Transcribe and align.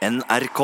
NRK. 0.00 0.60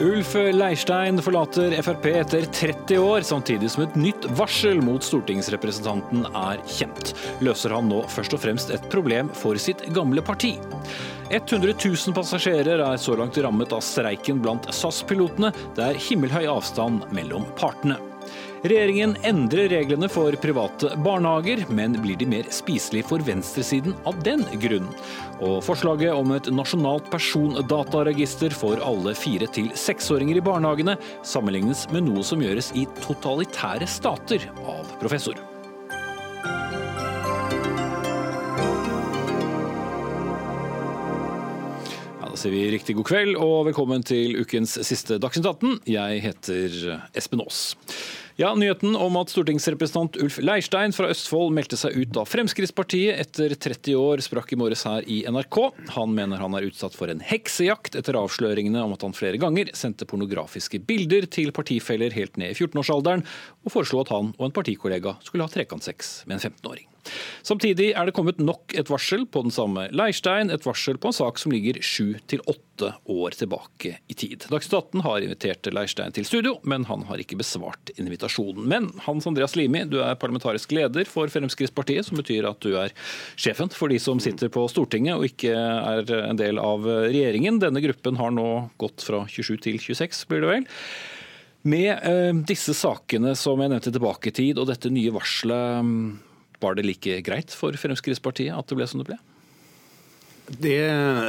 Ulf 0.00 0.34
Leirstein 0.34 1.22
forlater 1.22 1.76
Frp 1.82 2.08
etter 2.10 2.42
30 2.42 2.98
år, 2.98 3.20
samtidig 3.22 3.70
som 3.70 3.84
et 3.86 3.94
nytt 3.94 4.26
varsel 4.34 4.82
mot 4.82 5.06
stortingsrepresentanten 5.06 6.26
er 6.26 6.58
kjent. 6.66 7.14
Løser 7.38 7.76
han 7.76 7.86
nå 7.86 8.02
først 8.10 8.34
og 8.34 8.42
fremst 8.42 8.74
et 8.74 8.90
problem 8.90 9.30
for 9.30 9.62
sitt 9.62 9.86
gamle 9.94 10.26
parti? 10.26 10.56
100 11.30 11.70
000 11.78 12.18
passasjerer 12.18 12.82
er 12.82 12.98
så 12.98 13.14
langt 13.14 13.38
rammet 13.38 13.78
av 13.78 13.86
streiken 13.86 14.42
blant 14.42 14.66
SAS-pilotene. 14.74 15.54
Det 15.78 15.86
er 15.86 16.06
himmelhøy 16.10 16.48
avstand 16.50 17.06
mellom 17.14 17.46
partene. 17.62 18.07
Regjeringen 18.58 19.12
endrer 19.22 19.68
reglene 19.70 20.08
for 20.10 20.34
private 20.42 20.90
barnehager, 21.04 21.60
men 21.70 21.92
blir 22.02 22.18
de 22.18 22.26
mer 22.26 22.48
spiselige 22.50 23.06
for 23.06 23.22
venstresiden 23.22 23.94
av 24.08 24.18
den 24.26 24.42
grunn? 24.58 24.88
Og 25.38 25.60
forslaget 25.62 26.10
om 26.10 26.32
et 26.34 26.50
nasjonalt 26.50 27.06
persondataregister 27.12 28.50
for 28.50 28.82
alle 28.82 29.14
fire- 29.14 29.46
til 29.54 29.70
seksåringer 29.78 30.40
i 30.40 30.42
barnehagene 30.42 30.96
sammenlignes 31.22 31.86
med 31.94 32.08
noe 32.08 32.26
som 32.26 32.42
gjøres 32.42 32.72
i 32.74 32.88
totalitære 33.04 33.86
stater 33.86 34.50
av 34.66 34.90
professor. 34.98 35.38
Sier 42.38 42.54
vi 42.54 42.68
riktig 42.70 42.94
god 42.94 43.06
kveld 43.08 43.34
og 43.42 43.64
velkommen 43.66 44.04
til 44.06 44.36
ukens 44.38 44.76
siste 44.86 45.16
Dagsnytt 45.18 45.48
18. 45.48 45.80
Jeg 45.90 46.20
heter 46.22 46.76
Espen 47.18 47.42
Aas. 47.42 47.72
Ja, 48.38 48.52
Nyheten 48.54 48.94
om 48.94 49.16
at 49.18 49.32
stortingsrepresentant 49.32 50.14
Ulf 50.22 50.36
Leirstein 50.38 50.92
fra 50.94 51.08
Østfold 51.10 51.50
meldte 51.56 51.74
seg 51.74 51.96
ut 51.98 52.18
av 52.20 52.28
Fremskrittspartiet 52.30 53.18
etter 53.18 53.50
30 53.50 53.96
år, 53.98 54.20
sprakk 54.22 54.52
i 54.54 54.58
morges 54.60 54.84
her 54.86 55.02
i 55.10 55.16
NRK. 55.26 55.58
Han 55.96 56.12
mener 56.14 56.38
han 56.38 56.54
er 56.54 56.68
utsatt 56.68 56.94
for 56.94 57.10
en 57.10 57.18
heksejakt 57.18 57.98
etter 57.98 58.14
avsløringene 58.20 58.84
om 58.86 58.94
at 58.94 59.02
han 59.02 59.16
flere 59.18 59.40
ganger 59.42 59.72
sendte 59.74 60.06
pornografiske 60.06 60.78
bilder 60.86 61.26
til 61.26 61.50
partifeller 61.50 62.14
helt 62.14 62.38
ned 62.38 62.54
i 62.54 62.60
14-årsalderen, 62.60 63.26
og 63.66 63.74
foreslo 63.74 64.04
at 64.04 64.14
han 64.14 64.30
og 64.36 64.46
en 64.46 64.54
partikollega 64.54 65.16
skulle 65.26 65.42
ha 65.42 65.50
trekantsex 65.50 66.20
med 66.30 66.38
en 66.38 66.52
15-åring. 66.52 66.86
Samtidig 67.46 67.92
er 67.92 68.08
det 68.08 68.14
kommet 68.16 68.40
nok 68.42 68.74
et 68.78 68.90
varsel 68.90 69.24
på 69.26 69.44
den 69.46 69.54
samme 69.54 69.88
Leirstein, 69.94 70.52
et 70.52 70.66
varsel 70.66 70.98
på 71.00 71.10
en 71.10 71.16
sak 71.16 71.40
som 71.40 71.54
ligger 71.54 71.80
sju 71.84 72.18
til 72.30 72.42
åtte 72.46 72.92
år 73.10 73.34
tilbake 73.38 73.96
i 74.06 74.14
tid. 74.14 74.46
Dagsnytt 74.50 74.76
18 74.78 75.04
har 75.06 75.24
invitert 75.24 75.70
Leirstein 75.72 76.14
til 76.14 76.26
studio, 76.28 76.56
men 76.68 76.86
han 76.90 77.04
har 77.08 77.22
ikke 77.22 77.38
besvart 77.40 77.92
invitasjonen. 77.96 78.68
Men 78.70 78.90
Hans 79.06 79.26
Andreas 79.28 79.56
Limi, 79.58 79.84
du 79.88 79.98
er 80.04 80.18
parlamentarisk 80.20 80.72
leder 80.76 81.08
for 81.10 81.30
Fremskrittspartiet, 81.32 82.06
som 82.06 82.20
betyr 82.20 82.48
at 82.48 82.62
du 82.64 82.76
er 82.78 82.94
sjefen 83.38 83.72
for 83.74 83.90
de 83.92 83.98
som 84.02 84.22
sitter 84.22 84.52
på 84.52 84.66
Stortinget 84.70 85.18
og 85.18 85.26
ikke 85.28 85.54
er 85.54 86.14
en 86.22 86.38
del 86.38 86.60
av 86.62 86.86
regjeringen. 86.86 87.60
Denne 87.62 87.82
gruppen 87.84 88.18
har 88.20 88.34
nå 88.34 88.48
gått 88.80 89.04
fra 89.06 89.24
27 89.28 89.56
til 89.66 89.80
26, 89.82 90.26
blir 90.30 90.44
det 90.44 90.52
vel. 90.52 90.68
Med 91.68 91.90
eh, 91.90 92.32
disse 92.46 92.74
sakene 92.76 93.34
som 93.36 93.60
jeg 93.60 93.72
nevnte 93.72 93.92
tilbake 93.92 94.30
i 94.30 94.34
tid, 94.34 94.60
og 94.60 94.68
dette 94.70 94.92
nye 94.94 95.12
varselet, 95.14 96.18
var 96.60 96.78
det 96.78 96.86
like 96.86 97.20
greit 97.26 97.54
for 97.54 97.74
Fremskrittspartiet 97.78 98.54
at 98.54 98.70
det 98.70 98.78
ble 98.78 98.88
som 98.90 99.02
det 99.02 99.10
ble? 99.12 99.18
Det, 100.48 100.78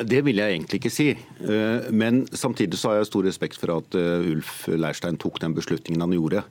det, 0.07 0.21
vil 0.23 0.39
jeg 0.39 0.53
egentlig 0.53 0.77
ikke 0.79 0.91
si. 0.93 1.09
Eh, 1.11 1.87
men 1.91 2.21
samtidig 2.31 2.77
så 2.79 2.91
har 2.91 2.99
jeg 2.99 3.09
stor 3.09 3.25
respekt 3.27 3.59
for 3.59 3.73
at 3.73 3.97
eh, 3.99 4.29
Ulf 4.31 4.69
Leirstein 4.71 5.19
tok 5.19 5.41
den 5.43 5.55
beslutningen 5.57 6.05
han 6.05 6.15
gjorde. 6.15 6.45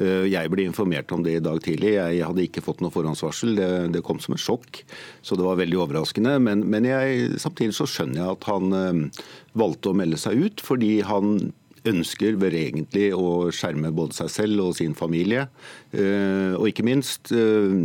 Eh, 0.00 0.24
jeg 0.30 0.52
ble 0.52 0.64
informert 0.64 1.12
om 1.12 1.26
det 1.26 1.36
i 1.36 1.42
dag 1.44 1.60
tidlig. 1.64 1.92
Jeg 1.98 2.24
hadde 2.24 2.46
ikke 2.46 2.64
fått 2.64 2.80
noe 2.80 2.94
forhåndsvarsel. 2.94 3.52
Det, 3.58 3.68
det 3.98 4.04
kom 4.06 4.22
som 4.24 4.36
et 4.36 4.42
sjokk, 4.42 4.80
så 5.20 5.36
det 5.36 5.44
var 5.44 5.60
veldig 5.60 5.82
overraskende. 5.84 6.38
Men, 6.40 6.64
men 6.72 6.88
jeg, 6.88 7.36
samtidig 7.42 7.76
så 7.76 7.88
skjønner 7.90 8.22
jeg 8.22 8.38
at 8.38 8.48
han 8.48 9.10
valgte 9.56 9.92
å 9.92 9.98
melde 10.00 10.20
seg 10.20 10.40
ut, 10.40 10.64
fordi 10.64 10.94
han 11.04 11.50
ønsker 11.90 12.38
vel 12.40 12.56
egentlig 12.58 13.10
å 13.16 13.48
skjerme 13.54 13.92
både 13.94 14.16
seg 14.18 14.30
selv 14.32 14.64
og 14.64 14.76
sin 14.78 14.94
familie. 14.98 15.46
Eh, 15.92 16.54
og 16.56 16.68
ikke 16.70 16.86
minst 16.86 17.32
eh, 17.34 17.76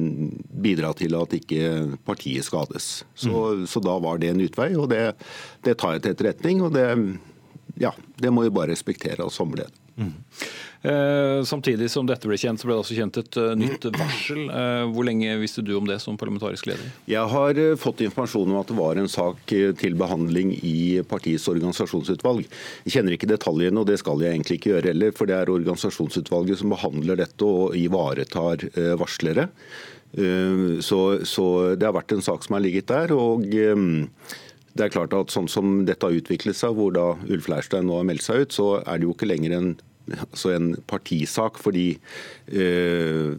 bidra 0.63 0.93
til 0.97 1.17
at 1.19 1.35
ikke 1.37 1.97
partiet 2.07 2.47
skades. 2.47 2.91
Så, 3.13 3.31
mm. 3.31 3.67
så 3.71 3.83
da 3.83 3.97
var 4.03 4.21
det 4.21 4.33
en 4.33 4.43
utvei, 4.43 4.71
og 4.77 4.89
det, 4.93 5.03
det, 5.65 5.77
tar 5.81 5.97
jeg 5.97 6.05
til 6.05 6.15
etterretning. 6.15 6.65
Og 6.67 6.73
det, 6.75 6.87
ja, 7.81 7.93
det 8.21 8.33
må 8.33 8.47
vi 8.47 8.53
bare 8.53 8.73
respektere 8.73 9.25
og 9.25 9.33
somle 9.35 9.65
det. 9.65 9.71
Mm. 10.01 10.13
Eh, 10.81 11.43
samtidig 11.45 11.91
som 11.93 12.07
dette 12.09 12.25
ble 12.25 12.37
kjent, 12.41 12.57
så 12.57 12.65
ble 12.65 12.73
det 12.73 12.81
også 12.81 12.95
kjent 12.97 13.19
et 13.21 13.37
uh, 13.37 13.51
nytt 13.57 13.85
varsel. 14.01 14.41
Eh, 14.49 14.85
hvor 14.89 15.05
lenge 15.05 15.35
visste 15.41 15.61
du 15.65 15.75
om 15.77 15.85
det 15.85 15.99
som 16.01 16.17
parlamentarisk 16.17 16.71
leder? 16.71 16.89
Jeg 17.11 17.29
har 17.33 17.61
fått 17.81 18.01
informasjon 18.07 18.49
om 18.49 18.59
at 18.61 18.71
det 18.71 18.77
var 18.79 18.97
en 18.97 19.11
sak 19.11 19.53
til 19.77 19.97
behandling 19.99 20.55
i 20.57 21.01
partiets 21.07 21.45
organisasjonsutvalg. 21.51 22.49
Jeg 22.87 22.95
kjenner 22.97 23.17
ikke 23.17 23.29
detaljene, 23.29 23.77
og 23.77 23.89
det 23.91 23.99
skal 24.01 24.25
jeg 24.25 24.33
egentlig 24.33 24.57
ikke 24.57 24.73
gjøre 24.73 24.93
heller. 24.93 25.15
For 25.17 25.29
det 25.29 25.37
er 25.37 25.53
organisasjonsutvalget 25.53 26.63
som 26.63 26.73
behandler 26.73 27.21
dette 27.21 27.45
og 27.45 27.77
ivaretar 27.77 28.65
varslere. 28.99 29.51
Så, 30.11 30.97
så, 31.23 31.45
det 31.79 31.87
har 31.87 31.95
vært 31.95 32.11
en 32.11 32.23
sak 32.25 32.43
som 32.43 32.57
har 32.57 32.63
ligget 32.65 32.89
der. 32.89 33.13
og 33.15 33.45
det 33.45 34.85
er 34.85 34.91
klart 34.91 35.13
at 35.15 35.31
Sånn 35.33 35.49
som 35.51 35.81
dette 35.87 36.07
har 36.07 36.15
utviklet 36.15 36.57
seg, 36.57 36.75
hvor 36.75 36.91
da 36.95 37.13
Ulf 37.31 37.47
Leirstein 37.51 37.87
nå 37.87 37.99
har 37.99 38.07
meldt 38.07 38.25
seg 38.25 38.45
ut, 38.45 38.55
så 38.55 38.67
er 38.81 38.99
det 38.99 39.07
jo 39.07 39.15
ikke 39.15 39.29
lenger 39.29 39.55
en 39.57 39.71
altså 40.09 40.53
en 40.55 40.73
partisak, 40.89 41.59
fordi 41.61 41.95
uh, 42.51 43.31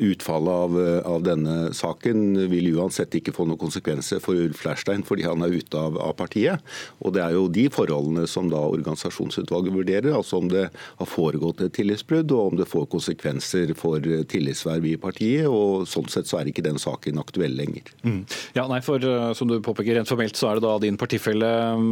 utfallet 0.00 0.52
av, 0.64 0.76
av, 1.06 1.22
denne 1.26 1.56
saken 1.76 2.48
vil 2.50 2.70
uansett 2.76 3.14
ikke 3.18 3.34
få 3.36 3.46
noen 3.48 3.60
konsekvenser 3.60 4.22
for 4.22 4.38
Ulf 4.38 4.62
Leirstein 4.64 5.04
fordi 5.06 5.26
han 5.26 5.44
er 5.44 5.56
ute 5.56 5.78
av, 5.78 5.98
av, 6.00 6.14
partiet. 6.18 6.64
Og 7.04 7.14
Det 7.16 7.22
er 7.24 7.36
jo 7.36 7.46
de 7.52 7.66
forholdene 7.72 8.26
som 8.30 8.50
da 8.52 8.60
organisasjonsutvalget 8.70 9.76
vurderer, 9.76 10.12
altså 10.16 10.40
om 10.40 10.50
det 10.52 10.68
har 10.72 11.10
foregått 11.10 11.62
et 11.64 11.74
tillitsbrudd 11.76 12.32
og 12.36 12.52
om 12.52 12.60
det 12.60 12.68
får 12.70 12.88
konsekvenser 12.92 13.74
for 13.78 14.04
tillitsverv 14.30 14.88
i 14.92 14.96
partiet. 15.00 15.48
og 15.48 15.88
Sånn 15.90 16.08
sett 16.12 16.30
så 16.30 16.40
er 16.40 16.50
ikke 16.50 16.64
den 16.64 16.80
saken 16.80 17.20
aktuell 17.20 17.56
lenger. 17.58 17.90
Mm. 18.06 18.22
Ja, 18.56 18.66
nei, 18.70 18.80
for 18.84 19.02
uh, 19.04 19.32
som 19.36 19.50
du 19.50 19.58
påpeker, 19.64 19.98
Rent 20.00 20.08
formelt 20.08 20.38
så 20.38 20.50
er 20.50 20.58
det 20.58 20.64
da 20.64 20.76
din 20.82 20.98
partifelle 21.00 21.48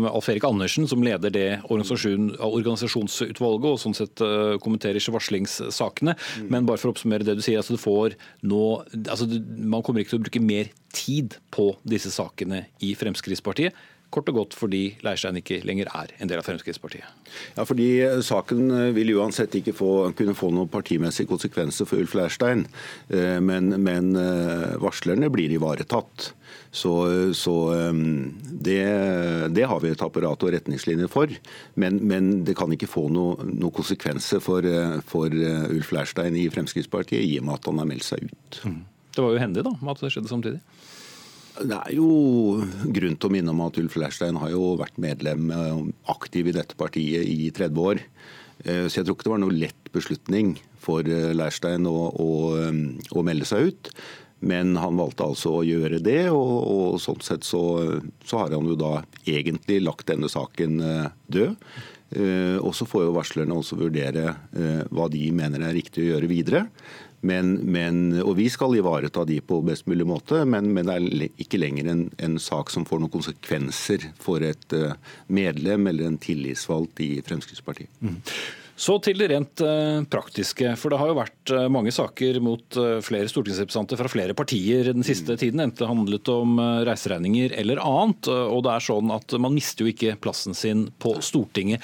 Alf 0.09 0.29
Erik 0.31 0.47
Andersen 0.47 0.87
som 0.89 1.03
leder 1.05 1.33
det 1.35 1.49
organisasjon, 1.67 2.31
organisasjonsutvalget. 2.39 3.69
og 3.69 3.81
sånn 3.89 3.97
sett 3.97 4.23
eh, 4.25 4.57
kommenterer 4.63 5.01
ikke 5.01 5.17
varslingssakene. 5.17 6.15
Mm. 6.15 6.49
Men 6.55 6.69
bare 6.69 6.81
for 6.81 6.91
å 6.91 6.95
oppsummere 6.95 7.27
det 7.27 7.39
du 7.39 7.45
sier, 7.45 7.61
altså, 7.61 7.79
får 7.81 8.17
nå, 8.47 8.63
altså, 9.05 9.29
man 9.59 9.85
kommer 9.87 10.05
ikke 10.05 10.17
til 10.17 10.23
å 10.23 10.27
bruke 10.27 10.45
mer 10.45 10.73
tid 10.97 11.39
på 11.55 11.73
disse 11.89 12.13
sakene 12.15 12.67
i 12.85 12.95
Fremskrittspartiet. 12.99 13.77
Kort 14.15 14.31
og 14.33 14.39
godt 14.39 14.55
fordi 14.57 14.83
Leirstein 15.05 15.37
ikke 15.37 15.61
lenger 15.69 15.91
er 15.93 16.15
en 16.17 16.31
del 16.31 16.41
av 16.41 16.47
Fremskrittspartiet. 16.47 17.05
Ja, 17.59 17.67
fordi 17.69 17.89
Saken 18.25 18.71
vil 18.97 19.13
uansett 19.19 19.59
ikke 19.59 19.75
få, 19.77 19.91
kunne 20.17 20.37
få 20.39 20.49
noen 20.55 20.71
partimessige 20.73 21.29
konsekvenser 21.29 21.89
for 21.89 22.01
Ulf 22.01 22.15
Leirstein. 22.17 22.65
Eh, 23.13 23.37
men, 23.45 23.75
men 23.85 24.15
eh, 24.17 24.79
varslerne 24.81 25.29
blir 25.33 25.53
ivaretatt. 25.53 26.33
Så, 26.73 26.93
så 27.37 27.55
det, 28.65 28.81
det, 29.57 29.65
har 29.69 29.81
vi 29.81 29.93
et 29.93 30.03
apparat 30.05 30.43
og 30.45 30.53
retningslinjer 30.53 31.09
for. 31.13 31.33
Men, 31.81 32.01
men 32.09 32.31
det 32.49 32.57
kan 32.57 32.73
ikke 32.73 32.89
få 32.89 33.07
noen 33.13 33.55
noe 33.61 33.73
konsekvenser 33.75 34.41
for, 34.45 34.65
for, 35.09 35.33
Ulf 35.33 35.93
Leirstein 35.97 36.37
i 36.37 36.49
Fremskrittspartiet, 36.53 37.25
i 37.25 37.41
og 37.41 37.49
med 37.49 37.57
at 37.59 37.69
han 37.69 37.81
har 37.81 37.89
meldt 37.89 38.09
seg 38.09 38.29
ut. 38.29 38.61
Mm. 38.65 38.83
Det 39.17 39.25
var 39.25 39.35
jo 39.35 39.43
hendig 39.43 39.65
da, 39.67 39.73
at 39.91 40.05
det 40.05 40.13
skjedde 40.15 40.31
samtidig? 40.31 40.61
Det 41.59 41.79
er 41.79 41.95
jo 41.97 42.09
grunn 42.95 43.17
til 43.19 43.29
å 43.29 43.33
minne 43.35 43.55
om 43.55 43.65
at 43.65 43.81
Ulf 43.81 43.97
Leirstein 43.99 44.39
har 44.39 44.53
jo 44.53 44.77
vært 44.79 45.01
medlem 45.03 45.51
uh, 45.51 45.81
aktiv 46.13 46.51
i 46.51 46.55
dette 46.55 46.79
partiet 46.79 47.27
i 47.27 47.51
30 47.55 47.83
år. 47.83 48.03
Uh, 48.63 48.87
så 48.87 49.01
jeg 49.01 49.09
tror 49.09 49.17
ikke 49.17 49.29
det 49.29 49.35
var 49.35 49.43
noe 49.43 49.59
lett 49.67 49.93
beslutning 49.95 50.57
for 50.79 51.05
Leirstein 51.05 51.89
å, 51.91 51.97
å, 52.15 52.31
å 53.19 53.27
melde 53.27 53.49
seg 53.49 53.73
ut. 53.73 53.93
Men 54.41 54.77
han 54.79 54.99
valgte 54.99 55.27
altså 55.27 55.59
å 55.59 55.67
gjøre 55.67 55.99
det, 56.05 56.29
og, 56.31 56.55
og 56.63 56.99
sånn 57.03 57.23
sett 57.27 57.47
så, 57.47 57.63
så, 58.23 58.45
har 58.45 58.55
han 58.55 58.69
jo 58.71 58.77
da 58.79 59.01
egentlig 59.27 59.81
lagt 59.83 60.07
denne 60.11 60.31
saken 60.31 60.79
eh, 60.85 61.09
død. 61.27 61.57
Eh, 62.09 62.57
og 62.63 62.71
så 62.77 62.87
får 62.89 63.09
jo 63.09 63.17
varslerne 63.17 63.59
også 63.59 63.81
vurdere 63.81 64.31
eh, 64.55 64.85
hva 64.95 65.09
de 65.13 65.27
mener 65.35 65.67
er 65.67 65.75
riktig 65.77 66.07
å 66.07 66.13
gjøre 66.13 66.31
videre. 66.31 66.63
Men, 67.21 67.55
men, 67.67 68.01
og 68.23 68.37
vi 68.39 68.47
skal 68.53 68.77
ivareta 68.79 69.25
de 69.27 69.41
på 69.43 69.59
best 69.67 69.89
mulig 69.91 70.07
måte, 70.07 70.45
men, 70.47 70.71
men 70.75 70.87
det 70.87 70.95
er 70.95 71.43
ikke 71.43 71.59
lenger 71.59 71.91
en, 71.91 72.05
en, 72.23 72.39
sak 72.39 72.71
som 72.71 72.87
får 72.87 73.03
noen 73.03 73.15
konsekvenser 73.17 74.07
for 74.23 74.45
et 74.47 74.77
medlem 75.27 75.91
eller 75.91 76.07
en 76.07 76.21
tillitsvalgt 76.23 77.03
i 77.03 77.11
Fremskrittspartiet. 77.27 77.91
Mm. 77.99 78.21
Så 78.79 78.95
til 79.03 79.19
det 79.19 79.27
rent 79.33 79.61
eh, 79.65 80.05
praktiske. 80.07 80.71
For 80.79 80.93
det 80.93 81.01
har 81.01 81.11
jo 81.11 81.17
vært 81.19 81.53
eh, 81.55 81.67
mange 81.73 81.91
saker 81.95 82.39
mot 82.45 82.79
eh, 82.79 83.01
flere 83.03 83.27
stortingsrepresentanter 83.31 83.99
fra 83.99 84.11
flere 84.13 84.37
partier 84.39 84.93
den 84.93 85.07
siste 85.07 85.35
mm. 85.35 85.41
tiden, 85.41 85.63
enten 85.65 85.83
det 85.83 85.89
handlet 85.91 86.31
om 86.31 86.61
reiseregninger 86.87 87.57
eller 87.59 87.83
annet. 87.83 88.31
Og 88.31 88.63
det 88.67 88.77
er 88.77 88.87
sånn 88.87 89.11
at 89.15 89.35
man 89.43 89.57
mister 89.57 89.83
jo 89.83 89.91
ikke 89.91 90.15
plassen 90.23 90.55
sin 90.55 90.87
på 91.03 91.17
Stortinget. 91.25 91.83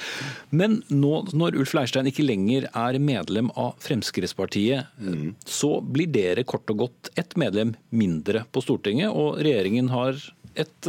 Men 0.55 0.79
nå 0.93 1.25
når 1.35 1.59
Ulf 1.59 1.75
Leirstein 1.75 2.09
ikke 2.11 2.27
lenger 2.27 2.69
er 2.71 3.01
medlem 3.03 3.51
av 3.59 3.75
Fremskrittspartiet, 3.83 4.95
mm. 5.03 5.35
så 5.49 5.77
blir 5.83 6.11
dere 6.15 6.47
kort 6.47 6.71
og 6.71 6.85
godt 6.87 7.11
ett 7.19 7.35
medlem 7.41 7.75
mindre 7.91 8.45
på 8.55 8.63
Stortinget, 8.63 9.11
og 9.11 9.43
regjeringen 9.43 9.91
har 9.91 10.19
et 10.55 10.87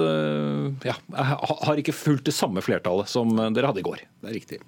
ja, 0.86 0.94
har 1.18 1.80
ikke 1.82 1.96
fulgt 1.96 2.28
det 2.30 2.36
samme 2.38 2.62
flertallet 2.62 3.10
som 3.10 3.32
dere 3.34 3.72
hadde 3.72 3.82
i 3.82 3.88
går. 3.88 4.04
Det 4.22 4.30
er 4.30 4.38
riktig. 4.38 4.60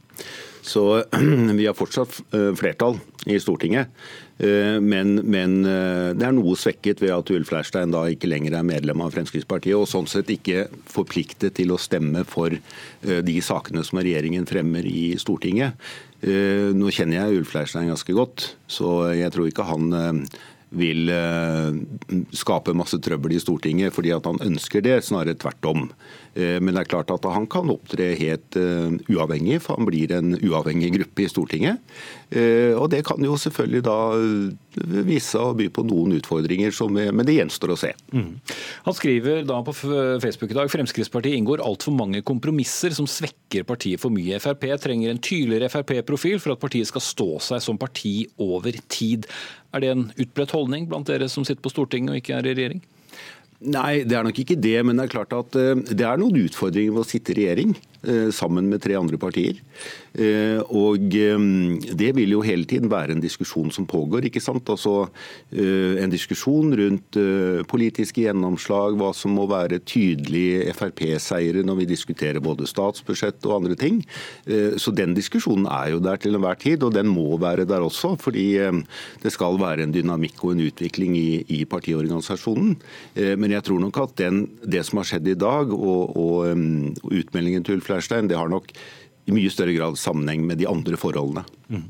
Så 0.68 1.04
vi 1.60 1.66
har 1.66 1.76
fortsatt 1.78 2.20
eh, 2.36 2.52
flertall 2.60 2.98
i 3.26 3.40
Stortinget. 3.40 3.88
Eh, 4.38 4.80
men, 4.84 5.16
men, 5.24 5.62
eh, 5.66 6.10
det 6.18 6.28
er 6.28 6.36
noe 6.36 6.58
svekket 6.60 7.02
ved 7.04 7.14
at 7.16 7.32
Ulf 7.32 7.54
Leirstein 7.56 7.94
da 7.96 8.04
ikke 8.12 8.30
lenger 8.30 8.58
er 8.60 8.68
medlem 8.68 9.04
av 9.06 9.16
Fremskrittspartiet, 9.16 9.78
og 9.80 9.88
sånn 9.88 10.10
sett 10.12 10.32
ikke 10.34 10.66
forpliktet 10.92 11.56
til 11.62 11.72
å 11.72 11.80
stemme 11.80 12.26
for 12.28 12.52
de 12.52 13.38
sakene 13.44 13.86
som 13.88 14.02
regjeringen 14.02 14.48
fremmer 14.50 14.86
i 14.88 15.14
Stortinget. 15.22 15.80
Nå 16.18 16.92
kjenner 16.92 17.20
jeg 17.20 17.42
Ulf 17.42 17.54
Leirstein 17.54 17.92
ganske 17.92 18.16
godt, 18.18 18.48
så 18.68 19.12
jeg 19.16 19.32
tror 19.36 19.48
ikke 19.52 19.68
han 19.70 20.26
vil 20.76 21.12
skape 22.36 22.74
masse 22.76 23.00
trøbbel 23.00 23.38
i 23.38 23.40
Stortinget 23.40 23.94
fordi 23.96 24.12
at 24.16 24.26
han 24.28 24.42
ønsker 24.44 24.84
det, 24.84 24.98
snarere 25.08 25.38
tvert 25.40 25.68
om. 25.70 25.86
Eh, 26.38 26.58
men 26.62 26.76
det 26.76 26.84
er 26.84 26.92
klart 26.92 27.12
at 27.14 27.26
han 27.34 27.48
kan 27.50 27.72
opptre 27.74 28.12
helt 28.20 28.58
eh, 28.60 28.94
uavhengig, 29.10 29.62
for 29.64 29.80
han 29.80 29.88
blir 29.90 30.14
en 30.14 30.36
uavhengig 30.38 30.94
gruppe 30.98 31.26
i 31.26 31.30
Stortinget. 31.32 31.82
Eh, 32.30 32.74
og 32.78 32.92
det 32.94 33.04
kan 33.08 33.24
jo 33.24 33.38
selvfølgelig 33.42 33.84
da 33.88 33.98
vise 35.08 35.34
seg 35.34 35.44
å 35.44 35.56
by 35.58 35.68
på 35.74 35.84
noen 35.88 36.18
utfordringer, 36.18 36.74
men 37.12 37.28
det 37.28 37.38
gjenstår 37.38 37.74
å 37.74 37.80
se. 37.80 37.94
Mm. 38.14 38.40
Han 38.88 38.98
skriver 38.98 39.44
da 39.48 39.60
på 39.66 39.76
Facebook 40.24 40.54
i 40.54 40.58
dag 40.58 40.72
Fremskrittspartiet 40.72 41.38
inngår 41.38 41.64
altfor 41.66 41.96
mange 41.96 42.24
kompromisser 42.26 42.96
som 42.96 43.10
svekker 43.10 43.68
partiet 43.68 44.02
for 44.02 44.14
mye. 44.14 44.40
Frp 44.44 44.68
trenger 44.84 45.14
en 45.14 45.24
tydeligere 45.24 45.72
Frp-profil 45.74 46.42
for 46.44 46.56
at 46.56 46.62
partiet 46.62 46.90
skal 46.90 47.04
stå 47.04 47.30
seg 47.50 47.64
som 47.64 47.80
parti 47.82 48.28
over 48.42 48.78
tid. 48.92 49.28
Er 49.76 49.84
det 49.84 49.94
en 49.94 50.08
utbredt 50.16 50.56
holdning 50.56 50.88
blant 50.90 51.10
dere 51.10 51.30
som 51.32 51.46
sitter 51.48 51.64
på 51.64 51.74
Stortinget 51.74 52.14
og 52.14 52.22
ikke 52.22 52.38
er 52.38 52.48
i 52.48 52.56
regjering? 52.56 52.86
Nei, 53.58 54.04
det 54.06 54.14
er 54.14 54.26
nok 54.26 54.38
ikke 54.38 54.58
det. 54.62 54.78
Men 54.86 55.00
det 55.00 55.08
er 55.08 55.14
klart 55.16 55.34
at 55.34 55.58
eh, 55.58 55.74
det 55.90 56.06
er 56.06 56.20
noen 56.22 56.44
utfordringer 56.46 56.94
ved 56.94 57.04
å 57.04 57.10
sitte 57.10 57.34
i 57.34 57.40
regjering 57.40 57.74
eh, 58.06 58.28
sammen 58.36 58.70
med 58.70 58.84
tre 58.84 58.98
andre 59.00 59.18
partier. 59.22 59.62
Eh, 60.18 60.60
og 60.74 61.04
det 61.08 62.10
vil 62.18 62.34
jo 62.34 62.42
hele 62.46 62.66
tiden 62.66 62.90
være 62.90 63.14
en 63.14 63.24
diskusjon 63.24 63.70
som 63.74 63.86
pågår. 63.90 64.26
ikke 64.26 64.42
sant? 64.42 64.70
Altså 64.70 65.08
En 65.52 66.12
diskusjon 66.12 66.74
rundt 66.76 67.18
politiske 67.70 68.24
gjennomslag, 68.24 68.98
hva 68.98 69.12
som 69.16 69.34
må 69.38 69.46
være 69.50 69.80
tydelige 69.86 70.74
Frp-seiere 70.76 71.64
når 71.66 71.82
vi 71.82 71.88
diskuterer 71.90 72.44
både 72.44 72.68
statsbudsjett 72.68 73.46
og 73.48 73.56
andre 73.58 73.78
ting. 73.80 74.02
Så 74.78 74.92
den 74.96 75.16
diskusjonen 75.18 75.68
er 75.72 75.94
jo 75.94 76.02
der 76.04 76.20
til 76.22 76.36
enhver 76.36 76.60
tid, 76.60 76.84
og 76.84 76.94
den 76.96 77.10
må 77.12 77.38
være 77.42 77.68
der 77.70 77.86
også. 77.86 78.16
Fordi 78.20 78.48
det 79.24 79.34
skal 79.34 79.60
være 79.62 79.86
en 79.86 79.96
dynamikk 79.96 80.44
og 80.44 80.56
en 80.56 80.66
utvikling 80.68 81.18
i, 81.18 81.44
i 81.60 81.64
partiorganisasjonen. 81.66 82.76
Men 83.16 83.56
jeg 83.56 83.68
tror 83.68 83.84
nok 83.84 84.02
at 84.04 84.18
den, 84.22 84.44
det 84.64 84.86
som 84.88 85.02
har 85.02 85.10
skjedd 85.10 85.32
i 85.34 85.40
dag, 85.40 85.74
og, 85.74 86.16
og, 86.18 86.48
utmeldingen 87.08 87.66
til 87.66 87.78
Ulf 87.78 87.90
Leirstein, 87.92 88.30
det 88.30 88.38
har 88.38 88.50
nok 88.52 88.72
i 89.28 89.34
mye 89.36 89.52
større 89.52 89.74
grad 89.76 89.98
sammenheng 90.00 90.46
med 90.48 90.62
de 90.62 90.68
andre 90.70 90.96
forholdene. 91.00 91.44
Mm. 91.68 91.84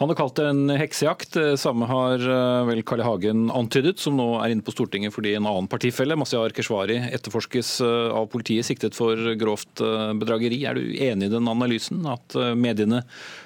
Han 0.00 0.10
har 0.10 0.16
kalt 0.18 0.40
det 0.40 0.46
en 0.50 0.72
heksejakt. 0.74 1.36
Samme 1.60 1.86
har 1.86 2.22
uh, 2.26 2.66
vel 2.66 2.82
Karl. 2.86 3.04
Hagen 3.06 3.46
antydet, 3.54 4.00
som 4.02 4.16
nå 4.18 4.26
er 4.42 4.52
inne 4.52 4.64
på 4.66 4.74
Stortinget 4.74 5.14
fordi 5.14 5.36
en 5.38 5.46
annen 5.48 5.70
partifelle, 5.70 6.18
Masiar 6.18 6.52
Keshvari, 6.56 6.98
etterforskes 7.14 7.70
uh, 7.86 8.10
av 8.18 8.26
politiet 8.32 8.66
siktet 8.66 8.98
for 8.98 9.16
grovt 9.40 9.80
bedrageri. 10.20 10.58
Er 10.66 10.76
du 10.76 10.90
enig 10.98 11.30
i 11.30 11.32
den 11.32 11.48
analysen, 11.48 12.02
at 12.10 12.34
mediene 12.58 13.04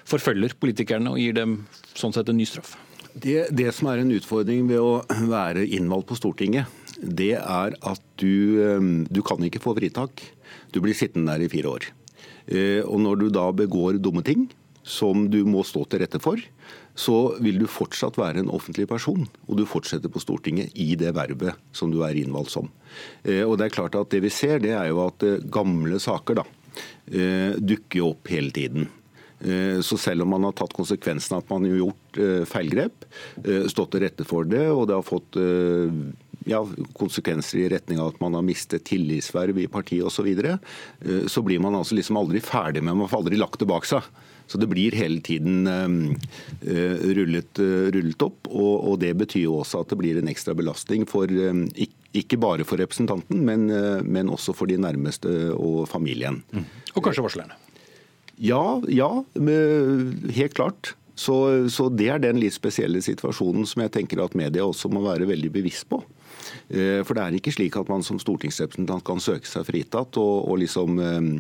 forfølger 0.08 0.56
politikerne 0.58 1.12
og 1.12 1.20
gir 1.20 1.37
dem 1.37 1.58
sånn 1.93 2.14
sett 2.17 2.32
en 2.32 2.40
ny 2.40 2.47
straff? 2.49 2.75
Det, 3.12 3.50
det 3.55 3.69
som 3.76 3.93
er 3.93 4.02
en 4.02 4.14
utfordring 4.17 4.64
ved 4.70 4.81
å 4.82 5.05
være 5.31 5.67
innvalgt 5.69 6.08
på 6.11 6.19
Stortinget, 6.19 6.81
det 6.99 7.35
er 7.38 7.76
at 7.87 8.02
du, 8.19 9.05
du 9.06 9.20
kan 9.26 9.44
ikke 9.44 9.62
få 9.62 9.76
fritak. 9.79 10.25
Du 10.75 10.81
blir 10.82 10.97
sittende 10.97 11.37
der 11.37 11.47
i 11.47 11.52
fire 11.52 11.76
år. 11.76 11.93
Eh, 12.46 12.82
og 12.85 13.00
når 13.05 13.23
du 13.23 13.26
da 13.32 13.49
begår 13.56 14.00
dumme 14.02 14.25
ting, 14.25 14.49
som 14.85 15.29
du 15.32 15.41
må 15.49 15.62
stå 15.64 15.87
til 15.88 16.02
rette 16.02 16.20
for, 16.20 16.41
så 16.94 17.19
vil 17.43 17.56
du 17.62 17.67
fortsatt 17.70 18.19
være 18.20 18.43
en 18.43 18.52
offentlig 18.52 18.87
person. 18.91 19.25
Og 19.49 19.56
du 19.58 19.64
fortsetter 19.69 20.12
på 20.12 20.20
Stortinget 20.23 20.75
i 20.76 20.93
det 21.00 21.14
vervet 21.17 21.56
som 21.75 21.93
du 21.93 22.02
er 22.05 22.19
innvalgt 22.20 22.52
som. 22.55 22.69
Eh, 23.25 23.43
og 23.46 23.56
det 23.58 23.69
er 23.69 23.79
klart 23.79 23.96
at 23.99 24.12
det 24.12 24.20
vi 24.26 24.32
ser, 24.32 24.61
det 24.62 24.75
er 24.76 24.91
jo 24.93 25.00
at 25.06 25.25
eh, 25.25 25.41
gamle 25.52 26.00
saker 26.02 26.43
da, 26.43 26.46
dukker 27.05 28.02
opp 28.02 28.31
hele 28.32 28.50
tiden. 28.50 28.88
Så 29.85 29.99
selv 30.00 30.25
om 30.25 30.32
man 30.32 30.47
har 30.47 30.55
tatt 30.56 30.73
konsekvensen 30.75 31.37
av 31.37 31.43
at 31.44 31.50
man 31.52 31.67
har 31.69 31.76
gjort 31.76 32.19
feilgrep, 32.49 33.05
stått 33.70 33.93
til 33.93 34.02
rette 34.02 34.25
for 34.26 34.49
det, 34.49 34.64
og 34.73 34.88
det 34.88 34.97
har 34.97 35.06
fått 35.06 35.38
ja, 36.49 36.61
konsekvenser 36.99 37.62
i 37.62 37.70
retning 37.73 38.00
av 38.00 38.12
at 38.12 38.20
man 38.23 38.37
har 38.37 38.44
mistet 38.44 38.85
tillitsverv 38.88 39.58
i 39.62 39.70
partiet 39.70 40.05
osv., 40.05 40.14
så, 40.14 40.26
videre, 40.26 40.58
eh, 41.05 41.26
så 41.31 41.43
blir 41.44 41.61
man 41.61 41.76
altså 41.76 41.96
liksom 41.99 42.17
aldri 42.20 42.41
ferdig 42.44 42.85
med 42.85 42.96
Man 42.96 43.11
får 43.11 43.25
aldri 43.25 43.41
lagt 43.41 43.61
det 43.61 43.69
bak 43.69 43.88
seg. 43.88 44.06
Så 44.46 44.61
det 44.61 44.69
blir 44.69 44.93
hele 44.93 45.23
tiden 45.25 45.64
uh, 45.64 45.94
rullet, 47.17 47.61
uh, 47.64 47.87
rullet, 47.94 48.25
opp. 48.26 48.50
Og, 48.50 48.75
og, 48.91 48.99
det 49.00 49.14
betyr 49.17 49.46
jo 49.46 49.55
også 49.62 49.81
at 49.81 49.88
det 49.88 49.96
blir 50.02 50.19
en 50.20 50.29
ekstra 50.29 50.52
belastning 50.56 51.06
for 51.08 51.32
ikke 52.14 52.38
bare 52.38 52.67
for 52.69 52.79
representanten, 52.79 53.40
men, 53.43 53.64
men, 54.05 54.29
også 54.31 54.52
for 54.55 54.70
de 54.70 54.76
nærmeste 54.79 55.32
og 55.56 55.88
familien. 55.90 56.43
Mm. 56.52 56.69
Og 56.93 57.06
kanskje 57.08 57.25
varslerne? 57.25 57.56
Ja, 58.37 58.82
ja, 58.93 59.08
helt 59.35 60.55
klart. 60.55 60.93
Så, 61.14 61.69
så, 61.70 61.88
det 61.88 62.08
er 62.11 62.23
den 62.23 62.40
litt 62.43 62.56
spesielle 62.56 63.02
situasjonen 63.05 63.67
som 63.70 63.85
jeg 63.85 63.93
tenker 63.94 64.23
at 64.25 64.35
media 64.38 64.67
også 64.67 64.90
må 64.90 65.02
være 65.05 65.29
veldig 65.31 65.50
bevisst 65.55 65.87
på. 65.90 66.00
Eh, 66.69 67.02
for 67.05 67.16
det 67.16 67.25
er 67.25 67.37
ikke 67.37 67.52
slik 67.52 67.76
at 67.76 67.90
man 67.93 68.05
som 68.06 68.19
stortingsrepresentant 68.20 69.05
kan 69.06 69.20
søke 69.22 69.49
seg 69.49 69.66
fritatt 69.69 70.16
og, 70.20 70.49
og 70.49 70.61
liksom 70.62 71.00
eh, 71.02 71.31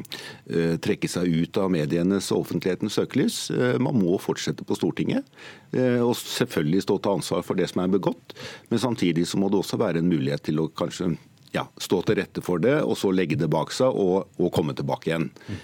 eh, 0.52 0.74
trekke 0.84 1.08
seg 1.10 1.30
ut 1.32 1.60
av 1.60 1.70
medienes 1.72 2.30
og 2.34 2.44
offentlighetens 2.44 2.98
søkelys. 2.98 3.38
Man 3.82 3.98
må 3.98 4.18
fortsette 4.22 4.66
på 4.66 4.76
Stortinget, 4.76 5.26
og 5.74 6.12
selvfølgelig 6.18 6.82
stå 6.84 6.96
til 7.02 7.16
ansvar 7.18 7.44
for 7.46 7.58
det 7.58 7.66
som 7.70 7.82
er 7.82 7.92
begått. 7.92 8.34
Men 8.70 8.82
samtidig 8.82 9.26
så 9.28 9.38
må 9.40 9.48
det 9.50 9.58
også 9.60 9.78
være 9.80 10.02
en 10.02 10.10
mulighet 10.10 10.44
til 10.48 10.60
å 10.62 10.68
kanskje 10.76 11.14
ja, 11.54 11.64
stå 11.80 12.00
til 12.06 12.18
rette 12.18 12.42
for 12.44 12.62
det, 12.62 12.76
og 12.82 12.96
så 12.98 13.12
legge 13.14 13.38
det 13.38 13.48
bak 13.52 13.72
seg 13.74 13.94
og, 13.94 14.30
og 14.38 14.52
komme 14.54 14.74
tilbake 14.76 15.10
igjen. 15.10 15.28
Mm. 15.46 15.62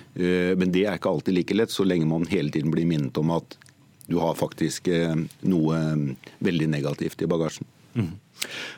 Men 0.62 0.74
det 0.74 0.84
er 0.86 0.98
ikke 0.98 1.12
alltid 1.12 1.36
like 1.36 1.56
lett, 1.56 1.74
så 1.74 1.86
lenge 1.86 2.08
man 2.10 2.28
hele 2.30 2.52
tiden 2.54 2.72
blir 2.74 2.88
minnet 2.88 3.18
om 3.20 3.32
at 3.34 3.58
du 4.10 4.18
har 4.22 4.38
faktisk 4.38 4.90
noe 5.46 5.80
veldig 6.42 6.70
negativt 6.72 7.22
i 7.26 7.30
bagasjen. 7.30 7.68
Mm. 7.94 8.12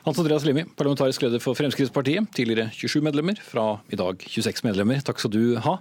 Hans 0.03 0.19
Andreas 0.19 0.45
Limi, 0.45 0.65
parlamentarisk 0.77 1.23
leder 1.23 1.41
for 1.43 1.57
Fremskrittspartiet. 1.59 2.27
Tidligere 2.35 2.71
27 2.75 3.03
medlemmer, 3.07 3.39
fra 3.47 3.67
i 3.93 3.99
dag 3.99 4.25
26 4.27 4.65
medlemmer. 4.67 5.03
Takk 5.05 5.23
skal 5.23 5.33
du 5.35 5.45
ha. 5.63 5.77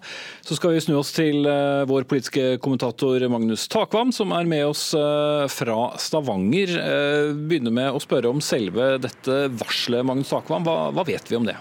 Så 0.46 0.58
skal 0.58 0.76
vi 0.76 0.84
snu 0.86 0.98
oss 1.00 1.14
til 1.16 1.48
uh, 1.48 1.88
vår 1.90 2.06
politiske 2.10 2.60
kommentator 2.62 3.26
Magnus 3.34 3.68
Takvam, 3.72 4.14
som 4.16 4.34
er 4.38 4.50
med 4.50 4.68
oss 4.70 4.92
uh, 4.98 5.48
fra 5.52 5.92
Stavanger. 6.02 6.76
Uh, 6.78 7.34
begynner 7.34 7.74
med 7.74 7.92
å 7.92 8.04
spørre 8.04 8.32
om 8.32 8.44
selve 8.46 8.96
dette 9.02 9.44
varselet, 9.58 10.06
Magnus 10.06 10.32
Takvam. 10.34 10.66
Hva, 10.68 10.78
hva 10.94 11.08
vet 11.08 11.32
vi 11.32 11.42
om 11.42 11.50
det? 11.50 11.58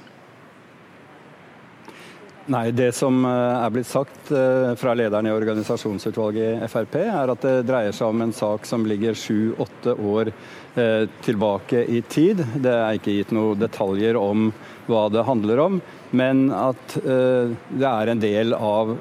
Nei, 2.51 2.71
Det 2.75 2.89
som 2.97 3.21
er 3.29 3.71
blitt 3.71 3.87
sagt 3.87 4.33
fra 4.81 4.95
lederen 4.97 5.29
i 5.29 5.31
organisasjonsutvalget 5.31 6.65
i 6.65 6.69
Frp, 6.73 6.97
er 6.99 7.31
at 7.31 7.45
det 7.47 7.53
dreier 7.69 7.95
seg 7.95 8.11
om 8.11 8.25
en 8.25 8.35
sak 8.35 8.67
som 8.67 8.89
ligger 8.91 9.15
sju-åtte 9.15 9.95
år 9.95 10.33
Eh, 10.33 10.60
tilbake 10.75 11.81
i 11.91 11.99
tid. 12.07 12.45
Det 12.63 12.71
er 12.71 12.99
ikke 12.99 13.17
gitt 13.17 13.33
noen 13.35 13.59
detaljer 13.59 14.15
om 14.17 14.53
hva 14.91 15.09
det 15.13 15.27
handler 15.27 15.63
om, 15.63 15.81
men 16.17 16.51
at 16.55 16.97
eh, 17.01 17.51
det 17.71 17.87
er 17.89 18.11
en 18.11 18.23
del 18.23 18.55
av 18.57 18.97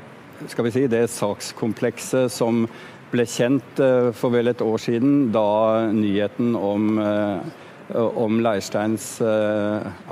skal 0.48 0.66
vi 0.66 0.72
si, 0.72 0.86
det 0.88 1.10
sakskomplekset 1.12 2.32
som 2.32 2.64
ble 3.12 3.26
kjent 3.28 3.80
eh, 3.84 4.12
for 4.16 4.34
vel 4.34 4.52
et 4.52 4.62
år 4.64 4.80
siden, 4.82 5.32
da 5.36 5.90
nyheten 5.92 6.56
om, 6.56 7.02
om 7.90 8.40
Leirsteins 8.46 9.18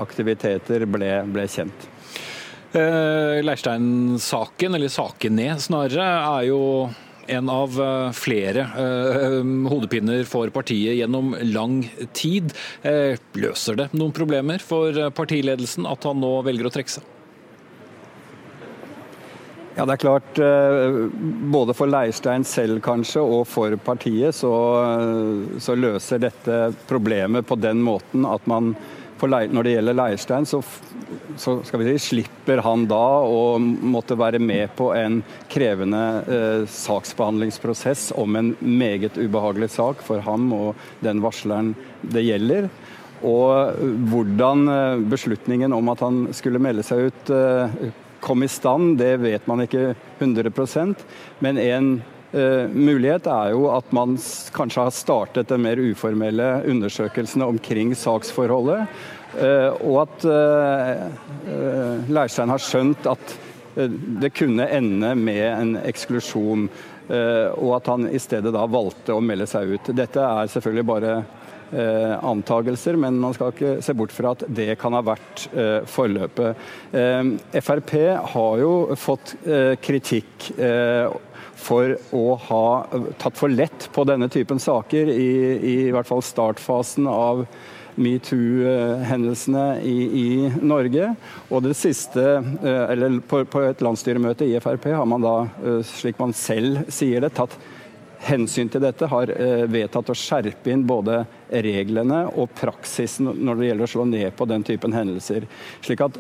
aktiviteter 0.02 0.86
ble, 0.90 1.12
ble 1.32 1.46
kjent. 1.52 1.88
Leirstein-saken, 2.78 4.76
eller 4.76 4.92
sakene 4.92 5.54
snarere, 5.64 6.08
er 6.28 6.50
jo 6.50 6.62
en 7.28 7.50
av 7.50 7.76
eh, 7.82 8.12
flere 8.16 8.64
eh, 8.78 9.38
hodepiner 9.72 10.24
for 10.30 10.52
partiet 10.54 10.98
gjennom 10.98 11.36
lang 11.52 11.82
tid. 12.18 12.54
Eh, 12.82 13.20
løser 13.38 13.80
det 13.80 13.92
noen 13.94 14.16
problemer 14.16 14.64
for 14.64 14.96
partiledelsen 15.16 15.88
at 15.90 16.08
han 16.08 16.22
nå 16.24 16.34
velger 16.48 16.70
å 16.70 16.74
trekke 16.74 16.98
seg? 16.98 17.14
Ja, 19.78 19.86
det 19.86 19.94
er 19.94 20.02
klart. 20.02 20.40
Både 21.54 21.76
for 21.78 21.86
Leirstein 21.86 22.42
selv 22.50 22.80
kanskje, 22.82 23.22
og 23.22 23.44
for 23.46 23.76
partiet, 23.86 24.34
så, 24.34 24.50
så 25.62 25.76
løser 25.78 26.24
dette 26.24 26.56
problemet 26.90 27.46
på 27.46 27.60
den 27.62 27.84
måten 27.86 28.26
at 28.26 28.48
man 28.50 28.72
når 29.26 29.64
det 29.64 29.72
gjelder 29.74 29.98
Leirstein, 29.98 30.46
så, 30.46 30.62
så 31.38 31.58
si, 31.64 31.96
slipper 32.00 32.62
han 32.62 32.86
da 32.90 33.24
å 33.26 33.58
måtte 33.58 34.18
være 34.20 34.40
med 34.40 34.70
på 34.78 34.92
en 34.94 35.22
krevende 35.50 36.04
eh, 36.28 36.68
saksbehandlingsprosess 36.70 38.12
om 38.16 38.36
en 38.36 38.56
meget 38.62 39.18
ubehagelig 39.18 39.72
sak 39.74 40.04
for 40.06 40.22
ham 40.22 40.52
og 40.54 40.76
den 41.02 41.24
varsleren 41.24 41.74
det 42.02 42.28
gjelder. 42.28 42.70
Og 43.26 43.80
hvordan 44.12 44.68
eh, 44.70 45.06
beslutningen 45.10 45.74
om 45.74 45.90
at 45.90 46.04
han 46.06 46.28
skulle 46.38 46.62
melde 46.62 46.86
seg 46.86 47.10
ut 47.10 47.34
eh, 47.34 47.80
kom 48.22 48.44
i 48.44 48.50
stand, 48.50 48.98
det 49.02 49.16
vet 49.22 49.48
man 49.50 49.64
ikke 49.66 49.96
100% 50.20 51.04
men 51.46 51.60
en 51.62 51.90
Uh, 52.28 52.68
mulighet 52.68 53.28
er 53.32 53.54
jo 53.54 53.70
at 53.72 53.88
man 53.96 54.18
kanskje 54.52 54.84
har 54.84 54.92
startet 54.96 55.48
den 55.48 55.62
mer 55.64 55.80
uformelle 55.80 56.48
undersøkelsene 56.68 57.48
omkring 57.48 57.94
saksforholdet. 57.96 58.84
Uh, 59.38 59.72
og 59.88 60.02
at 60.04 60.28
uh, 60.28 62.10
Leirstein 62.12 62.52
har 62.52 62.64
skjønt 62.64 63.08
at 63.08 63.38
det 63.78 64.34
kunne 64.34 64.66
ende 64.74 65.12
med 65.16 65.44
en 65.46 65.76
eksklusjon. 65.86 66.64
og 67.08 67.76
at 67.76 67.86
han 67.88 68.08
i 68.10 68.20
stedet 68.20 68.50
da 68.52 68.64
valgte 68.66 69.14
å 69.14 69.22
melde 69.22 69.46
seg 69.48 69.70
ut. 69.70 69.92
Dette 69.96 70.18
er 70.18 70.50
selvfølgelig 70.50 70.86
bare 70.90 71.12
antagelser, 72.26 72.98
men 72.98 73.20
man 73.22 73.36
skal 73.38 73.54
ikke 73.54 73.76
se 73.86 73.94
bort 73.94 74.16
fra 74.16 74.34
at 74.34 74.48
det 74.50 74.80
kan 74.82 74.98
ha 74.98 75.04
vært 75.06 75.46
forløpet. 75.94 76.66
Frp 77.70 77.94
har 78.34 78.58
jo 78.64 78.74
fått 78.98 79.36
kritikk 79.86 80.50
for 81.58 81.96
å 82.16 82.26
ha 82.48 82.66
tatt 83.20 83.38
for 83.40 83.52
lett 83.52 83.90
på 83.94 84.06
denne 84.08 84.30
typen 84.32 84.62
saker 84.62 85.10
i, 85.12 85.32
i, 85.58 85.76
hvert 85.94 86.08
fall 86.10 86.24
startfasen 86.26 87.10
av 87.10 87.46
metoo-hendelsene 87.98 89.66
i, 89.82 89.96
i, 90.06 90.28
Norge. 90.62 91.10
Og 91.50 91.64
det 91.66 91.74
siste, 91.80 92.26
eh, 92.62 92.84
eller 92.94 93.18
på, 93.26 93.42
på, 93.50 93.64
et 93.66 93.82
landsstyremøte 93.82 94.46
i 94.46 94.60
Frp 94.62 94.92
har 94.94 95.10
man 95.10 95.26
da, 95.26 95.38
eh, 95.66 95.82
slik 95.98 96.22
man 96.22 96.36
selv 96.38 96.86
sier 96.94 97.26
det, 97.26 97.34
tatt 97.40 97.58
hensyn 98.26 98.70
til 98.72 98.84
dette, 98.84 99.10
har 99.10 99.32
eh, 99.34 99.66
vedtatt 99.70 100.12
å 100.12 100.18
skjerpe 100.18 100.72
inn 100.74 100.86
både 100.88 101.24
reglene 101.50 102.26
og 102.34 102.52
praksisen 102.58 103.30
når 103.36 103.60
det 103.60 103.70
gjelder 103.70 103.88
å 103.88 103.94
slå 103.94 104.08
ned 104.10 104.32
på 104.38 104.48
den 104.50 104.66
typen 104.68 104.96
hendelser. 104.96 105.48
Slik 105.86 106.04
at 106.06 106.18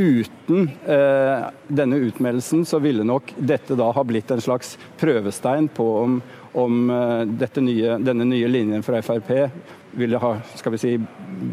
uten 0.00 0.70
eh, 0.86 1.48
denne 1.68 2.00
utmeldelsen 2.06 2.64
så 2.68 2.80
ville 2.82 3.04
nok 3.04 3.34
dette 3.36 3.76
da 3.76 3.90
ha 3.92 4.04
blitt 4.06 4.30
en 4.30 4.40
slags 4.40 4.76
prøvestein 5.00 5.68
på 5.74 5.88
om, 6.04 6.20
om 6.52 6.80
eh, 6.94 7.60
nye, 7.60 7.98
denne 8.00 8.28
nye 8.28 8.48
linjen 8.48 8.86
fra 8.86 9.02
Frp 9.04 9.32
ville 9.98 10.20
ha 10.22 10.32
skal 10.58 10.74
vi 10.74 10.80
si, 10.80 10.92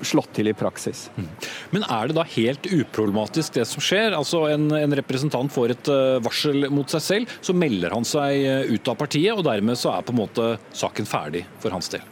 slått 0.05 0.33
til 0.37 0.51
i 0.51 0.55
praksis. 0.57 1.07
Mm. 1.17 1.29
Men 1.75 1.87
er 1.87 2.09
det 2.09 2.17
da 2.17 2.25
helt 2.35 2.69
uproblematisk 2.69 3.57
det 3.57 3.67
som 3.69 3.83
skjer? 3.83 4.15
Altså 4.17 4.45
En, 4.51 4.69
en 4.75 4.97
representant 4.99 5.51
får 5.51 5.73
et 5.75 5.91
uh, 5.93 6.17
varsel 6.23 6.69
mot 6.73 6.89
seg 6.91 7.03
selv, 7.03 7.39
så 7.41 7.55
melder 7.57 7.95
han 7.95 8.07
seg 8.07 8.43
uh, 8.45 8.73
ut 8.73 8.93
av 8.93 8.99
partiet, 8.99 9.33
og 9.35 9.45
dermed 9.47 9.79
så 9.79 9.95
er 9.95 10.05
på 10.05 10.15
en 10.15 10.21
måte 10.21 10.53
saken 10.75 11.09
ferdig 11.09 11.45
for 11.63 11.75
hans 11.75 11.91
del? 11.93 12.05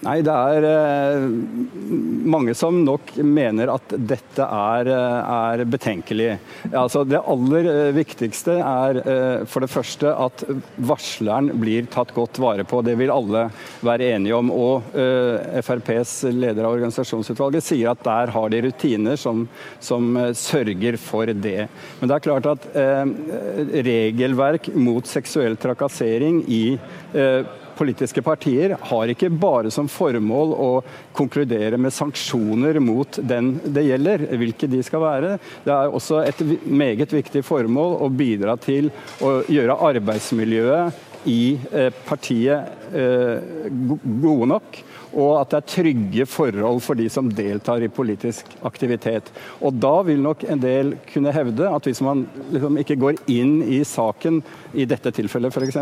Nei, 0.00 0.22
det 0.24 0.32
er 0.32 0.64
eh, 0.64 1.24
mange 2.32 2.54
som 2.56 2.78
nok 2.86 3.10
mener 3.20 3.68
at 3.68 3.92
dette 3.92 4.46
er, 4.46 4.88
eh, 4.88 5.32
er 5.52 5.62
betenkelig. 5.68 6.30
Altså, 6.70 7.02
det 7.04 7.20
aller 7.20 7.68
eh, 7.68 7.90
viktigste 7.92 8.54
er 8.64 9.00
eh, 9.02 9.44
for 9.44 9.60
det 9.60 9.68
første 9.68 10.14
at 10.24 10.46
varsleren 10.88 11.52
blir 11.60 11.90
tatt 11.92 12.14
godt 12.16 12.40
vare 12.40 12.64
på. 12.64 12.80
Det 12.86 12.96
vil 12.96 13.12
alle 13.12 13.44
være 13.84 14.08
enige 14.16 14.40
om. 14.40 14.48
Og 14.56 14.96
eh, 14.96 15.60
FrPs 15.60 16.16
leder 16.32 16.64
av 16.64 16.78
organisasjonsutvalget 16.78 17.68
sier 17.68 17.92
at 17.92 18.04
der 18.06 18.32
har 18.32 18.56
de 18.56 18.64
rutiner 18.70 19.20
som, 19.20 19.44
som 19.84 20.16
eh, 20.16 20.32
sørger 20.32 20.96
for 20.96 21.28
det. 21.28 21.68
Men 22.00 22.08
det 22.08 22.16
er 22.16 22.28
klart 22.30 22.48
at 22.48 22.68
regelverk 23.84 24.72
mot 24.80 25.04
seksuell 25.08 25.60
trakassering 25.60 26.40
i 26.48 26.64
politiske 27.80 28.22
partier 28.24 28.76
har 28.90 29.12
ikke 29.12 29.30
bare 29.32 29.72
som 29.72 29.88
formål 29.90 30.54
å 30.54 30.70
konkludere 31.16 31.80
med 31.80 31.94
sanksjoner 31.96 32.80
mot 32.84 33.20
den 33.24 33.54
det 33.64 33.86
gjelder, 33.88 34.26
hvilke 34.40 34.68
de 34.70 34.82
skal 34.84 35.04
være. 35.04 35.36
Det 35.64 35.72
er 35.74 35.96
også 35.96 36.22
et 36.26 36.44
meget 36.64 37.12
viktig 37.16 37.44
formål 37.46 37.96
å 38.04 38.10
bidra 38.12 38.56
til 38.60 38.92
å 39.24 39.40
gjøre 39.48 39.78
arbeidsmiljøet 39.90 41.06
i 41.28 41.58
eh, 41.72 41.90
partiet 42.06 42.94
eh, 42.96 43.68
gode 43.70 44.48
nok 44.54 44.80
og 45.10 45.40
at 45.40 45.52
det 45.52 45.58
er 45.60 45.68
trygge 45.74 46.26
forhold 46.28 46.80
for 46.84 46.98
de 46.98 47.08
som 47.12 47.30
deltar 47.34 47.82
i 47.82 47.90
politisk 47.92 48.50
aktivitet. 48.66 49.30
Og 49.60 49.74
Da 49.80 49.92
vil 50.06 50.20
nok 50.22 50.44
en 50.44 50.60
del 50.62 50.94
kunne 51.10 51.32
hevde 51.34 51.68
at 51.68 51.86
hvis 51.88 52.02
man 52.04 52.26
liksom 52.52 52.78
ikke 52.80 52.98
går 53.00 53.20
inn 53.32 53.60
i 53.64 53.80
saken, 53.86 54.42
i 54.74 54.86
dette 54.86 55.10
tilfellet 55.14 55.54
f.eks., 55.56 55.78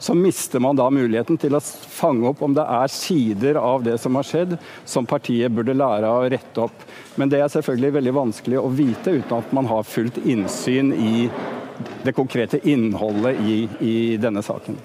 så 0.00 0.14
mister 0.16 0.62
man 0.62 0.78
da 0.78 0.88
muligheten 0.90 1.36
til 1.40 1.56
å 1.56 1.60
fange 1.62 2.30
opp 2.30 2.42
om 2.42 2.54
det 2.56 2.64
er 2.64 2.92
sider 2.92 3.58
av 3.60 3.84
det 3.84 3.98
som 4.00 4.16
har 4.16 4.28
skjedd, 4.28 4.56
som 4.88 5.08
partiet 5.08 5.52
burde 5.52 5.76
lære 5.76 6.08
av 6.08 6.24
å 6.24 6.30
rette 6.32 6.64
opp. 6.64 6.86
Men 7.20 7.32
det 7.32 7.42
er 7.42 7.52
selvfølgelig 7.52 7.98
veldig 7.98 8.16
vanskelig 8.16 8.62
å 8.62 8.72
vite 8.72 9.18
uten 9.18 9.36
at 9.36 9.52
man 9.52 9.68
har 9.68 9.84
fullt 9.88 10.22
innsyn 10.24 10.94
i 10.96 11.28
det 12.06 12.14
konkrete 12.16 12.60
innholdet 12.68 13.40
i, 13.44 13.58
i 13.80 13.94
denne 14.20 14.42
saken. 14.44 14.78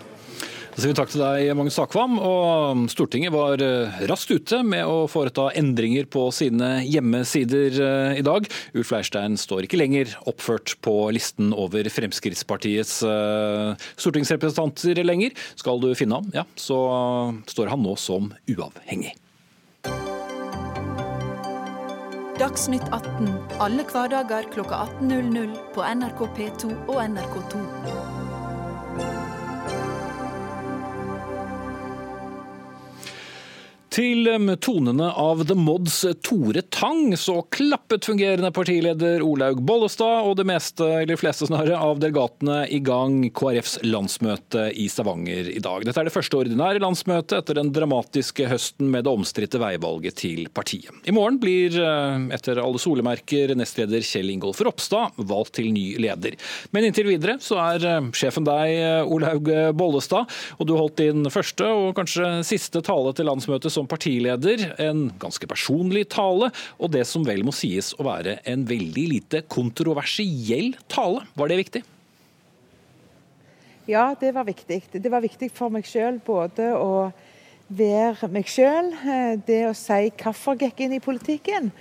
Da 0.78 0.84
sier 0.84 0.92
vi 0.92 0.98
takk 1.00 1.10
til 1.10 1.22
deg, 1.24 1.48
Magnus 1.58 1.74
Takvam. 1.80 2.20
Og 2.22 2.84
Stortinget 2.94 3.34
var 3.34 3.58
eh, 3.66 3.96
raskt 4.06 4.30
ute 4.30 4.60
med 4.62 4.86
å 4.86 5.08
foreta 5.10 5.48
endringer 5.58 6.06
på 6.06 6.28
sine 6.30 6.84
hjemmesider 6.86 7.80
eh, 7.82 8.20
i 8.20 8.22
dag. 8.22 8.46
Ulf 8.78 8.92
Leirstein 8.94 9.40
står 9.42 9.66
ikke 9.66 9.80
lenger 9.82 10.12
oppført 10.30 10.76
på 10.86 10.94
listen 11.18 11.50
over 11.50 11.90
Fremskrittspartiets 11.90 13.00
eh, 13.10 13.88
stortingsrepresentanter 13.98 15.02
lenger. 15.02 15.34
Skal 15.58 15.82
du 15.82 15.90
finne 15.98 16.22
ham, 16.22 16.30
ja, 16.38 16.46
så 16.54 16.78
står 17.50 17.74
han 17.74 17.82
nå 17.82 17.96
som 17.98 18.30
uavhengig. 18.46 19.16
Dagsnytt 22.38 22.86
18 22.94 23.34
alle 23.66 23.90
hverdager 23.90 24.46
klokka 24.54 24.86
18.00 25.02 25.58
på 25.74 25.90
NRK 26.04 26.24
P2 26.38 26.72
og 26.86 27.02
NRK2. 27.08 28.17
Til 33.98 34.28
tonene 34.62 35.08
av 35.18 35.40
The 35.50 35.56
Mods 35.58 36.04
Tore 36.22 36.62
Tang 36.70 37.16
så 37.18 37.40
klappet 37.50 38.06
fungerende 38.06 38.52
partileder 38.54 39.24
Olaug 39.26 39.64
Bollestad 39.66 40.28
og 40.28 40.36
det 40.38 40.44
meste, 40.46 40.86
eller 41.00 41.18
fleste 41.18 41.48
snarere, 41.50 41.80
av 41.82 41.98
delegatene 42.04 42.60
i 42.70 42.78
gang 42.86 43.24
KrFs 43.34 43.80
landsmøte 43.88 44.68
i 44.78 44.86
Stavanger 44.94 45.50
i 45.50 45.64
dag. 45.66 45.88
Dette 45.88 46.04
er 46.04 46.10
det 46.12 46.14
første 46.14 46.38
ordinære 46.38 46.84
landsmøtet 46.84 47.40
etter 47.40 47.58
den 47.58 47.72
dramatiske 47.74 48.46
høsten 48.52 48.92
med 48.94 49.08
det 49.08 49.16
omstridte 49.18 49.64
veivalget 49.64 50.20
til 50.22 50.46
partiet. 50.54 50.94
I 51.10 51.16
morgen 51.18 51.42
blir, 51.42 51.74
eh, 51.82 52.30
etter 52.38 52.62
alle 52.62 52.78
solemerker, 52.78 53.56
nestleder 53.58 54.06
Kjell 54.06 54.30
Ingolf 54.30 54.62
Ropstad 54.62 55.18
valgt 55.18 55.56
til 55.58 55.72
ny 55.74 55.98
leder. 55.98 56.38
Men 56.70 56.86
inntil 56.86 57.10
videre 57.10 57.40
så 57.42 57.58
er 57.66 57.90
eh, 57.96 58.12
sjefen 58.14 58.46
deg, 58.46 58.78
eh, 58.78 59.02
Olaug 59.10 59.50
Bollestad, 59.74 60.30
og 60.60 60.70
du 60.70 60.78
holdt 60.78 61.02
din 61.02 61.26
første 61.34 61.66
og 61.66 61.96
kanskje 61.98 62.46
siste 62.46 62.86
tale 62.86 63.18
til 63.18 63.26
landsmøtet 63.26 63.74
som 63.74 63.87
partileder, 63.90 64.64
en 64.84 65.08
ganske 65.20 65.50
personlig 65.50 66.08
tale, 66.14 66.52
og 66.78 66.92
det 66.94 67.06
som 67.10 67.26
vel 67.28 67.44
må 67.48 67.54
sies 67.56 67.94
å 67.98 68.08
være 68.08 68.40
en 68.48 68.66
veldig 68.68 69.06
lite 69.14 69.44
kontroversiell 69.50 70.74
tale. 70.92 71.26
Var 71.38 71.52
det 71.52 71.62
viktig? 71.64 71.84
Ja, 73.88 74.10
det 74.20 74.34
var 74.36 74.44
viktig. 74.44 74.82
Det 74.92 75.12
var 75.12 75.24
viktig 75.24 75.48
for 75.56 75.72
meg 75.72 75.88
sjøl 75.88 76.20
både 76.26 76.74
å 76.76 77.08
være 77.68 78.28
meg 78.32 78.48
sjøl, 78.52 78.92
eh, 78.94 79.38
det 79.48 79.62
å 79.68 79.76
si 79.76 80.12
hvorfor 80.20 80.60
gikk 80.60 80.84
inn 80.84 80.98
i 80.98 81.04
politikken. 81.04 81.72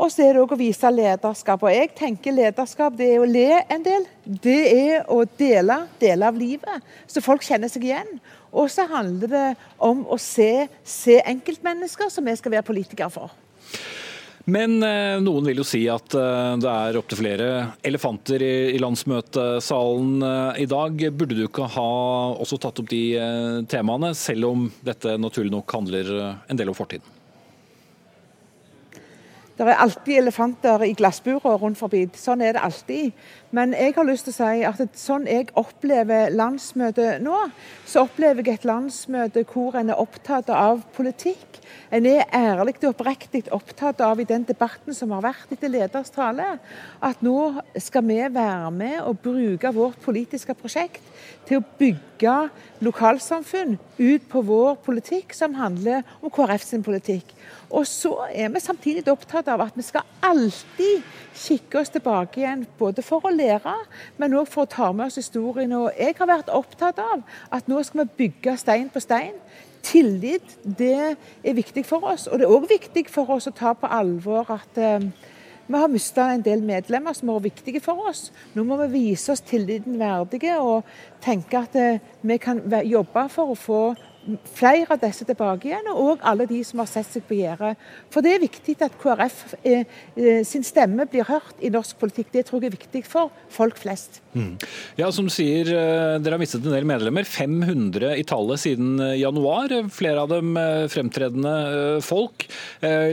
Og 0.00 0.08
så 0.08 0.24
er 0.24 0.32
det 0.32 0.40
òg 0.40 0.54
å 0.54 0.60
vise 0.60 0.88
lederskap. 0.88 1.60
Og 1.60 1.74
jeg 1.74 1.90
tenker 1.96 2.32
lederskap 2.32 2.94
det 2.96 3.10
er 3.12 3.20
å 3.20 3.28
le 3.28 3.60
en 3.68 3.82
del. 3.84 4.06
Det 4.24 4.60
er 4.72 5.02
å 5.12 5.20
dele 5.36 5.82
deler 6.00 6.30
av 6.30 6.38
livet, 6.40 6.86
så 7.06 7.20
folk 7.24 7.44
kjenner 7.44 7.68
seg 7.68 7.84
igjen. 7.90 8.14
Og 8.50 8.70
så 8.72 8.86
handler 8.90 9.30
det 9.30 9.46
om 9.78 10.02
å 10.10 10.18
se, 10.18 10.66
se 10.82 11.20
enkeltmennesker 11.22 12.10
som 12.10 12.26
vi 12.26 12.34
skal 12.38 12.56
være 12.56 12.66
politikere 12.66 13.10
for. 13.14 13.30
Men 14.50 14.80
eh, 14.82 15.20
noen 15.22 15.46
vil 15.46 15.60
jo 15.60 15.66
si 15.68 15.82
at 15.92 16.14
eh, 16.16 16.56
det 16.60 16.70
er 16.70 16.98
opptil 16.98 17.20
flere 17.20 17.48
elefanter 17.86 18.42
i, 18.42 18.78
landsmøtesalen 18.80 20.24
eh, 20.26 20.62
i 20.64 20.68
dag. 20.70 21.04
Burde 21.12 21.36
du 21.36 21.44
ikke 21.44 21.68
ha 21.76 21.86
også 22.40 22.58
tatt 22.62 22.80
opp 22.82 22.90
de 22.90 23.04
temaene, 23.70 24.14
selv 24.18 24.50
om 24.50 24.68
dette 24.86 25.18
naturlig 25.20 25.52
nok 25.54 25.76
handler 25.76 26.12
en 26.48 26.58
del 26.58 26.72
om 26.72 26.78
fortiden? 26.78 27.16
Det 29.60 29.66
er 29.68 29.76
alltid 29.76 30.16
elefanter 30.22 30.86
i 30.86 30.94
glassburer 30.96 31.58
rundt 31.60 31.76
forbi. 31.76 32.06
Sånn 32.16 32.40
er 32.40 32.56
det 32.56 32.62
alltid. 32.64 33.10
Men 33.50 33.72
jeg 33.74 33.96
har 33.96 34.06
lyst 34.06 34.28
til 34.28 34.34
å 34.34 34.38
si 34.38 34.62
at 34.62 34.98
sånn 34.98 35.24
jeg 35.26 35.48
opplever 35.58 36.30
landsmøtet 36.30 37.18
nå, 37.24 37.36
så 37.82 38.04
opplever 38.06 38.46
jeg 38.46 38.60
et 38.60 38.66
landsmøte 38.68 39.42
hvor 39.50 39.74
en 39.80 39.90
er 39.90 39.98
opptatt 39.98 40.52
av 40.54 40.84
politikk. 40.94 41.58
En 41.90 42.06
er 42.06 42.28
ærlig 42.34 42.76
og 42.84 42.92
oppriktig 42.92 43.48
opptatt 43.54 43.98
av 44.06 44.20
i 44.22 44.26
den 44.28 44.44
debatten 44.46 44.94
som 44.94 45.10
har 45.16 45.24
vært 45.24 45.50
etter 45.50 45.70
leders 45.72 46.12
tale, 46.14 46.46
at 47.02 47.22
nå 47.26 47.62
skal 47.82 48.06
vi 48.06 48.20
være 48.30 48.70
med 48.74 49.00
og 49.02 49.18
bruke 49.24 49.74
vårt 49.74 49.98
politiske 50.04 50.54
prosjekt 50.54 51.02
til 51.48 51.58
å 51.58 51.66
bygge 51.80 52.36
lokalsamfunn 52.86 53.74
ut 53.98 54.28
på 54.30 54.42
vår 54.46 54.78
politikk, 54.86 55.34
som 55.34 55.58
handler 55.58 56.06
om 56.22 56.30
KrF 56.30 56.66
sin 56.68 56.86
politikk. 56.86 57.34
Og 57.74 57.86
så 57.86 58.14
er 58.30 58.50
vi 58.54 58.62
samtidig 58.62 59.10
opptatt 59.10 59.50
av 59.50 59.62
at 59.66 59.74
vi 59.78 59.86
skal 59.86 60.06
alltid 60.22 61.02
kikke 61.34 61.82
oss 61.82 61.90
tilbake 61.94 62.42
igjen, 62.42 62.66
både 62.78 63.02
for 63.06 63.26
å 63.26 63.34
lære, 63.40 63.74
men 64.20 64.36
òg 64.38 64.48
for 64.50 64.66
å 64.66 64.70
ta 64.70 64.92
med 64.92 65.08
oss 65.08 65.18
historien. 65.20 65.72
Og 65.76 65.90
jeg 65.98 66.16
har 66.18 66.30
vært 66.30 66.52
opptatt 66.52 67.00
av 67.02 67.24
at 67.50 67.68
nå 67.68 67.82
skal 67.86 68.04
vi 68.04 68.24
bygge 68.24 68.56
stein 68.60 68.88
på 68.92 69.02
stein. 69.02 69.36
Tillit 69.82 70.58
det 70.64 71.16
er 71.16 71.56
viktig 71.56 71.86
for 71.88 72.04
oss, 72.12 72.26
og 72.28 72.38
det 72.38 72.46
er 72.46 72.52
òg 72.52 72.68
viktig 72.68 73.06
for 73.08 73.30
oss 73.32 73.48
å 73.48 73.56
ta 73.56 73.72
på 73.72 73.88
alvor 73.88 74.50
at 74.52 74.80
eh, 74.80 75.08
vi 75.70 75.78
har 75.78 75.88
mista 75.88 76.24
en 76.34 76.42
del 76.42 76.64
medlemmer 76.66 77.14
som 77.14 77.30
har 77.30 77.38
vært 77.38 77.60
viktige 77.62 77.80
for 77.84 78.10
oss. 78.10 78.28
Nå 78.56 78.64
må 78.66 78.76
vi 78.82 78.88
vise 78.96 79.30
oss 79.32 79.44
tilliten 79.46 80.00
verdige 80.00 80.56
og 80.58 80.88
tenke 81.22 81.62
at 81.62 81.76
eh, 81.78 82.00
vi 82.26 82.36
kan 82.42 82.60
jobbe 82.84 83.26
for 83.32 83.54
å 83.54 83.58
få 83.58 83.82
flere 84.54 84.86
av 84.92 85.00
disse 85.00 85.24
tilbake 85.26 85.70
igjen, 85.70 85.88
og 85.94 86.20
alle 86.26 86.46
de 86.48 86.60
som 86.66 86.82
har 86.82 86.88
sett 86.90 87.08
seg 87.08 87.24
på 87.28 87.38
gjerdet. 87.38 87.80
For 88.12 88.24
det 88.24 88.34
er 88.36 88.42
viktig 88.42 88.76
at 88.84 88.96
KrF 89.00 89.38
eh, 89.62 89.86
eh, 90.16 90.42
sin 90.46 90.64
stemme 90.66 91.06
blir 91.10 91.26
hørt 91.28 91.62
i 91.64 91.70
norsk 91.72 91.98
politikk. 92.00 92.30
Det 92.34 92.44
tror 92.48 92.60
jeg 92.60 92.70
er 92.70 92.76
viktig 92.76 93.02
for 93.08 93.32
folk 93.52 93.80
flest. 93.80 94.20
Mm. 94.36 94.54
Ja, 95.00 95.10
som 95.14 95.30
sier, 95.32 95.66
eh, 95.72 96.18
Dere 96.20 96.36
har 96.36 96.42
mistet 96.42 96.66
en 96.66 96.76
del 96.76 96.88
medlemmer. 96.88 97.24
500 97.24 98.14
i 98.20 98.26
tallet 98.28 98.62
siden 98.62 99.00
eh, 99.00 99.16
januar. 99.22 99.74
Flere 99.94 100.26
av 100.26 100.30
dem 100.32 100.52
fremtredende 100.90 102.00
folk. 102.04 102.44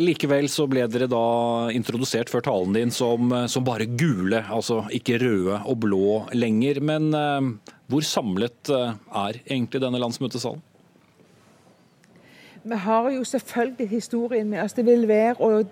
Likevel 0.01 0.47
så 0.51 0.65
ble 0.69 0.85
dere 0.91 1.07
da 1.09 1.69
introdusert 1.75 2.31
før 2.31 2.43
talen 2.45 2.75
din 2.75 2.91
som, 2.93 3.31
som 3.49 3.65
bare 3.67 3.87
gule, 3.99 4.41
altså 4.43 4.81
ikke 4.95 5.19
røde 5.21 5.59
og 5.67 5.79
blå 5.85 6.21
lenger. 6.35 6.81
Men 6.83 7.09
hvor 7.87 8.05
samlet 8.05 8.71
er 8.71 9.39
egentlig 9.45 9.83
denne 9.83 10.01
landsmøtesalen? 10.01 10.63
Vi 12.67 12.75
har 12.75 13.09
jo 13.09 13.23
selvfølgelig 13.23 13.89
historien 13.89 14.49
med 14.49 14.61
oss. 14.63 14.73
Det 14.75 14.85
vil 14.85 15.07
være 15.07 15.35
å 15.39 15.63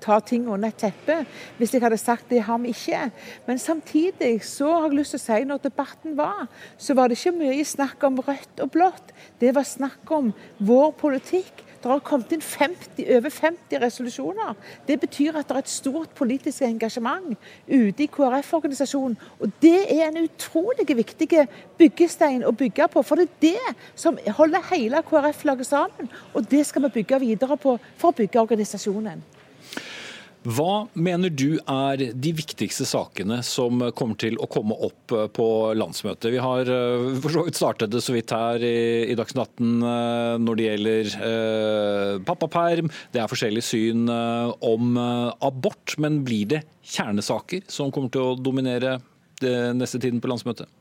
ta 0.00 0.16
ting 0.24 0.46
under 0.48 0.70
et 0.70 0.78
teppe 0.80 1.18
hvis 1.58 1.74
jeg 1.74 1.82
hadde 1.84 1.98
sagt 2.00 2.30
det 2.32 2.40
har 2.46 2.60
vi 2.62 2.72
ikke. 2.72 3.02
Men 3.46 3.60
samtidig 3.60 4.38
så 4.48 4.70
har 4.72 4.88
jeg 4.88 5.00
lyst 5.00 5.16
til 5.16 5.20
å 5.20 5.24
si 5.26 5.40
når 5.48 5.64
debatten 5.66 6.16
var, 6.16 6.46
så 6.80 6.96
var 6.96 7.10
det 7.10 7.18
ikke 7.18 7.36
mye 7.36 7.66
snakk 7.68 8.06
om 8.08 8.20
rødt 8.24 8.64
og 8.64 8.72
blått. 8.72 9.12
Det 9.40 9.52
var 9.54 9.68
snakk 9.68 10.14
om 10.16 10.32
vår 10.58 10.94
politikk 11.00 11.66
det 11.82 11.90
har 11.90 12.02
kommet 12.04 12.32
inn 12.34 12.42
50, 12.44 13.06
over 13.16 13.32
50 13.32 13.80
resolusjoner. 13.80 14.54
Det 14.88 14.98
betyr 15.00 15.38
at 15.38 15.48
det 15.48 15.56
er 15.56 15.64
et 15.64 15.72
stort 15.72 16.12
politisk 16.16 16.62
engasjement 16.66 17.32
ute 17.68 18.04
i 18.04 18.08
KrF-organisasjonen. 18.12 19.16
Og 19.40 19.52
Det 19.62 19.80
er 19.88 20.08
en 20.08 20.24
utrolig 20.24 20.96
viktig 20.96 21.46
byggestein 21.78 22.44
å 22.44 22.52
bygge 22.52 22.88
på. 22.92 23.02
For 23.02 23.16
det 23.16 23.28
er 23.28 23.36
det 23.40 23.76
som 23.94 24.18
holder 24.36 24.68
hele 24.74 25.02
KrF-laget 25.02 25.66
sammen. 25.66 26.10
Og 26.34 26.50
det 26.50 26.66
skal 26.66 26.82
vi 26.82 26.94
bygge 27.00 27.20
videre 27.20 27.56
på 27.56 27.78
for 27.96 28.12
å 28.12 28.16
bygge 28.16 28.40
organisasjonen. 28.40 29.24
Hva 30.40 30.86
mener 30.96 31.28
du 31.28 31.58
er 31.68 32.00
de 32.16 32.30
viktigste 32.32 32.86
sakene 32.88 33.42
som 33.44 33.82
kommer 33.92 34.16
til 34.16 34.38
å 34.40 34.46
komme 34.48 34.72
opp 34.86 35.12
eh, 35.12 35.26
på 35.36 35.46
landsmøtet? 35.76 36.30
Vi 36.32 36.40
har 36.40 36.64
eh, 36.64 37.10
for 37.20 37.34
så 37.34 37.44
vidt 37.44 37.60
startet 37.60 37.92
det 37.92 38.00
så 38.00 38.14
vidt 38.16 38.32
her 38.32 38.64
i, 38.64 39.10
i 39.12 39.16
Dagsnytt 39.18 39.60
18 39.60 39.84
eh, 39.90 40.38
når 40.40 40.56
det 40.56 40.68
gjelder 40.70 41.12
eh, 41.28 42.14
pappaperm. 42.24 42.88
Det 43.12 43.20
er 43.20 43.28
forskjellig 43.28 43.66
syn 43.66 44.08
om 44.08 44.96
abort, 44.96 45.98
men 46.00 46.22
blir 46.24 46.48
det 46.54 46.64
kjernesaker 46.88 47.68
som 47.68 47.92
kommer 47.92 48.12
til 48.14 48.30
å 48.30 48.36
dominere 48.40 48.96
det 49.44 49.56
neste 49.76 50.00
tiden 50.00 50.24
på 50.24 50.32
landsmøtet? 50.32 50.79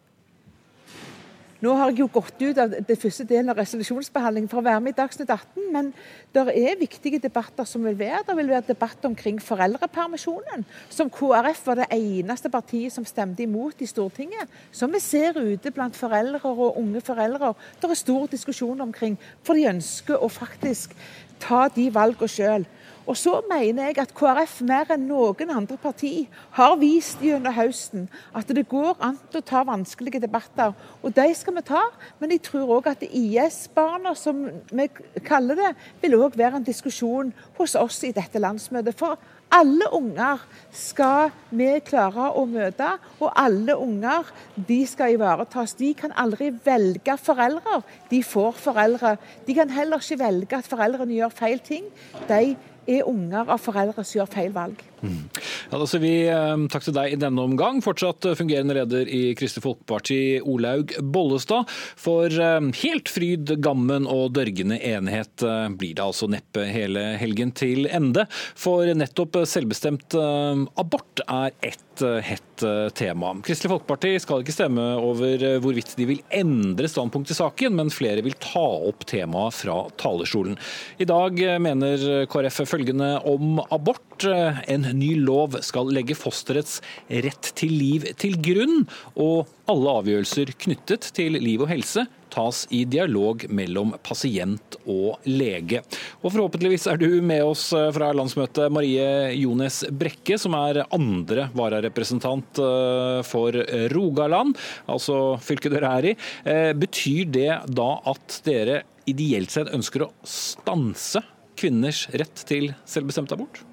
Nå 1.60 1.74
har 1.76 1.90
jeg 1.92 2.00
jo 2.00 2.06
gått 2.08 2.40
ut 2.40 2.60
av 2.62 2.72
det 2.88 2.96
første 3.02 3.26
delen 3.28 3.52
av 3.52 3.58
resolusjonsbehandlingen 3.60 4.48
for 4.48 4.62
å 4.62 4.68
være 4.70 4.80
med 4.84 4.94
i 4.94 4.98
Dagsnytt 5.02 5.28
18, 5.34 5.66
men 5.74 5.90
det 6.32 6.46
er 6.56 6.80
viktige 6.80 7.20
debatter 7.20 7.68
som 7.68 7.84
vil 7.84 7.98
være. 8.00 8.22
Det 8.30 8.36
vil 8.38 8.52
være 8.54 8.70
debatt 8.70 9.04
omkring 9.10 9.42
foreldrepermisjonen, 9.44 10.64
som 10.88 11.12
KrF 11.12 11.66
var 11.68 11.82
det 11.82 11.90
eneste 11.98 12.52
partiet 12.54 12.96
som 12.96 13.08
stemte 13.08 13.44
imot 13.44 13.84
i 13.84 13.90
Stortinget. 13.92 14.48
Som 14.72 14.96
vi 14.96 15.04
ser 15.04 15.36
ute 15.36 15.74
blant 15.76 16.00
foreldre 16.00 16.40
og 16.48 16.80
unge 16.80 17.04
foreldre. 17.04 17.52
Det 17.82 17.92
er 17.92 18.04
stor 18.06 18.32
diskusjon 18.32 18.88
omkring, 18.88 19.20
for 19.44 19.60
de 19.60 19.68
ønsker 19.74 20.16
å 20.16 20.32
faktisk 20.32 20.96
ta 21.44 21.66
de 21.76 21.90
valgene 21.92 22.32
sjøl. 22.32 22.70
Og 23.10 23.18
så 23.18 23.40
mener 23.50 23.90
jeg 23.90 23.98
at 24.04 24.12
KrF 24.14 24.60
mer 24.70 24.92
enn 24.94 25.08
noen 25.10 25.50
andre 25.50 25.80
parti 25.82 26.28
har 26.54 26.76
vist 26.78 27.24
gjennom 27.26 27.56
høsten 27.56 28.06
at 28.38 28.52
det 28.54 28.68
går 28.70 29.00
an 29.02 29.18
å 29.34 29.42
ta 29.42 29.64
vanskelige 29.66 30.22
debatter. 30.22 30.76
Og 31.02 31.16
de 31.18 31.26
skal 31.34 31.58
vi 31.58 31.66
ta, 31.66 31.82
men 32.22 32.36
jeg 32.36 32.44
tror 32.46 32.76
òg 32.78 32.92
at 32.92 33.08
IS-barna, 33.10 34.14
som 34.14 34.46
vi 34.70 34.88
kaller 35.26 35.58
det, 35.58 35.74
vil 36.04 36.20
òg 36.20 36.38
være 36.38 36.62
en 36.62 36.70
diskusjon 36.70 37.34
hos 37.58 37.76
oss 37.80 38.04
i 38.06 38.14
dette 38.14 38.42
landsmøtet. 38.42 38.94
For 39.00 39.18
alle 39.50 39.90
unger 39.98 40.46
skal 40.76 41.32
vi 41.50 41.72
klare 41.82 42.30
å 42.38 42.46
møte, 42.46 42.92
og 43.18 43.34
alle 43.34 43.74
unger 43.74 44.30
de 44.70 44.84
skal 44.86 45.16
ivaretas. 45.16 45.74
De 45.80 45.96
kan 45.98 46.14
aldri 46.14 46.52
velge 46.66 47.18
foreldre, 47.18 47.82
de 48.12 48.22
får 48.22 48.60
foreldre. 48.62 49.18
De 49.48 49.58
kan 49.58 49.74
heller 49.74 50.04
ikke 50.04 50.22
velge 50.22 50.62
at 50.62 50.70
foreldrene 50.70 51.18
gjør 51.18 51.34
feil 51.42 51.64
ting. 51.66 51.90
De 52.30 52.54
er 52.90 53.08
unger 53.10 53.50
av 53.50 53.62
foreldre 53.62 54.04
som 54.04 54.20
gjør 54.20 54.32
feil 54.34 54.54
valg. 54.56 54.82
Mm. 55.00 55.30
Ja, 55.70 55.78
da 55.78 55.86
sier 55.88 56.02
vi 56.04 56.14
eh, 56.28 56.64
takk 56.72 56.86
til 56.88 56.96
deg 56.98 57.14
i 57.14 57.20
denne 57.20 57.46
omgang. 57.46 57.80
Fortsatt 57.86 58.26
eh, 58.28 58.38
fungerende 58.40 58.76
leder 58.78 59.10
i 59.10 59.22
Kristelig 59.40 59.66
Folkeparti, 59.66 60.20
Olaug 60.42 60.96
Bollestad. 61.14 61.70
For 62.00 62.28
eh, 62.28 62.70
helt 62.84 63.12
fryd, 63.12 63.56
gammen 63.64 64.08
og 64.10 64.34
dørgende 64.38 64.80
enighet 64.80 65.46
blir 65.80 65.96
det 65.96 66.04
altså 66.04 66.30
neppe 66.32 66.66
hele 66.70 67.14
helgen 67.22 67.54
til 67.56 67.88
ende. 67.90 68.26
For 68.60 68.90
nettopp 68.98 69.42
selvbestemt 69.50 70.16
abort 70.20 71.24
er 71.28 71.54
ett 71.66 71.89
hett 72.02 72.64
tema. 72.98 73.32
Kristelig 73.46 73.72
Folkeparti 73.72 74.12
skal 74.20 74.44
ikke 74.44 74.56
stemme 74.56 74.84
over 75.00 75.44
hvorvidt 75.64 75.94
de 75.96 76.08
vil 76.10 76.22
endre 76.36 76.90
standpunkt 76.92 77.32
i 77.32 77.38
saken, 77.38 77.78
men 77.78 77.92
flere 77.94 78.24
vil 78.26 78.36
ta 78.42 78.66
opp 78.90 79.06
temaet 79.08 79.56
fra 79.56 79.78
talerstolen. 80.02 80.58
I 81.00 81.08
dag 81.08 81.40
mener 81.64 82.28
KrF 82.32 82.62
følgende 82.68 83.14
om 83.30 83.62
abort. 83.70 84.28
En 84.68 84.90
ny 85.00 85.14
lov 85.24 85.56
skal 85.64 85.92
legge 85.96 86.18
fosterets 86.20 86.82
rett 87.08 87.54
til 87.56 87.72
liv 87.80 88.10
til 88.20 88.36
grunn, 88.44 88.84
og 89.16 89.48
alle 89.72 89.98
avgjørelser 90.02 90.52
knyttet 90.60 91.14
til 91.16 91.40
liv 91.40 91.64
og 91.64 91.72
helse 91.72 92.10
tas 92.34 92.66
i 92.76 92.84
dialog 92.90 93.46
mellom 93.50 93.96
pasient 94.06 94.78
og 94.86 95.20
lege. 95.30 95.82
Og 96.24 96.34
Forhåpentligvis 96.34 96.88
er 96.92 97.00
du 97.02 97.08
med 97.26 97.44
oss 97.46 97.70
fra 97.74 98.12
landsmøtet, 98.16 98.72
Marie 98.74 99.34
Jones 99.38 99.82
Brekke, 99.92 100.38
som 100.40 100.56
er 100.58 100.84
andre 100.96 101.50
vararepresentant 101.58 102.62
eh, 102.64 103.22
for 103.28 103.56
Rogaland, 103.94 104.58
altså 104.90 105.38
fylket 105.44 105.76
dere 105.76 105.96
er 106.00 106.12
i. 106.12 106.16
Eh, 106.46 106.72
betyr 106.78 107.26
det 107.34 107.52
da 107.76 107.90
at 108.10 108.42
dere 108.48 108.84
ideelt 109.10 109.54
sett 109.54 109.74
ønsker 109.74 110.06
å 110.06 110.14
stanse 110.28 111.24
kvinners 111.60 112.06
rett 112.16 112.46
til 112.50 112.72
selvbestemt 112.88 113.34
abort? 113.36 113.64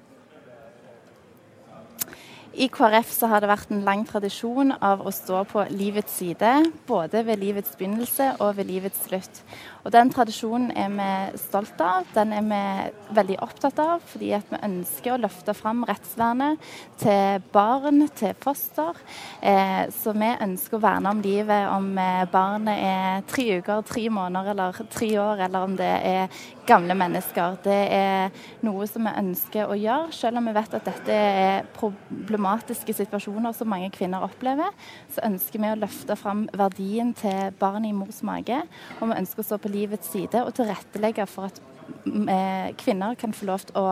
I 2.57 2.65
KrF 2.73 3.11
så 3.13 3.27
har 3.29 3.43
det 3.43 3.51
vært 3.51 3.69
en 3.69 3.83
lang 3.85 3.99
tradisjon 4.09 4.71
av 4.81 5.03
å 5.05 5.11
stå 5.13 5.43
på 5.45 5.61
livets 5.69 6.15
side, 6.17 6.53
både 6.89 7.21
ved 7.27 7.37
livets 7.37 7.75
begynnelse 7.77 8.31
og 8.41 8.55
ved 8.57 8.65
livets 8.71 9.03
slutt. 9.05 9.43
Og 9.87 9.93
Den 9.93 10.09
tradisjonen 10.11 10.73
er 10.75 10.89
vi 10.91 11.39
stolt 11.39 11.79
av, 11.79 12.09
den 12.11 12.33
er 12.35 12.43
vi 12.43 13.15
veldig 13.15 13.37
opptatt 13.45 13.77
av, 13.79 14.01
fordi 14.03 14.33
vi 14.35 14.59
ønsker 14.67 15.13
å 15.13 15.19
løfte 15.23 15.53
fram 15.55 15.85
rettsvernet 15.87 16.59
til 16.99 17.45
barn, 17.53 18.03
til 18.19 18.33
foster. 18.43 18.99
Eh, 19.39 19.85
så 19.95 20.11
vi 20.11 20.33
ønsker 20.43 20.75
å 20.75 20.83
verne 20.83 21.13
om 21.15 21.23
livet 21.23 21.69
om 21.71 21.87
eh, 22.03 22.25
barnet 22.33 22.83
er 22.83 23.23
tre 23.31 23.45
uker, 23.61 23.85
tre 23.87 24.03
måneder 24.11 24.51
eller 24.51 24.81
tre 24.91 25.09
år, 25.23 25.45
eller 25.47 25.69
om 25.69 25.79
det 25.79 25.93
er 26.11 26.35
gamle 26.67 26.97
mennesker. 26.99 27.55
Det 27.63 27.79
er 27.95 28.43
noe 28.67 28.89
som 28.91 29.07
vi 29.07 29.15
ønsker 29.21 29.71
å 29.71 29.79
gjøre, 29.79 30.11
selv 30.19 30.41
om 30.41 30.51
vi 30.51 30.55
vet 30.57 30.77
at 30.81 30.91
dette 30.91 31.15
er 31.15 31.71
problematiske 31.77 32.97
situasjoner 32.97 33.55
som 33.55 33.71
mange 33.71 33.87
kvinner 33.95 34.27
opplever. 34.27 34.75
Så 35.15 35.23
ønsker 35.29 35.63
vi 35.63 35.71
å 35.71 35.79
løfte 35.79 36.19
fram 36.19 36.43
verdien 36.51 37.15
til 37.15 37.55
barnet 37.59 37.93
i 37.93 37.95
mors 37.95 38.19
mage, 38.27 38.59
og 38.99 39.07
vi 39.07 39.19
ønsker 39.21 39.45
å 39.45 39.47
stå 39.47 39.61
på 39.63 39.71
livets 39.77 40.11
side 40.13 40.41
og 40.43 40.55
tilrettelegge 40.57 41.27
for 41.29 41.51
at 41.51 41.61
eh, 42.07 42.73
kvinner 42.79 43.15
kan 43.19 43.35
få 43.35 43.47
lov 43.49 43.67
til 43.67 43.79
å 43.79 43.85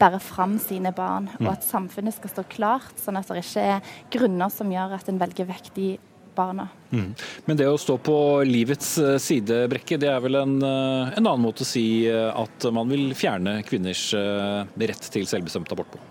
bære 0.00 0.20
fram 0.22 0.58
sine 0.62 0.92
barn, 0.96 1.30
og 1.40 1.48
mm. 1.48 1.50
at 1.54 1.66
samfunnet 1.66 2.16
skal 2.16 2.34
stå 2.34 2.46
klart, 2.52 2.94
sånn 3.00 3.18
at 3.20 3.30
det 3.30 3.42
ikke 3.44 3.66
er 3.76 3.90
grunner 4.12 4.52
som 4.52 4.70
gjør 4.72 4.96
at 4.98 5.10
en 5.10 5.20
velger 5.20 5.48
vekk 5.50 5.72
de 5.78 5.88
barna. 6.36 6.68
Mm. 6.94 7.10
Men 7.48 7.58
det 7.58 7.66
å 7.66 7.80
stå 7.80 7.98
på 8.06 8.16
livets 8.46 8.94
eh, 9.02 9.16
side, 9.22 9.64
Brekke, 9.72 9.98
det 10.00 10.12
er 10.12 10.22
vel 10.22 10.38
en, 10.40 10.56
en 10.62 11.18
annen 11.24 11.42
måte 11.42 11.66
å 11.66 11.68
si 11.68 12.06
at 12.06 12.70
man 12.74 12.92
vil 12.92 13.10
fjerne 13.18 13.60
kvinners 13.66 14.10
rett 14.14 15.12
til 15.12 15.28
selvbestemt 15.28 15.72
abort 15.74 15.96
på? 15.96 16.06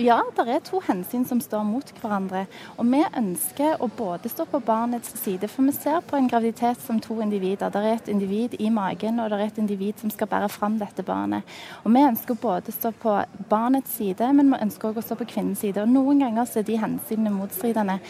Ja, 0.00 0.22
det 0.32 0.46
er 0.48 0.62
to 0.64 0.78
hensyn 0.80 1.26
som 1.28 1.42
står 1.44 1.64
mot 1.68 1.90
hverandre. 2.00 2.46
Og 2.80 2.86
vi 2.88 3.02
ønsker 3.04 3.82
å 3.84 3.88
både 3.98 4.30
stå 4.32 4.46
på 4.48 4.62
barnets 4.64 5.12
side, 5.20 5.44
for 5.52 5.68
vi 5.68 5.74
ser 5.76 5.98
på 6.08 6.16
en 6.16 6.30
graviditet 6.30 6.80
som 6.80 7.02
to 7.04 7.18
individer. 7.20 7.68
Det 7.68 7.82
er 7.84 7.98
et 7.98 8.08
individ 8.08 8.56
i 8.64 8.70
magen, 8.72 9.20
og 9.20 9.28
det 9.28 9.36
er 9.36 9.50
et 9.50 9.60
individ 9.60 10.00
som 10.00 10.08
skal 10.14 10.30
bære 10.30 10.48
fram 10.48 10.78
dette 10.80 11.04
barnet. 11.04 11.44
Og 11.84 11.92
vi 11.92 12.06
ønsker 12.08 12.40
både 12.40 12.72
å 12.72 12.78
stå 12.78 12.94
på 12.96 13.18
barnets 13.52 13.98
side, 14.00 14.32
men 14.38 14.54
vi 14.54 14.62
ønsker 14.64 14.88
også 14.88 15.04
å 15.04 15.08
stå 15.10 15.20
på 15.20 15.28
kvinnens 15.34 15.60
side. 15.66 15.84
Og 15.84 15.92
noen 15.92 16.24
ganger 16.24 16.48
er 16.48 16.64
de 16.70 16.80
hensynene 16.80 17.36
motstridende. 17.36 18.00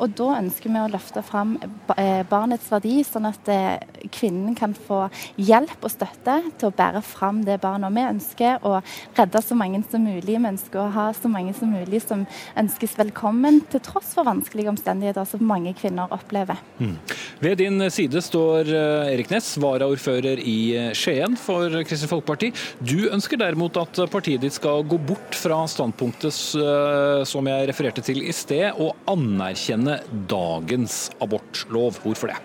Og 0.00 0.14
da 0.18 0.28
ønsker 0.38 0.72
vi 0.72 0.80
å 0.80 0.90
løfte 0.90 1.22
fram 1.24 1.54
eh, 1.96 2.22
barnets 2.28 2.68
verdi, 2.72 3.00
sånn 3.06 3.28
at 3.28 3.48
eh, 3.52 3.82
kvinnen 4.12 4.56
kan 4.58 4.74
få 4.74 5.04
hjelp 5.36 5.84
og 5.84 5.92
støtte 5.92 6.38
til 6.58 6.70
å 6.70 6.74
bære 6.76 7.02
fram 7.06 7.42
det 7.46 7.58
barna. 7.62 7.90
Vi 7.92 8.06
ønsker 8.08 8.64
å 8.66 8.78
redde 9.18 9.42
så 9.44 9.58
mange 9.58 9.82
som 9.90 10.04
mulig. 10.04 10.38
Vi 10.38 10.52
ønsker 10.52 10.82
å 10.82 10.88
ha 10.94 11.06
så 11.16 11.30
mange 11.30 11.54
som 11.56 11.72
mulig 11.72 12.02
som 12.04 12.24
ønskes 12.58 12.96
velkommen, 12.98 13.60
til 13.72 13.82
tross 13.84 14.14
for 14.16 14.28
vanskelige 14.28 14.72
omstendigheter 14.72 15.28
som 15.28 15.44
mange 15.46 15.74
kvinner 15.78 16.10
opplever. 16.14 16.60
Mm. 16.80 16.96
Ved 17.42 17.60
din 17.62 17.86
side 17.92 18.24
står 18.24 18.72
eh, 18.72 19.12
Erik 19.12 19.30
Næss, 19.32 19.54
varaordfører 19.62 20.40
i 20.42 20.58
Skien 20.98 21.36
for 21.38 21.82
Kristelig 21.86 22.10
Folkeparti. 22.10 22.52
Du 22.80 23.10
ønsker 23.12 23.40
derimot 23.40 23.76
at 23.80 24.02
partiet 24.12 24.42
ditt 24.42 24.56
skal 24.56 24.82
gå 24.88 24.98
bort 24.98 25.36
fra 25.38 25.62
standpunktet 25.70 26.20
som 26.32 27.48
jeg 27.48 27.66
refererte 27.68 28.02
til 28.04 28.22
i 28.24 28.32
sted, 28.34 28.72
og 28.80 28.96
anerkjenne 29.10 29.81
godkjenne 29.82 30.26
dagens 30.28 31.10
abortlov. 31.20 31.98
Hvorfor 32.02 32.30
det? 32.30 32.38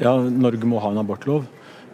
Ja, 0.00 0.16
Norge 0.16 0.66
må 0.66 0.80
ha 0.80 0.90
en 0.90 0.98
abortlov. 0.98 1.46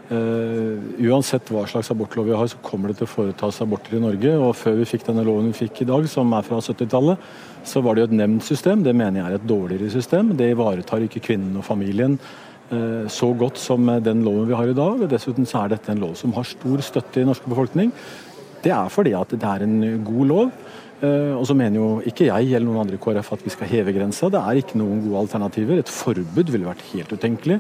Uh, 0.05 0.77
uansett 1.01 1.49
hva 1.49 1.65
slags 1.67 1.91
abortlov 1.91 2.27
vi 2.29 2.37
har, 2.37 2.47
så 2.47 2.61
kommer 2.63 2.91
det 2.91 2.99
til 2.99 3.07
å 3.07 3.13
foretas 3.13 3.63
aborter 3.63 3.97
i 3.97 4.03
Norge. 4.03 4.35
og 4.37 4.55
Før 4.57 4.77
vi 4.81 4.89
fikk 4.89 5.07
denne 5.07 5.25
loven 5.25 5.49
vi 5.53 5.65
fikk 5.65 5.83
i 5.83 5.89
dag, 5.89 6.07
som 6.09 6.33
er 6.37 6.45
fra 6.45 6.61
70-tallet, 6.61 7.19
så 7.65 7.81
var 7.81 7.95
det 7.95 8.05
jo 8.05 8.09
et 8.11 8.19
nemndsystem. 8.21 8.85
Det 8.85 8.95
mener 8.95 9.21
jeg 9.21 9.31
er 9.31 9.39
et 9.39 9.49
dårligere 9.49 9.91
system. 9.91 10.35
Det 10.37 10.53
ivaretar 10.53 11.07
ikke 11.07 11.25
kvinnen 11.25 11.57
og 11.57 11.65
familien 11.65 12.19
uh, 12.19 13.09
så 13.09 13.33
godt 13.33 13.59
som 13.61 13.89
den 14.05 14.23
loven 14.27 14.51
vi 14.51 14.59
har 14.59 14.69
i 14.69 14.77
dag. 14.77 15.01
og 15.01 15.11
Dessuten 15.11 15.49
så 15.49 15.65
er 15.65 15.75
dette 15.75 15.93
en 15.93 16.05
lov 16.05 16.15
som 16.21 16.37
har 16.37 16.49
stor 16.49 16.85
støtte 16.85 17.23
i 17.23 17.29
norsk 17.29 17.49
befolkning. 17.49 17.93
Det 18.65 18.73
er 18.73 18.93
fordi 18.93 19.13
at 19.17 19.33
det 19.33 19.45
er 19.45 19.65
en 19.65 20.05
god 20.05 20.29
lov. 20.29 20.53
Eh, 21.05 21.33
og 21.35 21.45
så 21.49 21.57
mener 21.59 21.81
jo 21.81 21.89
ikke 22.07 22.29
jeg 22.29 22.53
eller 22.53 22.69
noen 22.69 22.85
andre 22.85 22.99
i 22.99 23.03
KrF 23.03 23.33
at 23.37 23.43
vi 23.45 23.53
skal 23.53 23.71
heve 23.71 23.95
grensa. 23.97 24.31
Det 24.33 24.41
er 24.41 24.61
ikke 24.61 24.79
noen 24.81 25.03
gode 25.05 25.25
alternativer. 25.25 25.81
Et 25.81 25.91
forbud 25.91 26.53
ville 26.53 26.69
vært 26.69 26.87
helt 26.93 27.13
utenkelig. 27.13 27.59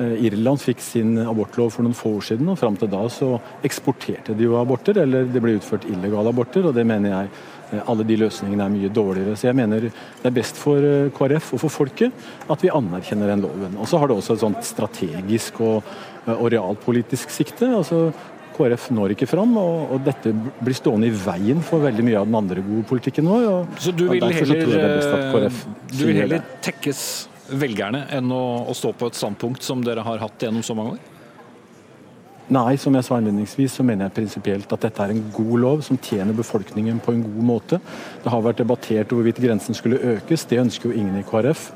Eh, 0.00 0.26
Irland 0.28 0.60
fikk 0.60 0.82
sin 0.82 1.14
abortlov 1.22 1.72
for 1.76 1.86
noen 1.86 1.96
få 1.96 2.16
år 2.18 2.28
siden, 2.32 2.50
og 2.52 2.60
fram 2.60 2.76
til 2.80 2.90
da 2.92 3.04
så 3.12 3.36
eksporterte 3.64 4.36
de 4.36 4.48
jo 4.48 4.58
aborter, 4.60 5.02
eller 5.04 5.28
det 5.30 5.42
ble 5.44 5.56
utført 5.60 5.88
illegale 5.88 6.32
aborter, 6.32 6.68
og 6.68 6.76
det 6.76 6.84
mener 6.88 7.14
jeg 7.14 7.30
eh, 7.70 7.82
alle 7.86 8.06
de 8.08 8.18
løsningene 8.24 8.66
er 8.66 8.74
mye 8.74 8.92
dårligere. 8.92 9.38
Så 9.38 9.48
jeg 9.48 9.60
mener 9.62 9.88
det 9.88 10.28
er 10.28 10.36
best 10.40 10.60
for 10.60 10.90
KrF 11.16 11.54
og 11.56 11.64
for 11.64 11.78
folket 11.80 12.28
at 12.50 12.64
vi 12.64 12.72
anerkjenner 12.74 13.32
den 13.32 13.46
loven. 13.46 13.78
Og 13.78 13.88
så 13.88 14.02
har 14.02 14.10
det 14.10 14.18
også 14.18 14.36
et 14.36 14.44
sånt 14.44 14.68
strategisk 14.68 15.62
og, 15.64 15.94
og 16.26 16.46
realpolitisk 16.52 17.32
sikte. 17.32 17.70
altså 17.72 18.10
KrF 18.56 18.88
når 18.94 19.14
ikke 19.16 19.28
fram, 19.30 19.56
og, 19.60 19.94
og, 19.94 20.02
dette 20.06 20.32
blir 20.32 20.76
stående 20.76 21.08
i 21.10 21.14
veien 21.16 21.62
for 21.64 21.84
veldig 21.84 22.06
mye 22.06 22.20
av 22.20 22.28
den 22.28 22.38
andre 22.42 22.64
gode 22.66 22.86
politikken 22.90 23.28
vår. 23.30 23.48
Og, 23.50 23.80
så 23.82 23.94
du 23.96 24.06
vil 24.10 24.24
heller, 24.28 25.48
du 25.92 26.02
vil 26.04 26.22
heller 26.24 26.44
tekkes 26.64 27.04
velgerne 27.52 28.06
enn 28.14 28.32
å, 28.32 28.44
å 28.70 28.76
stå 28.76 28.94
på 28.96 29.10
et 29.10 29.18
standpunkt 29.18 29.64
som 29.66 29.82
dere 29.84 30.04
har 30.06 30.22
hatt 30.22 30.46
gjennom 30.46 30.64
så 30.66 30.76
mange 30.78 30.96
år? 30.96 31.11
Nei, 32.50 32.74
som 32.80 32.94
jeg 32.96 33.06
sa 33.06 33.16
innledningsvis, 33.20 33.76
så 33.78 33.84
mener 33.86 34.08
jeg 34.08 34.16
prinsipielt 34.16 34.72
at 34.74 34.82
dette 34.82 35.04
er 35.04 35.12
en 35.14 35.20
god 35.30 35.52
lov 35.62 35.82
som 35.86 35.98
tjener 36.02 36.34
befolkningen 36.34 36.98
på 37.04 37.14
en 37.14 37.22
god 37.22 37.44
måte. 37.46 37.78
Det 38.24 38.32
har 38.32 38.42
vært 38.42 38.58
debattert 38.58 39.14
hvorvidt 39.14 39.38
grensen 39.40 39.78
skulle 39.78 40.00
økes. 40.16 40.44
Det 40.50 40.58
ønsker 40.58 40.90
jo 40.90 40.96
ingen 40.98 41.20
i 41.20 41.26
KrF. 41.28 41.68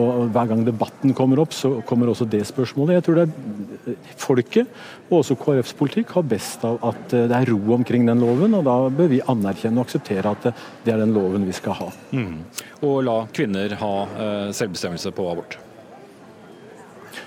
Og 0.00 0.30
Hver 0.32 0.48
gang 0.50 0.64
debatten 0.66 1.12
kommer 1.14 1.42
opp, 1.44 1.52
så 1.52 1.76
kommer 1.86 2.08
også 2.10 2.26
det 2.30 2.40
spørsmålet. 2.48 2.96
Jeg 2.96 3.06
tror 3.06 3.20
det 3.20 3.26
er 3.28 3.98
folket, 4.24 4.72
og 5.10 5.20
også 5.20 5.36
KrFs 5.38 5.76
politikk, 5.76 6.16
har 6.16 6.26
best 6.32 6.64
av 6.66 6.80
at 6.88 7.14
det 7.14 7.36
er 7.36 7.52
ro 7.52 7.76
omkring 7.76 8.08
den 8.08 8.24
loven. 8.24 8.56
og 8.56 8.64
Da 8.64 8.78
bør 8.88 9.12
vi 9.12 9.20
anerkjenne 9.20 9.82
og 9.82 9.90
akseptere 9.90 10.32
at 10.32 10.48
det 10.86 10.94
er 10.94 11.04
den 11.04 11.14
loven 11.14 11.44
vi 11.46 11.54
skal 11.54 11.78
ha. 11.82 11.92
Mm. 12.16 12.40
Og 12.80 12.98
la 13.04 13.20
kvinner 13.28 13.76
ha 13.84 13.94
eh, 14.08 14.50
selvbestemmelse 14.56 15.12
på 15.14 15.28
abort? 15.30 15.60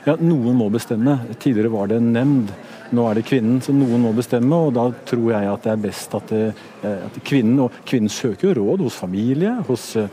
Ja, 0.08 0.18
Noen 0.20 0.58
må 0.58 0.70
bestemme. 0.74 1.20
Tidligere 1.40 1.74
var 1.74 1.92
det 1.92 2.02
en 2.02 2.12
nemnd. 2.16 2.56
Nå 2.96 3.04
er 3.04 3.18
det 3.18 3.26
kvinnen, 3.28 3.58
så 3.64 3.74
noen 3.76 4.00
må 4.06 4.14
bestemme. 4.16 4.56
og 4.56 4.76
Da 4.78 4.86
tror 5.10 5.32
jeg 5.34 5.50
at 5.52 5.66
det 5.66 5.72
er 5.74 5.82
best 5.84 6.14
at, 6.16 6.32
det, 6.32 6.54
eh, 6.88 7.04
at 7.08 7.18
kvinnen 7.28 7.60
og 7.66 7.76
kvinnen 7.88 8.12
søker 8.12 8.56
råd 8.56 8.84
hos 8.86 8.96
familie, 8.96 9.52
hos 9.68 9.90
eh, 10.00 10.08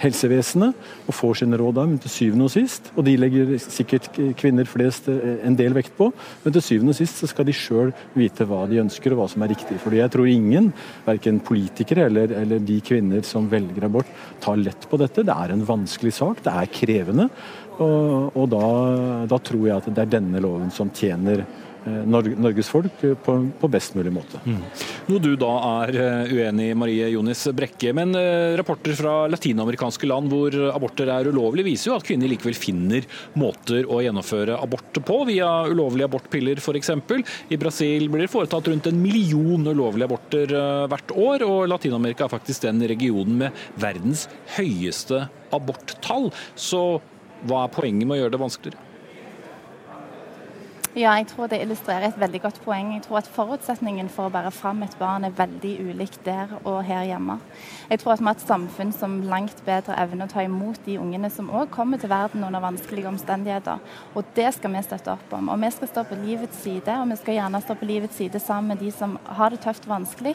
helsevesenet, 0.00 0.88
og 1.04 1.16
får 1.16 1.42
sine 1.42 1.60
råd 1.60 1.76
der, 1.76 1.90
men 1.90 2.00
til 2.00 2.14
syvende 2.14 2.48
og 2.48 2.54
sist. 2.54 2.90
Og 2.96 3.04
de 3.04 3.16
legger 3.20 3.54
sikkert 3.60 4.08
kvinner 4.40 4.68
flest 4.68 5.10
eh, 5.12 5.44
en 5.46 5.58
del 5.58 5.76
vekt 5.76 5.92
på, 5.98 6.08
men 6.44 6.56
til 6.56 6.64
syvende 6.64 6.96
og 6.96 7.00
sist 7.02 7.20
så 7.20 7.28
skal 7.28 7.48
de 7.48 7.56
sjøl 7.56 7.92
vite 8.16 8.48
hva 8.48 8.64
de 8.70 8.80
ønsker 8.80 9.12
og 9.12 9.22
hva 9.22 9.30
som 9.34 9.44
er 9.44 9.52
riktig. 9.52 9.76
Fordi 9.84 10.00
jeg 10.00 10.14
tror 10.16 10.32
ingen, 10.32 10.72
verken 11.04 11.44
politikere 11.44 12.08
eller, 12.08 12.32
eller 12.40 12.64
de 12.64 12.80
kvinner 12.84 13.26
som 13.26 13.50
velger 13.52 13.90
abort, 13.90 14.08
tar 14.40 14.56
lett 14.60 14.88
på 14.88 15.00
dette. 15.00 15.26
Det 15.28 15.36
er 15.36 15.52
en 15.52 15.68
vanskelig 15.68 16.16
sak, 16.16 16.40
det 16.46 16.56
er 16.56 16.72
krevende. 16.72 17.28
Og, 17.80 18.36
og 18.36 18.46
da, 18.52 18.68
da, 19.30 19.40
tror 19.40 19.66
jeg 19.66 19.80
at 19.80 19.90
det 19.90 20.04
er 20.04 20.14
denne 20.18 20.40
loven 20.42 20.68
som 20.74 20.90
tjener 20.92 21.40
eh, 21.40 22.00
Norges 22.04 22.68
folk 22.68 23.00
på, 23.00 23.36
på, 23.56 23.68
best 23.72 23.94
mulig 23.96 24.12
måte. 24.12 24.40
Mm. 24.44 24.58
Noe 25.08 25.22
du 25.24 25.30
da 25.40 25.52
er 25.86 25.96
eh, 25.96 26.32
uenig 26.36 26.66
i, 26.68 26.74
Marie 26.76 27.06
Jonis 27.14 27.46
Brekke. 27.56 27.94
Men 27.96 28.12
eh, 28.18 28.52
rapporter 28.60 28.92
fra 28.98 29.14
latinamerikanske 29.32 30.10
land 30.10 30.28
hvor 30.32 30.56
aborter 30.74 31.08
er 31.14 31.30
ulovlig, 31.32 31.64
viser 31.70 31.90
jo 31.90 31.96
at 31.96 32.04
kvinner 32.04 32.28
likevel 32.28 32.58
finner 32.58 33.06
måter 33.40 33.88
å 33.88 34.02
gjennomføre 34.04 34.58
abort 34.60 35.00
på, 35.08 35.16
via 35.30 35.48
ulovlige 35.70 36.10
abortpiller 36.10 36.60
f.eks. 36.60 36.92
I 37.48 37.60
Brasil 37.60 38.10
blir 38.12 38.26
det 38.26 38.32
foretatt 38.34 38.68
rundt 38.68 38.90
en 38.90 39.00
million 39.00 39.64
ulovlige 39.70 40.10
aborter 40.10 40.52
hvert 40.90 41.16
år, 41.16 41.46
og 41.48 41.64
Latin-Amerika 41.72 42.26
er 42.26 42.34
faktisk 42.34 42.66
den 42.66 42.84
regionen 42.92 43.40
med 43.46 43.64
verdens 43.80 44.26
høyeste 44.58 45.24
aborttall. 45.56 46.28
Så 46.58 47.00
hva 47.48 47.64
er 47.64 47.74
poenget 47.74 48.06
med 48.06 48.18
å 48.18 48.20
gjøre 48.22 48.34
det 48.36 48.42
vanskeligere? 48.42 48.89
Ja, 50.98 51.12
jeg 51.14 51.28
tror 51.30 51.46
det 51.46 51.60
illustrerer 51.62 52.08
et 52.08 52.16
veldig 52.18 52.40
godt 52.42 52.56
poeng. 52.64 52.88
Jeg 52.96 53.04
tror 53.04 53.20
at 53.20 53.28
forutsetningen 53.30 54.08
for 54.10 54.26
å 54.26 54.32
bære 54.34 54.50
fram 54.50 54.80
et 54.82 54.96
barn 54.98 55.22
er 55.22 55.34
veldig 55.38 55.76
ulikt 55.86 56.24
der 56.26 56.50
og 56.64 56.80
her 56.82 57.04
hjemme. 57.06 57.36
Jeg 57.92 58.00
tror 58.02 58.16
at 58.16 58.18
vi 58.18 58.26
har 58.26 58.34
et 58.34 58.42
samfunn 58.42 58.90
som 58.96 59.14
langt 59.22 59.62
bedre 59.62 59.94
evner 60.02 60.26
å 60.26 60.32
ta 60.32 60.42
imot 60.42 60.80
de 60.82 60.96
ungene 60.98 61.30
som 61.30 61.52
òg 61.54 61.70
kommer 61.70 62.02
til 62.02 62.10
verden 62.10 62.42
under 62.42 62.64
vanskelige 62.64 63.06
omstendigheter. 63.06 63.78
Og 64.18 64.32
det 64.34 64.48
skal 64.56 64.74
vi 64.74 64.82
støtte 64.82 65.12
opp 65.14 65.36
om. 65.38 65.52
Og 65.54 65.60
vi 65.62 65.70
skal 65.76 65.92
stå 65.92 66.04
på 66.10 66.18
livets 66.24 66.58
side, 66.64 66.96
og 66.98 67.06
vi 67.12 67.20
skal 67.22 67.38
gjerne 67.38 67.62
stå 67.62 67.78
på 67.78 67.90
livets 67.92 68.18
side 68.18 68.42
sammen 68.42 68.74
med 68.74 68.82
de 68.82 68.90
som 68.90 69.14
har 69.38 69.54
det 69.54 69.62
tøft 69.62 69.86
og 69.86 69.94
vanskelig. 69.94 70.34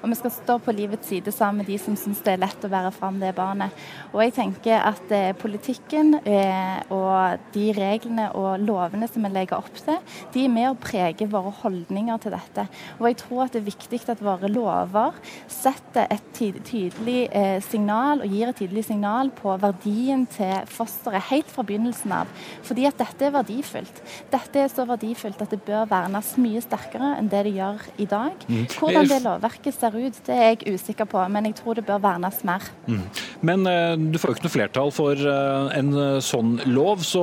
Og 0.00 0.10
vi 0.10 0.18
skal 0.18 0.34
stå 0.34 0.58
på 0.66 0.76
livets 0.80 1.14
side 1.14 1.36
sammen 1.38 1.62
med 1.62 1.70
de 1.70 1.78
som 1.78 1.94
syns 1.94 2.24
det 2.26 2.34
er 2.34 2.42
lett 2.42 2.66
å 2.66 2.72
bære 2.74 2.90
fram 2.98 3.22
det 3.22 3.36
barnet. 3.38 3.70
Og 4.10 4.26
jeg 4.26 4.34
tenker 4.40 4.82
at 4.82 5.14
eh, 5.14 5.30
politikken 5.38 6.16
eh, 6.26 6.82
og 6.90 7.38
de 7.54 7.70
reglene 7.78 8.32
og 8.34 8.58
lovene 8.66 9.06
som 9.06 9.22
vi 9.22 9.34
legger 9.38 9.62
opp 9.62 9.78
til, 9.78 9.91
dette, 9.92 10.30
de 10.32 10.44
er 10.44 10.52
med 10.52 10.70
å 10.70 10.78
prege 10.80 11.28
våre 11.30 11.52
holdninger 11.62 12.20
til 12.22 12.34
dette. 12.34 12.66
Og 13.00 13.08
jeg 13.08 13.18
tror 13.22 13.44
at 13.44 13.54
det 13.54 13.62
er 13.62 13.68
viktig 13.68 14.00
at 14.12 14.22
våre 14.24 14.50
lover 14.50 15.16
setter 15.50 16.08
et 16.12 16.28
tydelig 16.36 17.28
eh, 17.30 17.58
signal, 17.64 18.22
og 18.24 18.32
gir 18.32 18.50
et 18.50 18.58
tydelig 18.62 18.86
signal 18.88 19.32
på 19.36 19.54
verdien 19.62 20.24
til 20.32 20.66
fosteret 20.70 21.28
helt 21.30 21.50
fra 21.52 21.64
begynnelsen 21.66 22.14
av. 22.22 22.30
Fordi 22.66 22.86
at 22.88 22.98
dette 23.00 23.28
er 23.28 23.34
verdifullt. 23.34 24.02
Dette 24.32 24.64
er 24.64 24.72
så 24.72 24.86
verdifullt 24.88 25.42
at 25.42 25.52
det 25.52 25.62
bør 25.66 25.86
vernes 25.90 26.34
mye 26.40 26.62
sterkere 26.64 27.14
enn 27.18 27.30
det 27.32 27.44
det 27.48 27.54
gjør 27.56 27.86
i 28.02 28.08
dag. 28.08 28.46
Mm. 28.48 28.64
Hvordan 28.78 29.10
det 29.10 29.20
lovverket 29.24 29.76
ser 29.76 29.96
ut, 29.98 30.22
det 30.26 30.36
er 30.36 30.52
jeg 30.52 30.76
usikker 30.76 31.08
på, 31.10 31.22
men 31.32 31.50
jeg 31.50 31.58
tror 31.60 31.78
det 31.78 31.86
bør 31.88 32.02
vernes 32.02 32.42
mer. 32.46 32.66
Mm. 32.86 33.04
Men 33.42 33.66
eh, 33.68 33.94
du 33.98 34.18
får 34.20 34.32
jo 34.32 34.38
ikke 34.38 34.46
noe 34.46 34.56
flertall 34.56 34.94
for 34.94 35.18
eh, 35.18 35.78
en 35.78 35.92
eh, 35.98 36.18
sånn 36.24 36.56
lov, 36.70 37.02
så 37.06 37.22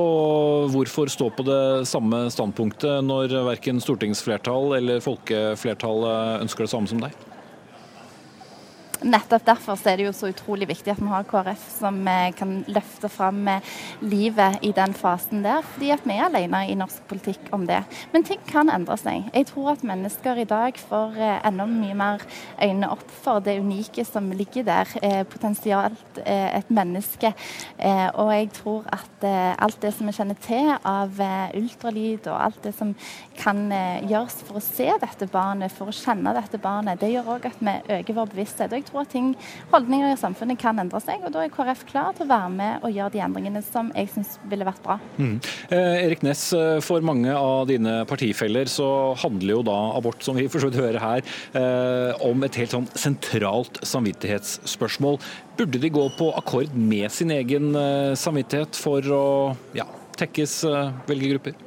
hvorfor 0.70 1.10
stå 1.12 1.30
på 1.34 1.46
det 1.46 1.62
samme 1.88 2.26
standpunktet? 2.32 2.59
Standpunktet 2.60 3.04
når 3.04 3.32
verken 3.46 3.80
stortingsflertall 3.80 4.76
eller 4.76 5.00
folkeflertallet 5.00 6.42
ønsker 6.44 6.66
det 6.66 6.70
samme 6.70 6.88
som 6.90 7.00
deg? 7.00 7.12
Nettopp 9.06 9.44
derfor 9.46 9.80
er 9.88 9.98
det 9.98 10.06
jo 10.06 10.12
så 10.14 10.28
utrolig 10.30 10.68
viktig 10.68 10.92
at 10.92 11.00
vi 11.00 11.08
har 11.10 11.26
KrF 11.28 11.62
som 11.72 12.00
eh, 12.08 12.32
kan 12.36 12.60
løfte 12.70 13.08
fram 13.12 13.48
eh, 13.48 13.68
livet 14.04 14.60
i 14.66 14.72
den 14.76 14.94
fasen 14.96 15.44
der, 15.44 15.64
fordi 15.74 15.90
at 15.94 16.04
vi 16.04 16.16
er 16.16 16.26
alene 16.26 16.62
i 16.68 16.76
norsk 16.78 17.06
politikk 17.08 17.50
om 17.56 17.66
det. 17.68 17.80
Men 18.12 18.26
ting 18.26 18.42
kan 18.48 18.70
endre 18.72 18.96
seg. 19.00 19.30
Jeg 19.34 19.48
tror 19.50 19.72
at 19.74 19.84
mennesker 19.86 20.42
i 20.42 20.48
dag 20.48 20.78
får 20.90 21.16
enda 21.48 21.66
mye 21.68 21.96
mer 21.96 22.24
øyne 22.62 22.90
opp 22.92 23.06
for 23.22 23.44
det 23.44 23.58
unike 23.60 24.04
som 24.04 24.30
ligger 24.36 24.66
der, 24.66 25.24
potensialt 25.30 26.20
et 26.24 26.70
menneske. 26.72 27.32
Og 28.20 28.30
jeg 28.34 28.50
tror 28.56 28.88
at 28.92 29.24
alt 29.62 29.80
det 29.82 29.92
som 29.96 30.08
vi 30.08 30.14
kjenner 30.16 30.38
til 30.42 30.72
av 30.76 31.20
ultralyd 31.56 32.28
og 32.30 32.36
alt 32.36 32.60
det 32.64 32.74
som 32.76 32.92
kan 33.38 33.62
gjøres 34.08 34.40
for 34.46 34.60
å 34.60 34.64
se 34.64 34.88
dette 35.02 35.28
barnet, 35.30 35.72
for 35.74 35.90
å 35.90 35.96
kjenne 35.96 36.34
dette 36.36 36.60
barnet, 36.62 37.00
det 37.00 37.12
gjør 37.14 37.34
òg 37.36 37.50
at 37.50 37.62
vi 37.62 37.76
øker 37.98 38.18
vår 38.18 38.32
bevissthet. 38.34 38.72
Og 38.72 38.80
jeg 38.80 38.89
tror 38.90 39.04
at 39.04 39.12
ting, 39.14 39.32
holdninger 39.72 40.12
i 40.12 40.18
samfunnet 40.20 40.60
kan 40.60 40.78
endre 40.82 41.00
seg, 41.02 41.22
og 41.24 41.34
da 41.34 41.44
er 41.44 41.52
KrF 41.54 41.84
klar 41.88 42.14
til 42.16 42.26
å 42.26 42.30
være 42.32 42.50
med 42.54 42.86
og 42.86 42.94
gjøre 42.94 43.14
de 43.14 43.22
endringene 43.24 43.62
som 43.64 43.92
jeg 43.96 44.10
syns 44.14 44.36
ville 44.50 44.66
vært 44.66 44.82
bra. 44.84 44.98
Mm. 45.18 45.36
Eh, 45.70 45.96
Erik 46.06 46.24
Ness, 46.26 46.48
eh, 46.56 46.80
for 46.84 47.04
mange 47.06 47.34
av 47.34 47.68
dine 47.70 48.00
partifeller 48.10 48.70
så 48.70 48.90
handler 49.22 49.56
jo 49.56 49.62
da 49.70 49.78
abort, 49.96 50.22
som 50.26 50.38
vi 50.38 50.48
for 50.50 50.62
så 50.62 50.70
vidt 50.70 50.80
hører 50.80 51.00
her, 51.02 51.24
eh, 51.54 52.26
om 52.26 52.42
et 52.46 52.58
helt 52.60 52.74
sånn 52.74 52.90
sentralt 52.98 53.80
samvittighetsspørsmål. 53.86 55.20
Burde 55.60 55.80
de 55.80 55.90
gå 55.92 56.06
på 56.16 56.30
akkord 56.36 56.74
med 56.74 57.10
sin 57.12 57.30
egen 57.34 57.74
eh, 57.76 58.12
samvittighet 58.18 58.78
for 58.80 59.04
å 59.14 59.24
ja, 59.76 59.88
tekkes 60.20 60.62
eh, 60.68 60.94
velgergrupper? 61.08 61.58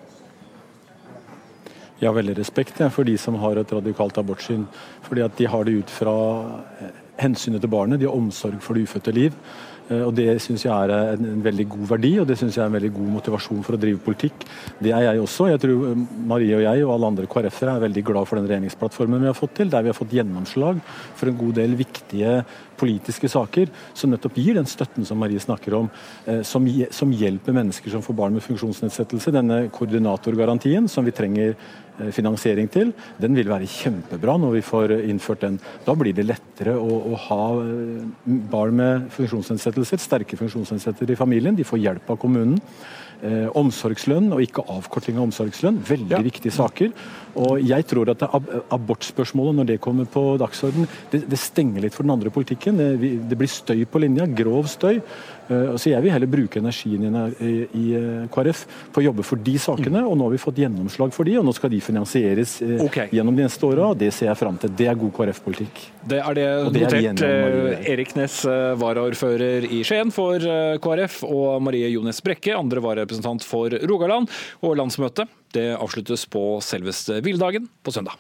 Jeg 2.04 2.10
har 2.10 2.18
veldig 2.18 2.34
respekt 2.36 2.82
for 2.92 3.08
de 3.08 3.14
som 3.22 3.38
har 3.40 3.56
et 3.62 3.70
radikalt 3.72 4.18
abortsyn. 4.20 4.66
Fordi 5.06 5.24
at 5.24 5.38
de 5.40 5.48
har 5.48 5.64
det 5.64 5.78
ut 5.84 5.94
fra 5.94 6.16
eh, 6.84 7.03
hensynet 7.22 7.62
til 7.62 7.72
barnet, 7.72 8.02
de 8.02 8.10
har 8.10 8.18
omsorg 8.18 8.60
for 8.64 8.78
det 8.78 8.88
ufødte 8.88 9.14
liv. 9.16 9.38
Eh, 9.90 10.02
og 10.02 10.14
Det 10.16 10.40
syns 10.42 10.64
jeg 10.66 10.72
er 10.72 11.18
en, 11.18 11.44
veldig 11.44 11.68
god 11.70 11.88
verdi, 11.92 12.14
og 12.20 12.28
det 12.28 12.38
synes 12.40 12.56
jeg 12.56 12.64
er 12.64 12.72
en 12.72 12.78
veldig 12.78 12.94
god 12.96 13.10
motivasjon 13.18 13.64
for 13.66 13.76
å 13.76 13.82
drive 13.82 14.00
politikk. 14.04 14.46
Det 14.80 14.94
er 14.96 15.10
jeg 15.10 15.24
også. 15.24 15.50
Jeg 15.52 15.62
tror 15.64 15.88
eh, 15.90 16.04
Marie 16.30 16.56
og 16.58 16.64
jeg 16.64 16.86
og 16.86 16.94
alle 16.96 17.12
andre 17.12 17.28
KrF-ere 17.28 17.76
er 17.76 17.86
veldig 17.88 18.06
glad 18.08 18.30
for 18.30 18.40
den 18.40 18.48
regjeringsplattformen 18.50 19.24
vi 19.24 19.32
har 19.32 19.38
fått 19.38 19.58
til, 19.60 19.72
der 19.74 19.84
vi 19.84 19.92
har 19.92 19.98
fått 19.98 20.16
gjennomslag 20.16 20.80
for 21.20 21.30
en 21.30 21.40
god 21.40 21.58
del 21.60 21.76
viktige 21.80 22.44
politiske 22.80 23.30
saker 23.30 23.70
som 23.96 24.12
nettopp 24.12 24.38
gir 24.40 24.58
den 24.58 24.68
støtten 24.68 25.06
som 25.08 25.20
Marie 25.22 25.40
snakker 25.40 25.76
om, 25.78 25.90
som, 26.44 26.66
som 26.92 27.12
hjelper 27.14 27.56
mennesker 27.56 27.94
som 27.94 28.02
får 28.04 28.18
barn 28.18 28.34
med 28.36 28.44
funksjonsnedsettelse. 28.44 29.32
Denne 29.32 29.60
koordinatorgarantien 29.72 30.90
som 30.92 31.06
vi 31.06 31.14
trenger 31.16 31.54
Eh, 31.54 31.83
finansiering 32.16 32.70
til, 32.74 32.94
den 33.22 33.36
vil 33.38 33.52
være 33.52 33.70
kjempebra 33.70 34.38
når 34.42 34.58
vi 34.58 34.64
får 34.66 34.96
innført 35.04 35.44
den. 35.46 35.60
Da 35.86 35.96
blir 35.98 36.16
det 36.16 36.26
lettere 36.30 36.76
å, 36.80 36.98
å 37.14 37.22
ha 37.28 37.44
eh, 37.62 38.34
barn 38.52 38.80
med 38.80 39.08
funksjonsnedsettelser, 39.14 40.02
sterke 40.02 40.40
funksjonsnedsettelser 40.40 41.14
i 41.14 41.20
familien. 41.20 41.58
De 41.58 41.68
får 41.68 41.84
hjelp 41.84 42.14
av 42.14 42.22
kommunen. 42.22 42.60
Eh, 43.24 43.46
omsorgslønn 43.56 44.34
og 44.36 44.42
ikke 44.44 44.66
avkorting 44.68 45.16
av 45.16 45.30
omsorgslønn. 45.30 45.78
Veldig 45.88 46.12
ja. 46.12 46.20
viktige 46.26 46.52
saker. 46.52 46.90
Og 47.40 47.62
jeg 47.64 47.86
tror 47.88 48.12
at 48.12 48.26
ab 48.28 48.50
abortspørsmålet, 48.76 49.56
når 49.62 49.70
det 49.70 49.78
kommer 49.86 50.10
på 50.12 50.26
dagsorden, 50.42 50.90
det, 51.14 51.22
det, 51.32 51.40
stenger 51.40 51.86
litt 51.86 51.96
for 51.96 52.04
den 52.04 52.12
andre 52.18 52.34
politikken. 52.36 52.82
Det, 52.82 53.14
det 53.30 53.38
blir 53.40 53.48
støy 53.48 53.86
på 53.88 54.02
linja, 54.04 54.28
grov 54.28 54.68
støy. 54.68 55.00
Eh, 55.48 55.76
så 55.76 55.92
jeg 55.92 56.04
vil 56.04 56.14
heller 56.14 56.30
bruke 56.30 56.62
energien 56.62 57.04
i, 57.04 57.84
eh, 57.98 58.26
KrF 58.32 58.64
på 58.94 59.02
å 59.02 59.06
jobbe 59.10 59.26
for 59.28 59.42
de 59.44 59.56
sakene. 59.60 60.04
Mm. 60.04 60.10
Og 60.10 60.18
nå 60.18 60.28
har 60.28 60.32
vi 60.32 60.42
fått 60.42 60.62
gjennomslag 60.64 61.14
for 61.14 61.28
de, 61.28 61.38
og 61.40 61.46
nå 61.48 61.54
skal 61.56 61.74
de 61.74 61.82
finansieres 61.84 62.56
eh, 62.62 62.84
okay. 62.84 63.10
gjennom 63.12 63.36
de 63.36 63.48
neste 63.48 63.68
åra. 63.68 63.92
Det 63.98 64.12
ser 64.14 64.30
jeg 64.32 64.40
fram 64.40 64.58
til. 64.62 64.74
Det 64.80 64.90
er 64.92 65.00
god 65.00 65.14
KrF-politikk. 65.20 65.86
Det 66.08 66.20
er 66.24 66.40
det, 66.40 66.50
det 66.74 66.86
notert. 66.88 67.24
Er 67.28 67.88
Erik 67.94 68.16
Næss, 68.18 68.42
varaordfører 68.80 69.68
i 69.70 69.84
Skien 69.88 70.12
for 70.14 70.44
KrF, 70.84 71.24
og 71.28 71.62
Marie 71.64 71.92
Jones 71.94 72.22
Brekke, 72.24 72.56
andre 72.58 72.84
vararepresentant 72.84 73.46
for 73.48 73.74
Rogaland. 73.84 74.32
Og 74.64 74.78
landsmøtet 74.80 75.32
det 75.54 75.72
avsluttes 75.78 76.26
på 76.26 76.58
selveste 76.66 77.22
hviledagen 77.24 77.68
på 77.84 77.94
søndag. 77.94 78.18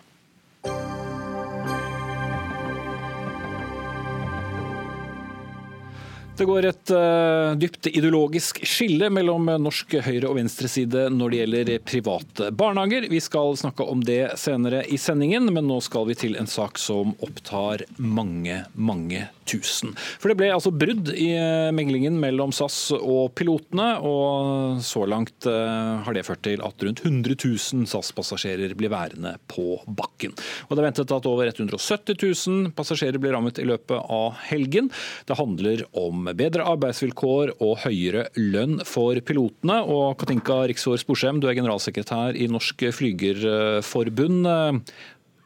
Det 6.34 6.46
går 6.50 6.66
et 6.66 6.92
uh, 6.92 7.54
dypt 7.62 7.88
ideologisk 7.92 8.64
skille 8.66 9.10
mellom 9.14 9.52
norsk 9.62 10.00
høyre- 10.02 10.32
og 10.32 10.40
venstreside 10.40 11.06
når 11.14 11.30
det 11.30 11.42
gjelder 11.42 11.70
private 11.86 12.48
barnehager. 12.58 13.06
Vi 13.12 13.22
skal 13.22 13.54
snakke 13.60 13.86
om 13.86 14.02
det 14.02 14.34
senere 14.42 14.82
i 14.90 14.98
sendingen, 14.98 15.46
men 15.54 15.70
nå 15.70 15.78
skal 15.86 16.08
vi 16.10 16.18
til 16.18 16.34
en 16.42 16.50
sak 16.50 16.82
som 16.82 17.14
opptar 17.22 17.86
mange, 18.02 18.64
mange 18.74 19.28
tusen. 19.50 19.94
For 20.22 20.32
det 20.32 20.38
ble 20.40 20.50
altså 20.54 20.74
brudd 20.74 21.12
i 21.14 21.30
eh, 21.38 21.70
meglingen 21.76 22.18
mellom 22.22 22.54
SAS 22.56 22.94
og 22.98 23.34
pilotene, 23.38 23.90
og 24.04 24.82
så 24.84 25.04
langt 25.10 25.48
uh, 25.50 26.04
har 26.06 26.16
det 26.16 26.26
ført 26.28 26.44
til 26.46 26.64
at 26.66 26.86
rundt 26.86 27.04
100 27.04 27.36
000 27.40 27.88
SAS-passasjerer 27.90 28.76
blir 28.78 28.92
værende 28.94 29.36
på 29.52 29.80
bakken. 29.88 30.36
Og 30.68 30.76
Det 30.76 30.84
er 30.84 30.88
ventet 30.88 31.16
at 31.16 31.30
over 31.30 31.50
170 31.50 32.18
000 32.48 32.74
passasjerer 32.78 33.20
blir 33.22 33.36
rammet 33.36 33.62
i 33.62 33.68
løpet 33.68 33.98
av 34.12 34.38
helgen. 34.50 34.90
Det 35.28 35.40
handler 35.40 35.86
om 36.00 36.30
bedre 36.38 36.68
arbeidsvilkår 36.74 37.56
og 37.60 37.84
høyere 37.86 38.28
lønn 38.40 38.80
for 38.88 39.20
pilotene. 39.26 39.82
Og 39.84 40.18
Katinka 40.22 40.64
Riksår 40.70 41.02
Sporsem, 41.02 41.42
du 41.42 41.50
er 41.50 41.58
generalsekretær 41.60 42.38
i 42.38 42.50
Norsk 42.52 42.88
Flygerforbund. 42.96 44.48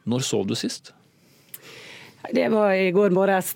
Når 0.08 0.24
sov 0.24 0.46
du 0.48 0.56
sist? 0.58 0.94
Det 2.32 2.48
var 2.52 2.72
i 2.76 2.90
går 2.92 3.14
morges. 3.16 3.54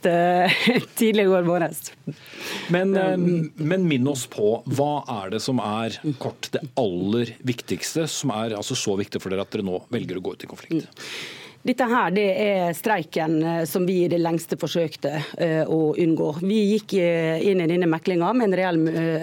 Tidlig 0.99 1.27
i 1.27 1.31
går 1.31 1.45
morges. 1.45 1.93
Men, 2.73 2.97
um, 2.97 3.53
men, 3.57 3.85
minn 3.89 4.09
oss 4.09 4.25
på, 4.31 4.55
hva 4.65 4.93
er 5.21 5.35
det 5.35 5.43
som 5.45 5.61
er 5.63 5.99
kort 6.23 6.49
det 6.55 6.65
aller 6.81 7.35
viktigste, 7.45 8.07
som 8.09 8.33
er 8.35 8.57
altså 8.57 8.77
så 8.79 8.97
viktig 9.01 9.21
for 9.23 9.33
dere 9.33 9.45
at 9.45 9.53
dere 9.53 9.67
nå 9.67 9.83
velger 9.93 10.19
å 10.19 10.25
gå 10.25 10.37
ut 10.37 10.47
i 10.47 10.51
konflikt? 10.51 11.07
Dette 11.63 11.87
her 11.87 12.11
det 12.11 12.25
er 12.43 12.73
streiken 12.75 13.37
eh, 13.47 13.61
som 13.71 13.85
vi 13.87 14.01
i 14.03 14.09
det 14.11 14.19
lengste 14.19 14.57
forsøkte 14.59 15.13
uh, 15.15 15.71
å 15.71 15.93
unngå. 15.95 16.33
Vi 16.43 16.59
gikk 16.73 16.97
uh, 16.99 17.39
inn 17.39 17.61
i 17.63 17.69
denne 17.71 17.87
meklinga 17.87 18.33
med 18.35 18.57
reell, 18.59 18.81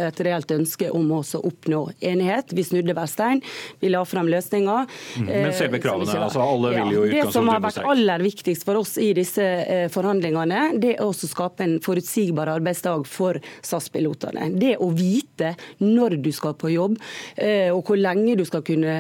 et 0.08 0.22
reelt 0.24 0.52
ønske 0.56 0.88
om 0.96 1.10
å 1.18 1.20
oppnå 1.20 1.82
enighet. 2.00 2.54
Vi 2.56 2.64
snudde 2.64 2.96
hver 2.96 3.10
stein, 3.12 3.42
vi 3.84 3.92
la 3.92 4.06
frem 4.08 4.30
løsninger. 4.32 4.88
Mm. 5.20 5.28
Men 5.28 5.56
selve 5.58 5.82
kravene, 5.84 6.16
altså 6.16 6.46
alle 6.46 6.72
vil 6.78 6.96
jo 6.96 7.04
ja, 7.10 7.26
Det 7.26 7.36
som 7.36 7.52
har 7.52 7.60
vært 7.64 7.82
aller 7.84 8.24
viktigst 8.24 8.64
for 8.68 8.80
oss 8.80 8.96
i 9.02 9.10
disse 9.18 9.44
forhandlingene, 9.92 10.62
det 10.80 10.94
er 10.96 11.04
å 11.04 11.12
skape 11.12 11.66
en 11.66 11.76
forutsigbar 11.84 12.54
arbeidsdag 12.56 13.04
for 13.10 13.42
SAS-pilotene. 13.66 14.48
Det 14.60 14.78
å 14.80 14.90
vite 14.96 15.54
når 15.84 16.18
du 16.24 16.32
skal 16.36 16.56
på 16.60 16.72
jobb, 16.72 16.96
og 17.76 17.84
hvor 17.84 18.00
lenge 18.00 18.38
du 18.40 18.46
skal 18.48 18.64
kunne 18.66 18.96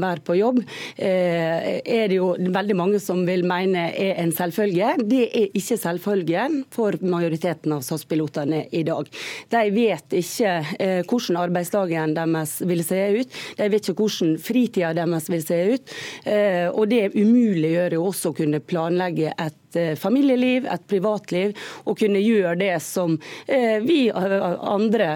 være 0.00 0.24
på 0.26 0.36
jobb, 0.38 0.60
er 0.98 2.08
det 2.10 2.18
jo 2.18 2.34
veldig 2.36 2.73
veldig 2.74 2.78
mange 2.78 3.00
som 3.00 3.24
vil 3.26 3.44
mene 3.46 3.92
er 3.94 4.18
en 4.22 4.32
selvfølge. 4.32 4.96
Det 5.06 5.28
er 5.30 5.54
ikke 5.54 5.78
selvfølgen 5.78 6.64
for 6.70 6.96
majoriteten 7.00 7.72
av 7.72 7.82
SAS-pilotene 7.82 8.68
i 8.72 8.82
dag. 8.82 9.08
De 9.50 9.70
vet 9.70 10.14
ikke 10.18 10.54
eh, 10.78 11.02
hvordan 11.04 11.40
arbeidsdagen 11.44 12.14
deres 12.14 12.60
vil 12.66 12.84
se 12.84 13.00
ut. 13.20 13.28
De 13.58 13.68
vet 13.70 13.88
ikke 13.88 14.02
hvordan 14.02 14.38
fritida 14.38 14.92
deres 14.94 15.30
vil 15.30 15.44
se 15.44 15.60
ut. 15.74 15.94
Eh, 16.24 16.68
og 16.72 16.88
det 16.90 17.14
umuliggjør 17.14 17.94
jo 17.98 18.08
også 18.10 18.32
å 18.32 18.38
kunne 18.38 18.60
planlegge 18.60 19.34
et 19.34 19.60
Eh, 19.76 19.96
familieliv, 19.96 20.66
et 20.70 20.86
privatliv, 20.86 21.54
og 21.84 21.98
kunne 21.98 22.22
gjøre 22.22 22.54
det 22.60 22.74
som 22.84 23.16
eh, 23.46 23.80
vi 23.82 24.06
eh, 24.08 24.34
andre 24.70 25.08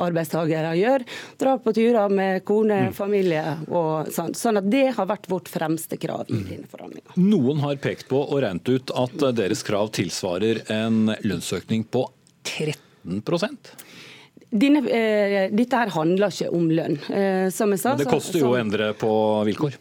arbeidstakere 0.00 0.74
gjør. 0.78 1.04
Dra 1.40 1.56
på 1.62 1.74
turer 1.76 2.10
med 2.12 2.44
kone, 2.48 2.80
mm. 2.88 2.96
familie 2.96 3.44
og 3.68 4.10
sånn. 4.14 4.34
Sånn 4.34 4.60
at 4.60 4.68
det 4.70 4.88
har 4.96 5.08
vært 5.10 5.28
vårt 5.30 5.50
fremste 5.52 5.98
krav 6.00 6.19
i 6.28 6.40
mm. 6.40 6.46
denne 6.48 6.70
forhandlinga. 6.70 7.16
Noen 7.16 7.62
har 7.64 7.80
pekt 7.82 8.08
på 8.10 8.20
og 8.20 8.42
regnet 8.44 8.68
ut 8.68 8.92
at 8.98 9.24
deres 9.38 9.64
krav 9.66 9.92
tilsvarer 9.96 10.64
en 10.72 11.14
lønnsøkning 11.24 11.86
på 11.88 12.04
13 12.44 13.22
denne, 14.50 14.82
eh, 14.90 15.46
dette 15.54 15.78
her 15.78 15.92
handler 15.94 16.32
ikke 16.32 16.50
om 16.50 16.66
lønn. 16.74 16.96
Eh, 17.06 17.50
som 17.54 17.70
jeg 17.70 17.78
sa, 17.78 17.94
Men 17.94 18.02
det 18.02 18.10
koster 18.10 18.40
jo 18.40 18.50
å 18.50 18.58
endre 18.58 18.92
på 18.98 19.10
vilkår? 19.46 19.76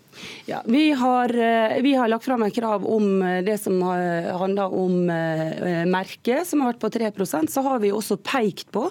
Ja, 0.50 0.62
vi 0.66 0.92
har, 0.92 1.30
eh, 1.30 1.82
vi 1.82 1.94
har, 1.94 2.08
lagt 2.08 2.26
fram 2.26 2.44
et 2.44 2.56
krav 2.56 2.86
om 2.90 3.22
eh, 3.22 3.42
det 3.46 3.58
som 3.62 3.82
handler 3.84 4.74
om 4.74 5.10
eh, 5.10 5.86
merket, 5.86 6.48
som 6.48 6.64
har 6.64 6.74
vært 6.74 6.82
på 6.82 6.90
3% 6.90 7.52
Så 7.54 7.62
har 7.62 7.80
vi 7.84 7.92
også 7.94 8.18
pekt 8.18 8.72
på 8.74 8.88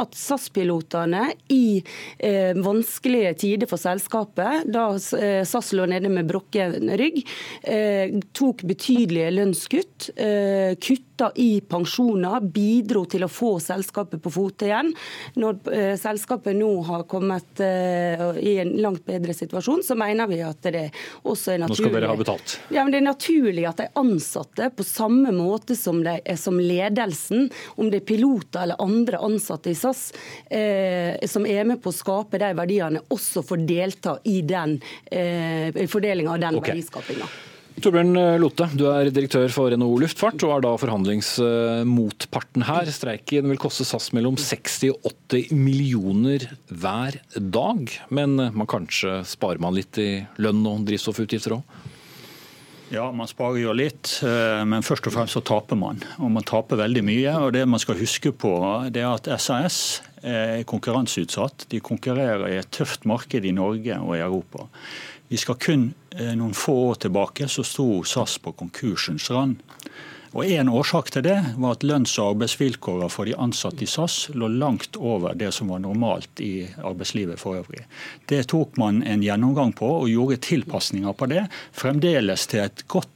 at 0.00 0.16
SAS-pilotene 0.16 1.26
i 1.52 1.82
eh, 2.16 2.56
vanskelige 2.56 3.34
tider 3.44 3.70
for 3.70 3.80
selskapet, 3.80 4.64
da 4.72 4.86
SAS 4.98 5.72
lå 5.76 5.86
nede 5.90 6.08
med 6.12 6.30
brokken 6.30 6.88
rygg, 6.98 7.20
eh, 7.62 8.16
tok 8.32 8.64
betydelige 8.68 9.34
lønnskutt, 9.36 10.08
eh, 10.16 10.72
kutta 10.80 11.28
i 11.36 11.50
pensjoner, 11.60 12.40
bidro 12.40 13.04
til 13.10 13.26
å 13.26 13.30
få 13.30 13.54
selskapet 13.62 14.22
på 14.24 14.32
fote 14.32 14.66
igjen. 14.70 14.90
Når 15.38 15.60
selskapet 16.00 16.56
nå 16.56 16.70
har 16.88 17.04
kommet 17.10 17.60
i 17.62 18.54
en 18.62 18.72
langt 18.82 19.04
bedre 19.06 19.34
situasjon, 19.36 19.84
så 19.86 19.96
mener 19.98 20.30
vi 20.30 20.40
at 20.42 20.71
det 20.74 20.84
også 21.22 21.54
er 21.54 21.62
naturlig 21.62 21.86
Nå 21.86 21.90
skal 21.90 21.96
dere 21.98 22.10
ha 22.10 22.18
betalt? 22.18 22.56
Ja, 22.72 22.82
men 22.82 22.94
Det 22.94 23.00
er 23.00 23.06
naturlig 23.06 23.66
at 23.68 23.82
de 23.82 23.88
ansatte, 24.02 24.70
på 24.76 24.86
samme 24.86 25.32
måte 25.36 25.76
som, 25.78 26.02
de, 26.04 26.18
som 26.40 26.58
ledelsen, 26.60 27.48
om 27.76 27.92
det 27.92 28.02
er 28.02 28.08
piloter 28.12 28.64
eller 28.64 28.82
andre 28.82 29.22
ansatte 29.22 29.72
i 29.72 29.78
SAS, 29.78 30.10
eh, 30.50 31.14
som 31.28 31.46
er 31.46 31.64
med 31.68 31.82
på 31.82 31.92
å 31.92 31.96
skape 31.96 32.40
de 32.42 32.52
verdiene, 32.58 33.04
også 33.12 33.44
får 33.46 33.64
delta 33.68 34.18
i 34.28 34.40
den 34.46 34.78
eh, 35.10 35.86
fordelinga 35.88 36.36
av 36.36 36.44
den 36.46 36.60
okay. 36.60 36.74
verdiskapinga. 36.74 37.30
Torbjørn 37.82 38.14
Lote, 38.38 38.68
du 38.78 38.84
er 38.86 39.08
direktør 39.10 39.50
for 39.50 39.74
NHO 39.74 39.96
Luftfart 40.04 40.44
og 40.46 40.52
er 40.54 40.60
da 40.62 40.70
forhandlingsmotparten 40.78 42.62
her. 42.68 42.86
Streiken 42.94 43.48
vil 43.50 43.58
koste 43.58 43.82
SAS 43.88 44.12
mellom 44.14 44.36
60 44.38 44.92
og 44.92 45.08
80 45.32 45.50
millioner 45.50 46.46
hver 46.70 47.18
dag. 47.34 47.90
Men 48.14 48.36
man 48.38 48.70
kanskje 48.70 49.24
sparer 49.26 49.58
man 49.64 49.74
litt 49.74 49.98
i 49.98 50.22
lønn 50.38 50.62
og 50.70 50.86
drivstoffutgifter 50.86 51.56
òg? 51.58 51.64
Ja, 52.92 53.06
man 53.16 53.26
sparer 53.26 53.56
jo 53.56 53.72
litt, 53.72 54.18
eh, 54.20 54.62
men 54.68 54.84
først 54.84 55.06
og 55.08 55.14
fremst 55.14 55.34
så 55.34 55.40
taper 55.40 55.78
man. 55.80 56.02
Og 56.20 56.28
man 56.30 56.44
taper 56.44 56.76
veldig 56.76 57.02
mye. 57.02 57.34
og 57.40 57.52
Det 57.54 57.66
man 57.66 57.80
skal 57.80 57.96
huske 57.96 58.30
på, 58.36 58.52
det 58.92 59.00
er 59.00 59.14
at 59.14 59.40
SAS 59.40 60.02
er 60.22 60.62
konkurranseutsatt. 60.68 61.66
De 61.72 61.80
konkurrerer 61.80 62.46
i 62.50 62.58
et 62.60 62.70
tøft 62.70 63.06
marked 63.08 63.44
i 63.48 63.50
Norge 63.56 63.96
og 63.96 64.14
i 64.14 64.20
Europa. 64.20 64.68
Vi 65.32 65.38
skal 65.40 65.56
kun 65.56 65.84
eh, 66.12 66.34
noen 66.36 66.52
få 66.52 66.74
år 66.90 66.98
tilbake 67.06 67.46
så 67.48 67.62
sto 67.64 68.02
SAS 68.04 68.34
på 68.44 68.52
konkursens 68.52 69.30
rand. 69.32 69.62
Og 70.36 70.44
En 70.44 70.68
årsak 70.68 71.08
til 71.14 71.24
det 71.24 71.38
var 71.56 71.78
at 71.78 71.86
lønns- 71.88 72.18
og 72.20 72.34
arbeidsvilkårene 72.34 73.08
for 73.08 73.24
de 73.24 73.32
ansatte 73.40 73.80
i 73.80 73.88
SAS 73.88 74.26
lå 74.36 74.50
langt 74.52 74.98
over 75.00 75.32
det 75.32 75.48
som 75.56 75.72
var 75.72 75.80
normalt 75.80 76.40
i 76.44 76.66
arbeidslivet 76.76 77.40
for 77.40 77.62
øvrig. 77.62 77.86
Det 78.28 78.42
tok 78.52 78.76
man 78.76 79.00
en 79.08 79.24
gjennomgang 79.24 79.72
på 79.72 79.88
og 80.02 80.12
gjorde 80.12 80.36
tilpasninger 80.44 81.16
på 81.16 81.30
det, 81.32 81.46
fremdeles 81.72 82.44
til 82.52 82.66
et 82.66 82.84
godt 82.92 83.08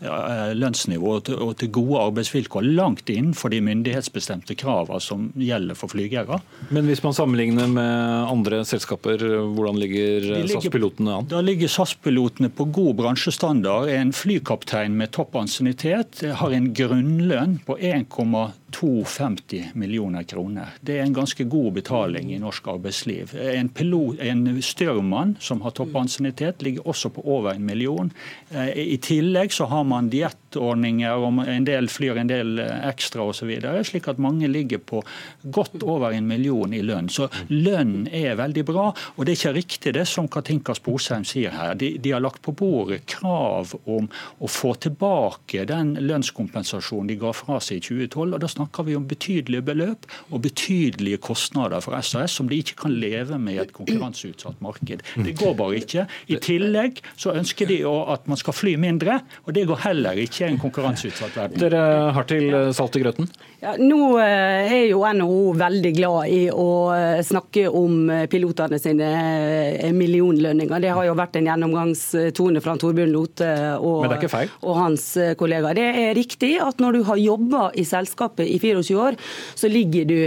lønnsnivå 0.00 1.12
og 1.32 1.52
til 1.60 1.70
gode 1.72 2.00
arbeidsvilkår 2.10 2.66
langt 2.76 3.08
innenfor 3.12 3.52
de 3.52 3.62
myndighetsbestemte 3.64 4.56
kravene 4.58 5.00
som 5.00 5.30
gjelder 5.40 5.78
for 5.78 5.92
flygere. 5.92 6.40
Men 6.74 6.88
hvis 6.90 7.02
man 7.04 7.16
sammenligner 7.16 7.70
med 7.70 8.28
andre 8.28 8.62
selskaper, 8.68 9.22
hvordan 9.56 9.80
ligger, 9.80 10.28
SAS-pilotene 10.50 11.16
an? 11.20 11.30
Da 11.30 11.40
ligger 11.44 11.70
SAS-pilotene 11.72 12.52
på 12.52 12.68
god 12.76 12.94
bransjestandard. 13.00 13.88
En 13.92 14.12
flykaptein 14.16 14.96
med 14.98 15.14
toppansiennitet 15.16 16.26
har 16.40 16.56
en 16.56 16.72
grunnlønn 16.76 17.58
på 17.66 17.78
1,2 17.80 18.65
250 18.70 19.70
millioner 19.74 20.22
kroner. 20.22 20.66
Det 20.80 20.98
er 20.98 21.04
en 21.04 21.14
ganske 21.14 21.44
god 21.44 21.72
betaling 21.72 22.32
i 22.34 22.38
norsk 22.42 22.66
arbeidsliv. 22.68 23.34
En, 23.38 23.68
pilot, 23.68 24.18
en 24.20 24.62
styrmann 24.62 25.36
som 25.40 25.62
har 25.62 25.70
toppansiennitet, 25.76 26.62
ligger 26.62 26.88
også 26.88 27.12
på 27.14 27.22
over 27.24 27.54
en 27.54 27.66
million. 27.66 28.10
Eh, 28.50 28.72
I 28.78 28.98
tillegg 29.02 29.54
så 29.54 29.68
har 29.70 29.84
man 29.86 30.10
diettordninger, 30.10 31.14
og 31.14 31.44
en 31.46 31.68
del 31.68 31.88
flyr 31.88 32.18
en 32.20 32.30
del 32.30 32.58
ekstra 32.60 33.28
osv. 33.30 33.52
Slik 33.86 34.08
at 34.10 34.18
mange 34.22 34.50
ligger 34.50 34.82
på 34.82 35.02
godt 35.42 35.82
over 35.82 36.16
en 36.16 36.26
million 36.26 36.74
i 36.74 36.82
lønn. 36.82 37.08
Så 37.12 37.30
lønn 37.48 38.08
er 38.10 38.34
veldig 38.40 38.66
bra. 38.66 38.88
Og 39.14 39.24
det 39.24 39.36
er 39.36 39.40
ikke 39.40 39.54
riktig 39.60 39.94
det 39.94 40.06
som 40.10 40.28
Katinka 40.28 40.74
Sposheim 40.74 41.24
sier 41.24 41.54
her. 41.54 41.74
De, 41.78 41.94
de 42.02 42.16
har 42.16 42.24
lagt 42.24 42.42
på 42.42 42.54
bordet 42.56 43.04
krav 43.06 43.76
om 43.84 44.10
å 44.42 44.50
få 44.50 44.74
tilbake 44.82 45.64
den 45.70 45.94
lønnskompensasjonen 46.02 47.12
de 47.12 47.20
ga 47.20 47.32
fra 47.36 47.60
seg 47.62 47.78
i 47.78 47.86
2012. 47.86 48.34
og 48.34 48.40
da 48.42 48.50
snakker 48.56 48.86
vi 48.88 48.96
om 48.98 49.06
betydelige 49.08 49.64
beløp 49.66 50.08
og 50.30 50.42
betydelige 50.44 51.20
kostnader 51.22 51.84
for 51.84 51.96
SAS 52.02 52.36
som 52.36 52.50
de 52.50 52.60
ikke 52.62 52.78
kan 52.86 52.96
leve 53.00 53.38
med 53.38 53.58
i 53.58 53.62
et 53.64 53.74
konkurranseutsatt 53.76 54.60
marked. 54.64 55.04
Det 55.26 55.36
går 55.38 55.56
bare 55.58 55.80
ikke. 55.80 56.06
I 56.32 56.40
tillegg 56.42 57.02
så 57.16 57.34
ønsker 57.36 57.68
de 57.70 57.82
at 57.86 58.26
man 58.30 58.40
skal 58.40 58.56
fly 58.56 58.74
mindre, 58.80 59.20
og 59.44 59.54
det 59.56 59.66
går 59.68 59.82
heller 59.86 60.18
ikke 60.20 60.44
i 60.44 60.48
en 60.50 60.60
konkurranseutsatt 60.60 61.36
verden. 61.36 61.60
Dere 61.60 62.12
har 62.16 62.28
til 62.28 62.50
salt 62.76 62.96
i 62.98 63.04
grøten? 63.04 63.30
Ja, 63.66 63.72
nå 63.80 64.18
eh, 64.20 64.68
er 64.68 64.84
jo 64.90 65.00
NHO 65.00 65.54
veldig 65.56 65.92
glad 65.96 66.28
i 66.30 66.42
å 66.52 66.68
eh, 66.94 67.22
snakke 67.24 67.64
om 67.72 68.10
eh, 68.12 68.26
pilotene 68.30 68.78
sine 68.78 69.08
millionlønninger. 69.96 70.82
Det 70.84 70.92
har 70.94 71.06
jo 71.08 71.16
vært 71.16 71.38
en 71.40 71.48
gjennomgangstone 71.48 72.62
fra 72.62 72.76
Torbjørn 72.78 73.14
Lote 73.14 73.48
og, 73.80 74.04
og 74.06 74.74
hans 74.76 75.08
kollegaer. 75.40 75.78
Det 75.78 75.86
er 76.04 76.14
riktig 76.18 76.52
at 76.62 76.82
når 76.84 76.98
du 76.98 77.02
har 77.08 77.22
jobba 77.22 77.64
i 77.74 77.86
selskapet 77.88 78.45
i 78.46 78.58
24 78.62 78.98
år, 79.00 79.16
så 79.54 79.68
ligger 79.68 80.04
du 80.04 80.20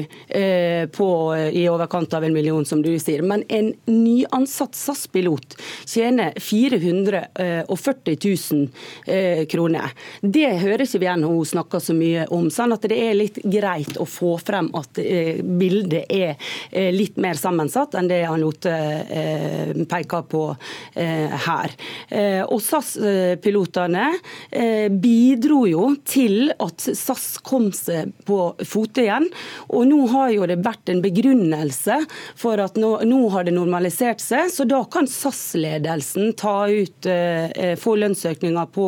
på 0.94 1.08
i 1.54 1.64
overkant 1.70 2.14
av 2.14 2.24
en 2.24 2.34
million, 2.34 2.66
som 2.66 2.82
du 2.84 2.92
sier. 3.00 3.22
Men 3.26 3.44
en 3.48 3.72
nyansatt 3.90 4.76
SAS-pilot 4.76 5.56
tjener 5.90 6.34
440 6.40 8.18
000 8.26 9.46
kroner. 9.52 9.94
Det 10.22 10.48
hører 10.62 10.86
ikke 10.86 11.02
vi 11.04 11.12
NHO 11.22 11.46
snakke 11.46 11.82
så 11.84 11.96
mye 11.98 12.26
om. 12.34 12.50
sånn 12.54 12.74
at 12.76 12.88
det 12.90 12.98
er 13.00 13.18
litt 13.18 13.40
greit 13.44 13.98
å 14.00 14.06
få 14.10 14.36
frem 14.42 14.70
at 14.78 15.00
eh, 15.02 15.42
bildet 15.44 16.10
er 16.10 16.36
eh, 16.72 16.92
litt 16.94 17.18
mer 17.22 17.40
sammensatt 17.40 17.96
enn 18.00 18.10
det 18.10 18.22
han 18.26 18.42
lot 18.42 18.66
eh, 18.70 19.74
peker 19.90 20.26
på 20.30 20.44
her. 21.00 21.74
Og 22.50 22.60
SAS-pilotene 22.64 24.06
bidro 25.02 25.60
jo 25.70 25.86
til 26.08 26.52
at 26.62 26.84
SAS 26.98 27.38
kom 27.46 27.70
seg 27.76 28.09
på 28.28 28.40
fote 28.68 29.06
igjen. 29.06 29.28
Og 29.70 29.88
nå 29.90 30.02
har 30.14 30.34
jo 30.36 30.48
det 30.50 30.60
vært 30.66 30.92
en 30.92 31.04
begrunnelse 31.04 32.00
for 32.40 32.62
at 32.62 32.80
nå, 32.80 32.92
nå 33.08 33.22
har 33.34 33.48
det 33.48 33.56
normalisert 33.56 34.24
seg, 34.24 34.52
så 34.54 34.68
da 34.70 34.82
kan 34.92 35.08
SAS-ledelsen 35.10 36.34
ta 36.40 36.58
ut 36.70 37.08
få 37.80 37.96
lønnsøkninger 38.00 38.70
på 38.76 38.88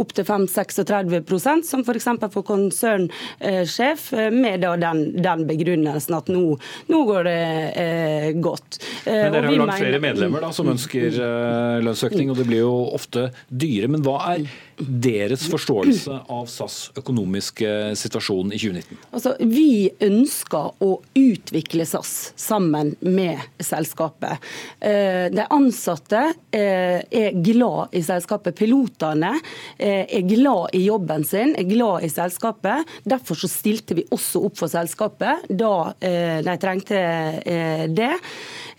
opptil 0.00 0.26
5-36 0.26 1.68
som 1.68 1.82
f.eks. 1.84 2.08
for, 2.20 2.32
for 2.32 2.46
konsernsjef 2.46 3.90
sjef 3.90 4.12
eh, 4.12 4.30
med 4.30 4.60
den, 4.60 5.22
den, 5.22 5.46
begrunnelsen 5.46 6.16
at 6.16 6.28
nå, 6.28 6.58
nå 6.90 7.02
går 7.08 7.24
det 7.24 7.72
eh, 7.80 8.30
godt. 8.40 8.80
Eh, 9.04 9.12
men 9.12 9.32
Dere 9.34 9.46
har 9.46 9.54
jo 9.54 9.62
langt 9.62 9.78
flere 9.80 10.02
medlemmer 10.02 10.44
da, 10.44 10.52
som 10.54 10.70
ønsker 10.70 11.08
eh, 11.10 11.78
lønnsøkning, 11.84 12.32
og 12.32 12.40
det 12.40 12.48
blir 12.48 12.64
jo 12.64 12.74
ofte 12.94 13.30
dyre. 13.48 13.90
Men 13.90 14.04
hva 14.06 14.18
er 14.34 14.46
deres 14.80 15.44
forståelse 15.50 16.22
av 16.32 16.46
SAS 16.50 16.78
økonomiske 16.98 17.96
situasjon 18.00 18.54
i 18.56 18.59
2019? 18.60 19.00
Altså, 19.10 19.34
vi 19.50 19.90
ønsker 20.04 20.84
å 20.84 20.90
utvikle 21.18 21.86
SAS 21.88 22.32
sammen 22.40 22.94
med 23.00 23.40
selskapet. 23.62 24.42
Eh, 24.80 25.26
de 25.32 25.46
ansatte 25.50 26.22
eh, 26.52 27.00
er 27.00 27.40
glad 27.40 27.96
i 27.96 28.04
selskapet. 28.04 28.56
Pilotene 28.60 29.32
er 29.80 30.24
glad 30.28 30.74
i 30.76 30.84
jobben 30.84 31.24
sin, 31.26 31.54
er 31.58 31.68
glad 31.68 32.04
i 32.04 32.10
selskapet. 32.12 32.88
Derfor 33.08 33.38
så 33.38 33.48
stilte 33.50 33.96
vi 33.98 34.06
også 34.12 34.42
opp 34.46 34.58
for 34.60 34.70
selskapet 34.70 35.46
da 35.50 35.92
eh, 36.00 36.40
de 36.44 36.56
trengte 36.60 37.00
eh, 37.44 37.84
det. 37.90 38.12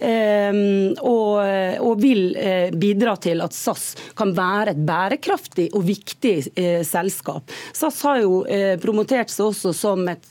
Ehm, 0.01 0.95
og, 0.97 1.37
og, 1.79 1.99
vil 2.01 2.33
eh, 2.39 2.71
bidra 2.73 3.13
til 3.21 3.43
at 3.45 3.53
SAS 3.53 3.91
kan 4.17 4.31
være 4.33 4.73
et 4.73 4.81
bærekraftig 4.87 5.67
og 5.77 5.85
viktig 5.85 6.33
eh, 6.57 6.81
selskap. 6.87 7.51
SAS 7.77 7.99
har 8.07 8.21
jo 8.23 8.41
eh, 8.49 8.73
promotert 8.81 9.29
seg 9.29 9.51
også 9.51 9.73
som 9.77 10.07
et 10.09 10.25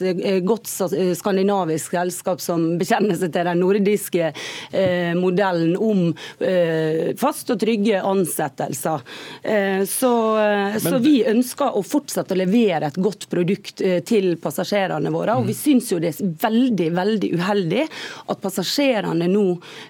godt 0.46 0.66
skandinavisk 0.66 1.94
selskap 1.94 2.42
som 2.42 2.64
bekjenner 2.80 3.18
seg 3.18 3.32
til 3.34 3.46
den 3.46 3.60
nordiske 3.60 4.30
modellen 5.18 5.74
om 5.76 6.12
fast 7.18 7.50
og 7.52 7.60
trygge 7.60 8.00
ansettelser. 8.06 9.02
Så, 9.88 10.12
så 10.82 11.00
vi 11.02 11.14
ønsker 11.28 11.76
å 11.76 11.82
fortsette 11.86 12.34
å 12.34 12.40
levere 12.40 12.88
et 12.90 13.00
godt 13.02 13.28
produkt 13.32 13.82
til 14.08 14.30
passasjerene 14.42 15.12
våre. 15.12 15.36
Og 15.40 15.48
vi 15.50 15.56
syns 15.56 15.90
jo 15.92 16.00
det 16.02 16.14
er 16.14 16.34
veldig, 16.44 16.90
veldig 16.96 17.32
uheldig 17.36 17.86
at 18.32 18.42
passasjerene 18.44 19.28
nå 19.30 19.46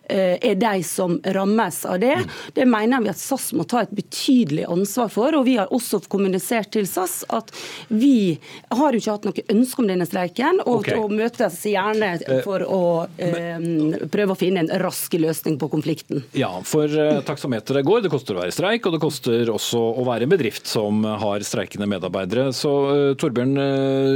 er 0.08 0.56
de 0.58 0.82
som 0.86 1.16
rammes 1.34 1.82
av 1.88 2.00
det. 2.02 2.16
Det 2.54 2.66
mener 2.68 3.02
vi 3.04 3.10
at 3.12 3.20
SAS 3.20 3.50
må 3.56 3.64
ta 3.68 3.84
et 3.84 3.94
betydelig 3.94 4.66
ansvar 4.70 5.10
for. 5.12 5.36
og 5.36 5.46
Vi 5.48 5.56
har 5.60 5.72
også 5.72 6.02
kommunisert 6.10 6.72
til 6.74 6.88
SAS 6.88 7.22
at 7.28 7.52
vi 7.88 8.38
har 8.70 8.92
jo 8.92 9.00
ikke 9.00 9.14
hatt 9.14 9.28
noe 9.28 9.44
ønske 9.54 9.82
om 9.82 9.88
denne 9.90 10.06
streiken, 10.08 10.60
og, 10.64 10.82
okay. 10.82 10.98
og 10.98 11.14
møtes 11.14 11.58
gjerne 11.66 12.12
eh, 12.18 12.42
for 12.46 12.64
å 12.64 12.82
eh, 13.20 14.06
prøve 14.12 14.34
å 14.34 14.38
finne 14.38 14.64
en 14.64 14.72
rask 14.82 15.14
løsning 15.20 15.58
på 15.60 15.70
konflikten. 15.72 16.24
Ja, 16.38 16.52
for 16.66 16.90
eh, 16.90 17.20
taksameteret 17.26 17.86
går. 17.86 18.04
Det 18.06 18.12
koster 18.12 18.36
å 18.36 18.42
være 18.42 18.54
i 18.54 18.56
streik, 18.56 18.86
og 18.86 18.96
det 18.96 19.02
koster 19.02 19.52
også 19.52 19.80
å 20.00 20.06
være 20.08 20.26
en 20.26 20.34
bedrift 20.34 20.70
som 20.70 21.04
har 21.04 21.46
streikende 21.46 21.88
medarbeidere. 21.90 22.50
Så 22.56 22.72
Torbjørn 23.20 23.56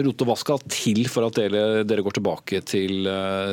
Rote, 0.04 0.28
hva 0.28 0.38
skal 0.38 0.62
til 0.68 1.04
for 1.10 1.28
at 1.28 1.40
dere, 1.40 1.84
dere 1.88 2.04
går 2.04 2.18
tilbake 2.20 2.62
til, 2.68 3.10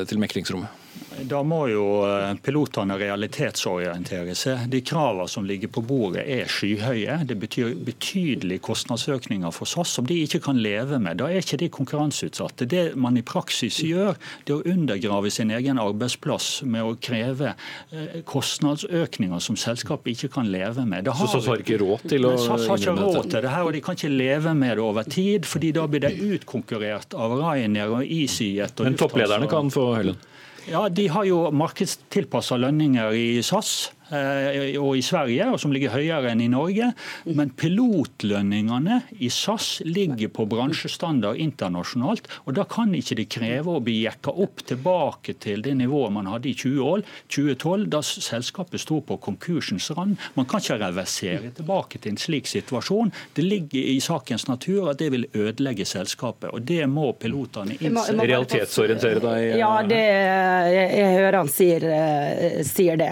til 0.08 0.22
meklingsrommet? 0.22 0.81
Da 1.28 1.42
må 1.46 1.66
jo 1.70 1.84
eh, 2.08 2.34
pilotene 2.44 2.96
realitetsorientere 3.00 4.36
seg. 4.38 4.66
De 4.72 4.82
kravene 4.86 5.28
som 5.30 5.46
ligger 5.48 5.72
på 5.74 5.84
bordet 5.86 6.24
er 6.24 6.50
skyhøye. 6.50 7.20
Det 7.28 7.38
betyr 7.42 7.74
betydelige 7.86 8.64
kostnadsøkninger 8.66 9.54
for 9.56 9.70
SAS 9.70 9.96
som 9.98 10.08
de 10.08 10.22
ikke 10.26 10.42
kan 10.48 10.62
leve 10.62 11.00
med. 11.02 11.20
Da 11.22 11.30
er 11.30 11.44
ikke 11.44 11.60
de 11.62 11.70
konkurranseutsatte. 11.74 12.68
Det 12.70 12.84
man 12.96 13.20
i 13.20 13.26
praksis 13.26 13.82
gjør, 13.86 14.18
det 14.46 14.56
er 14.56 14.62
å 14.62 14.76
undergrave 14.76 15.32
sin 15.34 15.54
egen 15.54 15.82
arbeidsplass 15.82 16.50
med 16.64 16.86
å 16.86 16.96
kreve 17.02 17.54
eh, 17.54 18.22
kostnadsøkninger 18.28 19.44
som 19.44 19.60
selskapet 19.60 20.16
ikke 20.16 20.32
kan 20.40 20.52
leve 20.54 20.86
med. 20.88 21.12
Har, 21.12 21.28
så 21.28 21.42
SAS 21.42 21.52
har 21.52 21.66
ikke 21.66 21.82
råd 21.82 22.08
til 22.14 22.30
å 22.30 22.36
SAS 22.40 22.68
har 22.70 22.82
ikke 22.82 22.98
råd 22.98 23.22
til 23.28 23.46
det 23.46 23.54
her, 23.54 23.68
og 23.68 23.76
de 23.76 23.84
kan 23.84 23.98
ikke 23.98 24.14
leve 24.14 24.56
med 24.58 24.78
det 24.78 24.86
over 24.86 25.08
tid, 25.08 25.48
fordi 25.50 25.74
da 25.76 25.88
blir 25.92 26.06
de 26.08 26.36
utkonkurrert 26.38 27.16
av 27.18 27.38
Ryanair 27.40 27.98
og 28.00 28.06
EasyJet. 28.06 28.86
Men 28.86 29.00
topplederne 29.00 29.50
kan 29.52 29.72
få 29.74 29.92
Høylund? 29.98 30.28
Ja, 30.70 30.88
De 30.90 31.08
har 31.10 31.26
jo 31.26 31.50
markedstilpassa 31.52 32.58
lønninger 32.62 33.16
i 33.18 33.42
SAS. 33.46 33.92
Eh, 34.12 34.76
og 34.76 34.98
i 34.98 35.04
Sverige, 35.06 35.46
og 35.54 35.60
som 35.62 35.72
ligger 35.72 35.94
høyere 35.94 36.34
enn 36.34 36.44
i 36.44 36.50
Norge. 36.52 36.92
Men 37.32 37.54
pilotlønningene 37.56 39.02
i 39.24 39.30
SAS 39.32 39.80
ligger 39.88 40.32
på 40.36 40.46
bransjestandard 40.52 41.40
internasjonalt. 41.40 42.28
og 42.46 42.56
Da 42.58 42.66
kan 42.68 42.92
ikke 42.96 43.16
de 43.22 43.26
kreve 43.26 43.78
å 43.78 43.84
bli 43.84 44.02
jekka 44.04 44.34
opp 44.36 44.66
tilbake 44.68 45.38
til 45.40 45.64
det 45.64 45.78
nivået 45.80 46.12
man 46.12 46.28
hadde 46.28 46.52
i 46.52 46.56
2012, 46.58 47.88
da 47.92 48.02
selskapet 48.04 48.84
sto 48.84 49.00
på 49.02 49.18
konkursens 49.24 49.92
rand. 49.96 50.18
Man 50.36 50.46
kan 50.50 50.60
ikke 50.60 50.82
reversere 50.82 51.54
tilbake 51.56 52.02
til 52.02 52.12
en 52.12 52.20
slik 52.20 52.52
situasjon. 52.52 53.14
Det 53.36 53.46
ligger 53.46 53.80
i 53.94 54.00
sakens 54.04 54.48
natur 54.50 54.92
at 54.92 55.00
det 55.00 55.12
vil 55.16 55.28
ødelegge 55.32 55.86
selskapet. 55.88 56.52
og 56.52 56.62
Det 56.68 56.84
må 56.90 57.14
pilotene 57.14 57.78
innse. 57.80 58.18
Realitetsorientere 58.22 59.24
deg? 59.24 59.58
Ja, 59.62 59.72
det, 59.88 60.04
jeg, 60.04 60.92
jeg 61.00 61.16
hører 61.16 61.40
han 61.40 61.52
sier, 61.52 61.88
eh, 61.96 62.60
sier 62.68 63.00
det. 63.00 63.12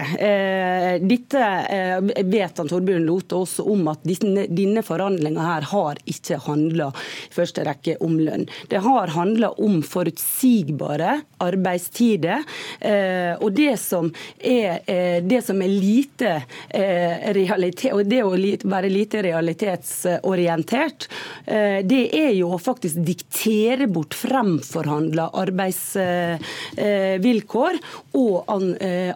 Eh, 0.90 1.02
dette 1.02 1.66
eh, 1.70 2.00
vet 2.24 2.58
han 2.58 2.68
Torbjørn 2.68 3.04
Lote 3.06 3.36
også 3.40 3.62
om 3.70 3.88
at 3.92 4.00
dine, 4.06 4.46
dine 4.48 4.82
forhandlinger 4.86 5.42
her 5.44 5.62
har 5.70 5.96
ikke 6.10 6.38
handla 6.46 6.88
i 6.90 6.92
første 7.34 7.64
rekke 7.66 7.96
om 8.04 8.18
lønn. 8.20 8.48
Det 8.70 8.78
har 8.84 9.06
handla 9.14 9.48
om 9.62 9.82
forutsigbare 9.86 11.20
arbeidstider. 11.40 12.42
Eh, 12.80 13.34
og 13.40 13.52
det 13.56 13.76
som 13.80 14.14
er, 14.38 14.80
det 15.24 15.42
som 15.44 15.62
er 15.62 15.68
lite 15.70 16.42
realitet, 16.70 17.92
og 17.94 18.06
det 18.08 18.22
å 18.24 18.30
være 18.34 18.88
lite 18.90 19.22
realitetsorientert, 19.24 21.08
det 21.46 22.10
er 22.16 22.32
jo 22.36 22.52
å 22.54 22.58
faktisk 22.60 22.96
diktere 23.04 23.86
bort 23.90 24.14
fremforhandla 24.18 25.30
arbeidsvilkår 25.42 27.74
og 28.20 28.50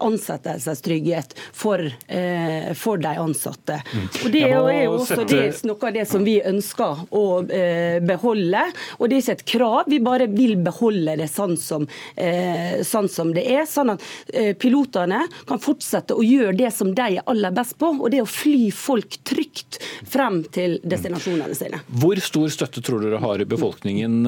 ansettelsestrygghet 0.08 1.34
for, 1.64 1.80
eh, 2.06 2.72
for 2.74 3.00
de 3.00 3.12
ansatte. 3.18 3.80
Mm. 3.94 4.08
Og 4.24 4.32
Det 4.32 4.42
er 4.44 4.82
jo 4.84 4.96
også 4.98 5.20
sette... 5.22 5.28
det, 5.32 5.62
noe 5.68 5.88
av 5.88 5.94
det 5.96 6.04
som 6.10 6.24
vi 6.26 6.36
ønsker 6.44 7.04
å 7.14 7.24
eh, 7.48 8.00
beholde. 8.04 8.64
Og 8.98 9.08
Det 9.08 9.16
er 9.16 9.24
ikke 9.24 9.36
et 9.38 9.46
krav, 9.54 9.80
vi 9.88 10.00
bare 10.04 10.28
vil 10.32 10.56
beholde 10.64 11.16
det 11.22 11.30
sånn 11.32 11.56
som, 11.60 11.86
eh, 12.20 12.82
sånn 12.84 13.08
som 13.08 13.32
det 13.36 13.46
er. 13.48 13.64
Sånn 13.68 13.94
at 13.94 14.04
pilotene 14.60 15.22
kan 15.48 15.60
fortsette 15.62 16.16
å 16.16 16.24
gjøre 16.24 16.56
det 16.58 16.70
som 16.74 16.92
de 16.94 17.18
er 17.18 17.24
aller 17.30 17.54
best 17.54 17.78
på, 17.80 17.94
og 17.96 18.12
det 18.12 18.20
er 18.20 18.26
å 18.26 18.30
fly 18.30 18.68
folk 18.74 19.16
trygt 19.26 19.80
frem 20.10 20.42
til 20.54 20.76
destinasjonene 20.84 21.56
sine. 21.56 21.80
Hvor 21.88 22.20
stor 22.22 22.52
støtte 22.52 22.82
tror 22.84 23.02
dere 23.04 23.22
har 23.22 23.40
i 23.40 23.48
befolkningen? 23.48 24.20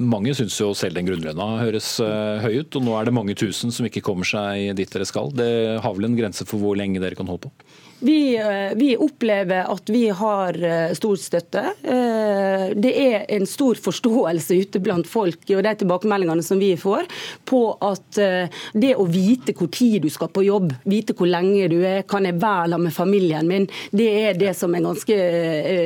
Mange 0.00 0.34
syns 0.36 0.58
jo 0.58 0.72
selv 0.76 0.98
den 0.98 1.08
grunnlønna 1.08 1.48
høres 1.62 1.92
høy 2.00 2.60
ut, 2.62 2.78
og 2.78 2.86
nå 2.86 2.96
er 2.98 3.08
det 3.08 3.16
mange 3.16 3.36
tusen 3.38 3.72
som 3.74 3.86
ikke 3.86 4.02
kommer 4.04 4.28
seg 4.28 4.74
dit 4.78 4.90
dere 4.90 5.06
skal. 5.08 5.30
Det 5.36 5.50
har 5.84 5.96
vel 5.96 6.10
en 6.10 6.18
grense 6.18 6.39
grense 6.40 6.48
for 6.48 6.58
hvor 6.58 6.76
lenge 6.76 7.00
dere 7.00 7.14
kan 7.14 7.26
holde 7.26 7.48
på? 7.48 7.50
Vi, 8.00 8.36
eh, 8.36 8.76
vi, 8.76 8.96
opplever 8.96 9.64
at 9.68 9.90
vi 9.90 10.08
har 10.08 10.56
eh, 10.64 10.92
stor 10.96 11.16
støtte. 11.16 11.64
Eh, 11.82 12.64
det 12.76 12.92
er 12.96 13.26
en 13.28 13.46
stor 13.46 13.76
forståelse 13.76 14.56
ute 14.56 14.80
blant 14.80 15.08
folk 15.08 15.44
og 15.50 15.60
de 15.66 15.74
tilbakemeldingene 15.82 16.44
som 16.44 16.60
vi 16.60 16.72
får, 16.80 17.04
på 17.44 17.60
at 17.84 18.20
det 18.72 18.92
å 18.96 19.04
vite 19.08 19.52
hvor 19.56 19.68
tid 19.72 20.00
du 20.04 20.08
skal 20.12 20.30
på 20.32 20.44
jobb, 20.46 20.72
vite 20.88 21.14
hvor 21.16 21.28
lenge 21.28 21.68
du 21.72 21.76
er, 21.84 22.02
kan 22.08 22.24
jeg 22.24 22.38
være 22.40 22.78
med 22.80 22.94
familien 22.94 23.48
min, 23.48 23.66
det 23.92 24.08
er 24.22 24.38
det 24.38 24.54
som 24.56 24.74
er 24.76 24.84
ganske 24.84 25.16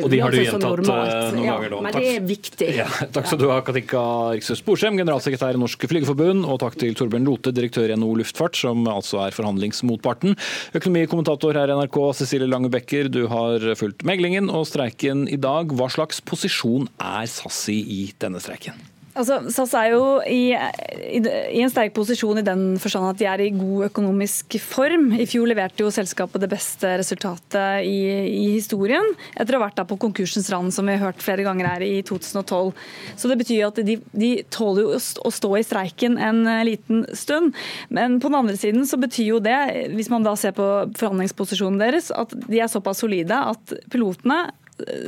Og 0.05 0.11
de 0.12 0.21
har 0.23 0.35
du 0.35 0.39
gjentatt 0.39 0.85
noen 0.85 1.49
ganger 1.49 1.73
nå. 1.73 1.81
Men 1.85 1.97
det 1.97 2.12
er 2.12 2.25
viktig. 2.29 2.71
Ja, 2.79 2.87
takk 3.15 3.31
skal 3.31 3.41
du 3.41 3.49
ha, 3.51 3.59
Katinka 3.67 4.05
Riksøs 4.37 4.62
Sporsem, 4.62 4.99
generalsekretær 5.01 5.57
i 5.57 5.62
Norsk 5.62 5.87
Flygerforbund, 5.91 6.47
og 6.47 6.61
takk 6.62 6.79
til 6.81 6.95
Torbjørn 6.99 7.27
Lote, 7.27 7.55
direktør 7.57 7.91
i 7.91 7.99
NHO 7.99 8.15
Luftfart, 8.21 8.59
som 8.61 8.87
altså 8.91 9.25
er 9.25 9.35
forhandlingsmotparten. 9.37 10.37
Økonomikommentator 10.79 11.59
her 11.59 11.73
i 11.73 11.79
NRK 11.81 12.03
Cecilie 12.12 12.50
Lange 12.50 12.68
Becker, 12.72 13.09
du 13.09 13.24
har 13.30 13.64
fulgt 13.78 14.05
meglingen 14.05 14.50
og 14.52 14.66
streiken 14.68 15.24
i 15.30 15.40
dag. 15.40 15.72
Hva 15.72 15.88
slags 15.92 16.20
posisjon 16.20 16.90
er 17.00 17.30
SAS 17.30 17.64
i 17.72 18.02
denne 18.20 18.42
streiken? 18.42 18.76
Altså, 19.15 19.37
SAS 19.55 19.73
er 19.79 19.93
jo 19.93 20.05
i, 20.27 20.51
i, 20.51 21.21
i, 21.23 21.61
en 21.62 21.71
sterk 21.71 21.93
posisjon 21.95 22.41
i 22.41 22.47
den 22.47 22.65
forstand 22.83 23.07
at 23.12 23.21
de 23.21 23.29
er 23.31 23.43
i 23.45 23.53
god 23.55 23.87
økonomisk 23.87 24.57
form. 24.59 25.12
I 25.15 25.27
fjor 25.31 25.47
leverte 25.47 25.85
jo 25.85 25.93
selskapet 25.95 26.43
det 26.43 26.51
beste 26.51 26.91
resultatet 26.99 27.87
i, 27.87 28.01
i 28.27 28.49
historien, 28.57 29.07
etter 29.39 29.55
å 29.55 29.61
ha 29.61 29.69
vært 29.69 29.85
på 29.87 30.01
konkursens 30.03 30.51
rand, 30.51 30.75
som 30.75 30.91
vi 30.91 30.97
har 30.97 31.12
hørt 31.12 31.23
flere 31.23 31.47
ganger 31.47 31.71
her 31.71 31.85
i 31.87 32.01
2012. 32.07 32.73
Så 33.15 33.31
det 33.31 33.39
betyr 33.45 33.69
at 33.69 33.79
de, 33.87 34.01
de 34.11 34.33
tåler 34.51 34.89
jo 34.89 34.99
å 34.99 35.35
stå 35.39 35.53
i 35.61 35.65
streiken 35.67 36.19
en 36.19 36.43
liten 36.67 37.07
stund. 37.15 37.55
Men 37.95 38.19
på 38.19 38.33
den 38.33 38.41
andre 38.41 38.59
siden 38.59 38.83
så 38.91 38.99
betyr 38.99 39.31
jo 39.37 39.41
det, 39.45 39.61
hvis 39.95 40.11
man 40.11 40.27
da 40.27 40.35
ser 40.39 40.59
på 40.59 40.69
forhandlingsposisjonen 40.99 41.79
deres, 41.79 42.11
at 42.11 42.35
de 42.49 42.59
er 42.59 42.73
såpass 42.73 43.05
solide 43.05 43.39
at 43.55 43.79
pilotene 43.95 44.43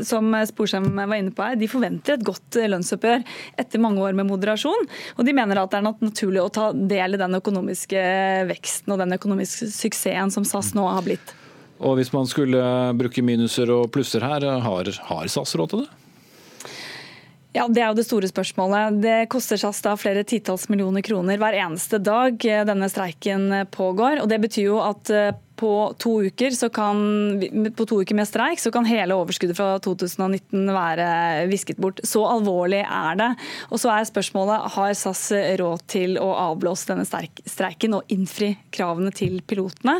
som 0.06 0.30
Sporsem 0.46 0.86
var 0.96 1.16
inne 1.16 1.34
på 1.34 1.42
her, 1.42 1.56
de 1.58 1.68
forventer 1.70 2.16
et 2.16 2.26
godt 2.26 2.58
lønnsoppgjør 2.70 3.24
etter 3.58 3.82
mange 3.82 4.02
år 4.04 4.16
med 4.18 4.28
moderasjon. 4.28 4.86
Og 5.16 5.26
de 5.26 5.34
mener 5.36 5.60
at 5.60 5.72
det 5.72 5.80
er 5.80 5.88
naturlig 5.88 6.42
å 6.42 6.52
ta 6.52 6.70
del 6.72 7.16
i 7.16 7.20
den 7.20 7.38
økonomiske 7.40 8.06
veksten 8.50 8.94
og 8.94 9.02
den 9.02 9.16
økonomiske 9.18 9.70
suksessen 9.74 10.32
som 10.34 10.46
SAS 10.46 10.72
nå 10.76 10.86
har 10.86 11.04
blitt. 11.06 11.34
Og 11.76 11.98
Hvis 11.98 12.12
man 12.14 12.28
skulle 12.28 12.62
bruke 12.96 13.24
minuser 13.24 13.70
og 13.74 13.90
plusser 13.92 14.24
her, 14.24 14.46
har, 14.64 14.92
har 15.10 15.32
SAS 15.32 15.56
råd 15.58 15.72
til 15.72 15.84
det? 15.84 15.90
Ja, 17.56 17.64
Det 17.68 17.80
er 17.80 17.88
jo 17.88 17.96
det 17.96 18.04
store 18.04 18.28
spørsmålet. 18.28 19.00
Det 19.00 19.16
koster 19.32 19.56
SAS 19.60 19.80
da 19.84 19.94
flere 19.96 20.24
titalls 20.28 20.68
millioner 20.68 21.04
kroner 21.04 21.40
hver 21.40 21.56
eneste 21.56 22.00
dag 22.04 22.36
denne 22.38 22.88
streiken 22.92 23.48
pågår. 23.72 24.22
og 24.22 24.28
Det 24.28 24.40
betyr 24.44 24.66
jo 24.68 24.80
at 24.84 25.12
på 25.56 25.70
to 26.02 26.12
uker, 26.26 26.54
kan, 26.74 27.00
på 27.76 27.86
to 27.88 28.00
uker 28.02 28.16
med 28.18 28.28
streik 28.28 28.60
så 28.62 28.72
kan 28.74 28.86
hele 28.88 29.16
overskuddet 29.16 29.56
fra 29.58 29.76
2019 29.82 30.70
være 30.74 31.08
visket 31.50 31.80
bort. 31.82 32.00
Så 32.06 32.22
alvorlig 32.28 32.82
er 32.84 33.18
det. 33.20 33.30
Og 33.70 33.80
så 33.80 33.92
er 33.94 34.08
spørsmålet 34.08 34.70
har 34.76 34.94
SAS 34.98 35.24
råd 35.60 35.84
til 35.90 36.16
å 36.20 36.28
avblåse 36.48 36.90
denne 36.90 37.06
streiken 37.06 37.96
og 37.98 38.12
innfri 38.12 38.52
kravene 38.74 39.12
til 39.16 39.38
pilotene. 39.46 39.98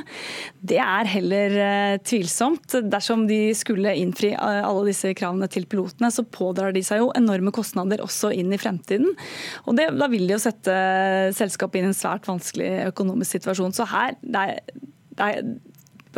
Det 0.61 0.81
er 0.83 1.11
heller 1.11 1.57
eh, 1.63 1.99
tvilsomt. 2.05 2.79
Dersom 2.87 3.27
de 3.31 3.41
skulle 3.57 3.95
innfri 3.97 4.33
eh, 4.35 4.63
alle 4.67 4.89
disse 4.91 5.13
kravene 5.19 5.49
til 5.53 5.69
pilotene, 5.71 6.13
så 6.13 6.27
pådrar 6.27 6.75
de 6.77 6.85
seg 6.87 7.03
jo 7.03 7.13
enorme 7.17 7.55
kostnader 7.55 8.05
også 8.05 8.33
inn 8.37 8.53
i 8.53 8.61
fremtiden. 8.61 9.15
Og 9.67 9.79
det, 9.79 9.91
Da 9.97 10.11
vil 10.13 10.27
de 10.27 10.37
jo 10.37 10.43
sette 10.43 10.77
selskapet 11.37 11.81
inn 11.81 11.91
i 11.91 11.95
en 11.95 11.97
svært 11.97 12.29
vanskelig 12.29 12.91
økonomisk 12.91 13.39
situasjon. 13.39 13.75
Så 13.77 13.89
her, 13.91 14.19
det 14.21 14.45
er 14.45 14.93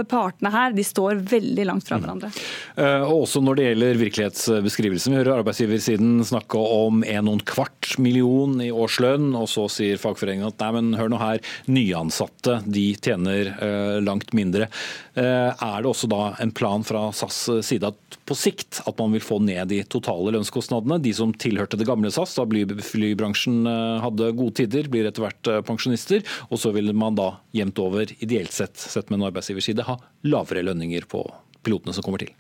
partene 0.07 0.51
her 0.53 0.75
de 0.77 0.85
står 0.87 1.23
veldig 1.31 1.65
langt 1.67 1.89
fra 1.89 1.99
mm. 1.99 2.05
hverandre. 2.05 2.31
Mm. 2.31 2.43
Uh, 2.79 3.13
også 3.25 3.43
når 3.43 3.59
det 3.59 3.67
gjelder 3.69 4.01
virkelighetsbeskrivelsen. 4.03 5.15
Vi 5.15 5.21
hører 5.21 5.41
arbeidsgiversiden 5.41 6.23
snakke 6.27 6.61
om 6.61 7.03
en 7.03 7.29
noen 7.29 7.43
kvart 7.49 7.97
million 8.03 8.59
i 8.63 8.71
årslønn, 8.71 9.33
og 9.39 9.49
så 9.51 9.67
sier 9.73 10.01
fagforeningen 10.01 10.51
at 10.51 10.63
nei, 10.63 10.71
men 10.79 10.93
hør 10.99 11.13
nå 11.13 11.21
her, 11.23 11.43
nyansatte 11.71 12.61
de 12.67 12.87
tjener 13.03 13.53
uh, 13.59 13.99
langt 14.05 14.35
mindre. 14.37 14.71
Uh, 15.19 15.51
er 15.51 15.83
det 15.83 15.91
også 15.91 16.11
da 16.11 16.33
en 16.43 16.55
plan 16.55 16.87
fra 16.87 17.09
SAS 17.17 17.47
side 17.67 17.91
at 17.91 18.18
på 18.29 18.37
sikt 18.39 18.83
at 18.85 19.01
man 19.01 19.15
vil 19.17 19.25
få 19.25 19.41
ned 19.45 19.71
de 19.73 19.81
totale 19.91 20.35
lønnskostnadene? 20.37 21.01
De 21.05 21.15
som 21.17 21.33
tilhørte 21.33 21.81
det 21.81 21.89
gamle 21.89 22.13
SAS, 22.15 22.37
da 22.39 22.47
flybransjen 22.85 23.63
uh, 23.67 23.99
hadde 24.05 24.33
gode 24.39 24.59
tider, 24.61 24.91
blir 24.93 25.09
etter 25.09 25.25
hvert 25.27 25.53
pensjonister, 25.69 26.25
og 26.49 26.61
så 26.61 26.73
vil 26.77 26.93
man 26.97 27.19
da 27.19 27.33
jevnt 27.57 27.81
over, 27.83 28.13
ideelt 28.21 28.55
sett, 28.55 28.77
sett 28.79 29.09
med 29.11 29.21
en 29.21 29.31
arbeidsgiverside, 29.31 29.87
ha 29.89 29.99
lavere 30.29 30.67
lønninger 30.69 31.09
på 31.11 31.25
pilotene 31.67 31.97
som 31.97 32.07
kommer 32.07 32.23
til? 32.23 32.35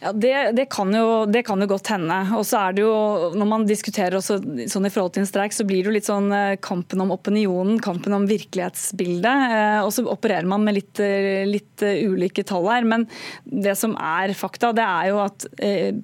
Ja, 0.00 0.12
det, 0.16 0.52
det, 0.56 0.64
kan 0.72 0.94
jo, 0.96 1.26
det, 1.28 1.42
kan 1.44 1.60
jo, 1.60 1.66
godt 1.68 1.90
hende. 1.92 2.16
Og 2.32 2.46
så 2.48 2.62
er 2.62 2.76
det 2.76 2.84
jo, 2.86 2.92
Når 3.36 3.48
man 3.48 3.66
diskuterer 3.68 4.16
også 4.16 4.38
sånn 4.72 4.88
i 4.88 4.92
forhold 4.92 5.12
til 5.12 5.26
en 5.26 5.28
streik, 5.28 5.52
så 5.52 5.66
blir 5.68 5.82
det 5.82 5.90
jo 5.90 5.96
litt 5.98 6.08
sånn 6.08 6.32
eh, 6.32 6.56
kampen 6.64 7.04
om 7.04 7.12
opinionen, 7.12 7.76
kampen 7.84 8.16
om 8.16 8.24
virkelighetsbildet. 8.30 9.56
Eh, 9.58 9.80
og 9.84 9.92
så 9.92 10.06
opererer 10.08 10.48
man 10.48 10.64
med 10.64 10.78
litt, 10.78 11.02
eh, 11.04 11.44
litt 11.48 11.84
ulike 11.84 12.46
tall 12.48 12.70
her. 12.72 12.88
Men 12.88 13.04
det 13.44 13.76
som 13.76 13.92
er 14.00 14.32
fakta, 14.36 14.72
det 14.76 14.86
er 14.86 15.10
jo 15.12 15.20
at 15.26 15.48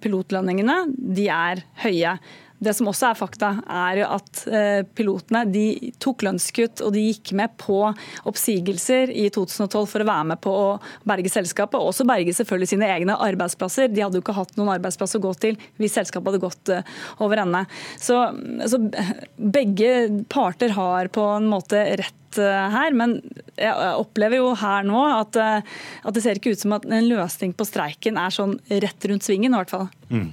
pilotlønningene 0.04 0.82
de 0.92 1.30
er 1.32 1.64
høye. 1.86 2.18
Det 2.58 2.72
som 2.76 2.88
også 2.88 3.10
er 3.10 3.18
fakta, 3.18 3.50
er 3.68 4.00
at 4.06 4.42
eh, 4.48 4.80
pilotene 4.96 5.42
de 5.52 5.92
tok 6.02 6.24
lønnskutt 6.24 6.80
og 6.84 6.94
de 6.94 7.02
gikk 7.10 7.34
med 7.36 7.52
på 7.60 7.82
oppsigelser 8.28 9.12
i 9.12 9.26
2012 9.32 9.84
for 9.90 10.02
å 10.02 10.08
være 10.08 10.28
med 10.32 10.40
på 10.44 10.52
å 10.56 10.68
berge 11.08 11.32
selskapet, 11.32 11.76
og 11.76 11.92
også 11.92 12.06
berge 12.08 12.32
selvfølgelig 12.36 12.72
sine 12.72 12.88
egne 12.94 13.18
arbeidsplasser. 13.28 13.90
De 13.92 14.04
hadde 14.04 14.20
jo 14.20 14.24
ikke 14.24 14.38
hatt 14.38 14.56
noen 14.56 14.72
arbeidsplass 14.78 15.18
å 15.18 15.24
gå 15.26 15.34
til 15.42 15.58
hvis 15.76 15.98
selskapet 15.98 16.32
hadde 16.32 16.44
gått 16.46 16.72
eh, 16.72 16.94
over 17.24 17.44
ende. 17.44 17.66
Så, 18.00 18.22
så 18.64 18.80
begge 19.36 20.24
parter 20.32 20.72
har 20.76 21.12
på 21.12 21.26
en 21.36 21.50
måte 21.52 21.82
rett 22.00 22.40
eh, 22.40 22.72
her, 22.72 22.96
men 22.96 23.18
jeg 23.60 23.92
opplever 24.00 24.40
jo 24.40 24.48
her 24.56 24.88
nå 24.88 25.04
at, 25.10 25.36
at, 25.36 26.10
det 26.16 26.24
ser 26.24 26.40
ikke 26.40 26.56
ut 26.56 26.64
som 26.64 26.74
at 26.76 26.88
en 26.88 27.08
løsning 27.08 27.52
på 27.56 27.68
streiken 27.68 28.16
er 28.20 28.32
sånn 28.32 28.58
rett 28.68 29.08
rundt 29.08 29.28
svingen, 29.28 29.52
i 29.52 29.60
hvert 29.60 29.76
fall. 29.76 29.88
Mm. 30.08 30.28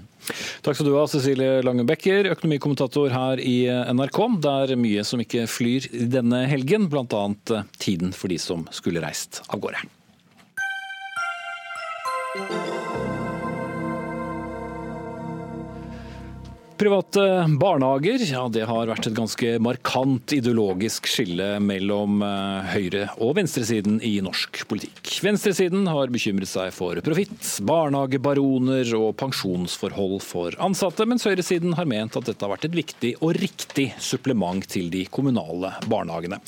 Takk 0.63 0.77
skal 0.77 0.87
du 0.87 0.93
ha, 0.97 1.07
Cecilie 1.11 1.63
Lange 1.65 1.85
Becker, 1.87 2.31
økonomikommentator 2.33 3.11
her 3.13 3.41
i 3.43 3.57
NRK. 3.95 4.21
Det 4.43 4.53
er 4.75 4.79
mye 4.79 5.03
som 5.07 5.23
ikke 5.23 5.47
flyr 5.51 5.89
denne 5.91 6.45
helgen, 6.51 6.89
bl.a. 6.91 7.25
tiden 7.81 8.15
for 8.15 8.31
de 8.31 8.39
som 8.41 8.67
skulle 8.73 9.03
reist 9.03 9.43
av 9.49 9.61
gårde. 9.63 9.83
Private 16.83 17.45
barnehager 17.59 18.19
ja, 18.27 18.41
det 18.51 18.65
har 18.67 18.89
vært 18.89 19.05
et 19.07 19.15
ganske 19.15 19.51
markant 19.63 20.33
ideologisk 20.35 21.07
skille 21.07 21.45
mellom 21.63 22.19
eh, 22.27 22.73
høyre- 22.73 23.05
og 23.23 23.37
venstresiden 23.37 24.01
i 24.03 24.17
norsk 24.25 24.65
politikk. 24.67 25.13
Venstresiden 25.23 25.87
har 25.87 26.11
bekymret 26.11 26.51
seg 26.51 26.73
for 26.75 26.99
profitt, 27.05 27.39
barnehagebaroner 27.63 28.91
og 28.99 29.13
pensjonsforhold 29.21 30.19
for 30.27 30.59
ansatte, 30.59 31.07
mens 31.07 31.23
høyresiden 31.23 31.77
har 31.79 31.87
ment 31.87 32.19
at 32.19 32.27
dette 32.27 32.43
har 32.43 32.51
vært 32.51 32.67
et 32.67 32.75
viktig 32.81 33.13
og 33.21 33.37
riktig 33.39 33.93
supplement 34.03 34.67
til 34.67 34.91
de 34.91 35.05
kommunale 35.07 35.77
barnehagene. 35.87 36.43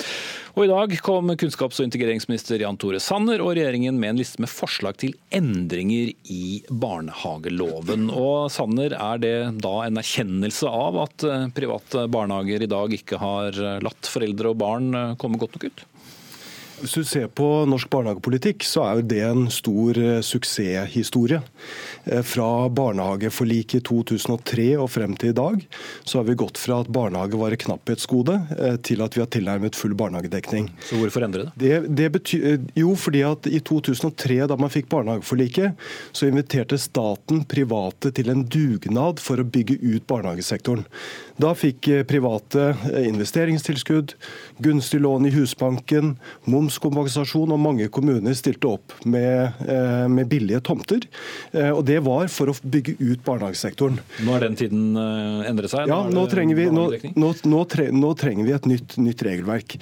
Og 0.56 0.64
I 0.64 0.70
dag 0.72 0.94
kom 1.04 1.28
kunnskaps- 1.36 1.82
og 1.82 1.90
integreringsminister 1.90 2.62
Jan 2.64 2.78
Tore 2.80 3.02
Sanner 3.04 3.42
og 3.44 3.58
regjeringen 3.58 3.98
med 4.00 4.14
en 4.14 4.20
liste 4.22 4.40
med 4.40 4.48
forslag 4.48 4.96
til 5.02 5.12
endringer 5.36 6.14
i 6.32 6.62
barnehageloven. 6.72 8.08
Og 8.16 8.48
Sanner, 8.56 8.96
er 8.96 9.20
det 9.20 9.34
da 9.66 9.74
en 9.84 10.00
erkjennelse 10.00 10.72
av 10.72 11.02
at 11.04 11.28
eh, 11.28 11.50
private 11.58 12.06
barnehager 12.08 12.64
i 12.64 12.72
dag 12.72 12.96
ikke 12.96 13.20
har 13.20 13.60
latt 13.84 14.08
foreldre 14.08 14.54
og 14.54 14.62
barn 14.64 14.96
eh, 14.96 15.18
komme 15.20 15.42
godt 15.42 15.60
nok 15.60 15.68
ut? 15.68 15.86
Hvis 16.76 16.92
du 16.92 17.04
ser 17.08 17.30
på 17.32 17.48
norsk 17.70 17.88
barnehagepolitikk, 17.92 18.66
så 18.68 18.84
er 18.84 18.98
jo 18.98 19.04
det 19.08 19.22
en 19.24 19.46
stor 19.54 19.96
eh, 20.00 20.20
suksesshistorie. 20.26 21.40
Eh, 22.04 22.24
fra 22.28 22.68
barnehageforliket 22.68 23.80
i 23.80 23.84
2003 23.88 24.66
og 24.84 24.90
frem 24.92 25.14
til 25.20 25.32
i 25.32 25.38
dag, 25.38 25.64
så 26.04 26.20
har 26.20 26.28
vi 26.28 26.36
gått 26.40 26.60
fra 26.60 26.82
at 26.84 26.92
barnehage 26.92 27.40
var 27.40 27.56
et 27.56 27.64
knapphetsgode, 27.64 28.36
eh, 28.58 28.76
til 28.84 29.04
at 29.06 29.16
vi 29.16 29.24
har 29.24 29.30
tilnærmet 29.32 29.80
full 29.80 29.96
barnehagedekning. 29.96 30.68
Så 30.90 31.00
hvorfor 31.00 31.24
endre 31.28 31.48
det? 31.48 31.54
det, 31.64 31.96
det 32.02 32.10
betyr, 32.18 32.60
jo, 32.76 32.92
fordi 33.00 33.24
at 33.28 33.48
i 33.48 33.62
2003, 33.64 34.42
da 34.52 34.60
man 34.60 34.74
fikk 34.74 34.92
barnehageforliket, 34.92 35.80
så 36.12 36.28
inviterte 36.28 36.80
staten 36.82 37.46
private 37.48 38.12
til 38.20 38.34
en 38.34 38.44
dugnad 38.44 39.24
for 39.24 39.40
å 39.40 39.48
bygge 39.48 39.80
ut 39.80 40.04
barnehagesektoren. 40.12 40.84
Da 41.40 41.56
fikk 41.56 41.88
private 42.08 42.70
investeringstilskudd, 42.96 44.14
gunstig 44.64 45.02
lån 45.04 45.28
i 45.28 45.34
Husbanken, 45.36 46.16
moms 46.48 46.65
momskompensasjon, 46.66 47.54
og 47.54 47.62
mange 47.62 47.88
kommuner 47.94 48.36
stilte 48.38 48.70
opp 48.70 48.94
med, 49.06 49.54
eh, 49.68 50.08
med, 50.08 50.28
billige 50.28 50.62
tomter. 50.62 51.06
Eh, 51.52 51.70
og 51.72 51.86
Det 51.86 52.00
var 52.04 52.28
for 52.28 52.48
å 52.50 52.56
bygge 52.62 52.96
ut 53.00 53.24
barnehagesektoren. 53.24 54.00
Nå 54.26 54.32
har 54.32 54.42
den 54.42 54.56
tiden 54.56 54.96
eh, 54.98 55.50
endret 55.50 55.72
seg? 55.72 55.88
Ja, 55.88 56.04
nå 56.10 56.26
trenger, 56.30 56.56
vi, 56.56 56.66
nå, 56.74 56.90
nå, 57.16 57.34
nå 57.46 57.62
trenger, 58.16 58.46
vi, 58.46 58.52
et 58.56 58.66
nytt, 58.66 58.98
nytt, 58.98 59.22
regelverk. 59.26 59.78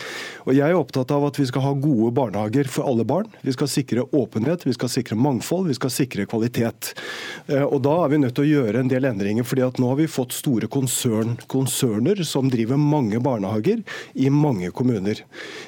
Og 0.45 0.53
Jeg 0.53 0.69
er 0.69 0.77
opptatt 0.77 1.11
av 1.11 1.25
at 1.25 1.39
vi 1.39 1.47
skal 1.49 1.63
ha 1.63 1.73
gode 1.73 2.11
barnehager 2.13 2.67
for 2.67 2.88
alle 2.89 3.05
barn. 3.07 3.29
Vi 3.41 3.55
skal 3.55 3.71
sikre 3.71 4.05
åpenhet, 4.11 4.65
vi 4.67 4.75
skal 4.75 4.91
sikre 4.91 5.15
mangfold, 5.15 5.67
vi 5.71 5.77
skal 5.77 5.93
sikre 5.93 6.27
kvalitet. 6.29 6.93
Og 7.47 7.81
Da 7.84 7.95
er 8.03 8.09
vi 8.09 8.21
nødt 8.21 8.36
til 8.36 8.45
å 8.45 8.51
gjøre 8.51 8.79
en 8.79 8.91
del 8.91 9.05
endringer. 9.05 9.43
fordi 9.43 9.65
at 9.65 9.79
nå 9.79 9.89
har 9.89 9.95
vi 9.95 10.07
fått 10.07 10.31
store 10.31 10.67
konsern, 10.67 11.38
konserner 11.47 12.23
som 12.23 12.49
driver 12.49 12.77
mange 12.77 13.19
barnehager 13.19 13.84
i 14.13 14.29
mange 14.29 14.71
kommuner. 14.71 15.23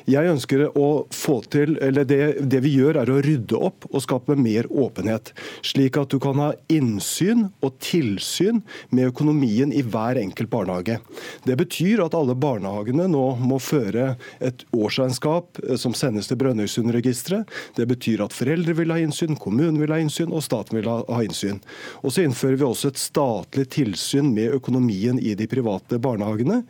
Jeg 0.08 0.30
ønsker 0.30 0.68
å 0.76 1.05
få 1.14 1.40
til, 1.54 1.76
eller 1.84 2.06
det, 2.08 2.22
det, 2.42 2.62
vi 2.66 2.76
gjør 2.78 3.02
er 3.02 3.12
å 3.12 3.20
rydde 3.24 3.60
opp 3.60 3.88
og 3.92 4.04
skape 4.04 4.38
mer 4.40 4.68
åpenhet. 4.72 5.32
Slik 5.66 6.00
at 6.00 6.14
du 6.14 6.20
kan 6.24 6.40
ha 6.42 6.52
innsyn 6.72 7.48
og 7.66 7.78
tilsyn 7.84 8.62
med 8.96 9.12
økonomien 9.12 9.74
i 9.76 9.84
hver 9.86 10.20
enkelt 10.22 10.52
barnehage. 10.54 11.00
Det 11.46 11.58
betyr 11.60 12.04
at 12.06 12.18
alle 12.18 12.36
barnehagene 12.38 13.08
nå 13.12 13.26
må 13.42 13.60
føre 13.62 14.16
et 14.44 14.66
årsregnskap 14.76 15.62
eh, 15.64 15.76
som 15.80 15.96
sendes 15.98 16.30
til 16.30 16.40
Brønnøysundregisteret. 16.42 17.50
Det 17.78 17.88
betyr 17.90 18.26
at 18.26 18.36
foreldre 18.36 18.76
vil 18.80 18.94
ha 18.94 19.00
innsyn, 19.02 19.38
kommunen 19.40 19.80
vil 19.82 19.94
ha 19.94 20.00
innsyn 20.02 20.34
og 20.34 20.44
staten 20.46 20.80
vil 20.80 20.90
ha, 20.90 21.22
innsyn. 21.26 21.62
Og 22.04 22.14
så 22.16 22.26
innfører 22.26 22.60
vi 22.60 22.68
også 22.68 22.92
et 22.92 23.02
statlig 23.02 23.68
tilsyn 23.76 24.32
med 24.36 24.56
økonomien 24.58 25.20
i 25.20 25.36
de 25.38 25.48
private 25.50 26.00
barnehagene. 26.02 26.62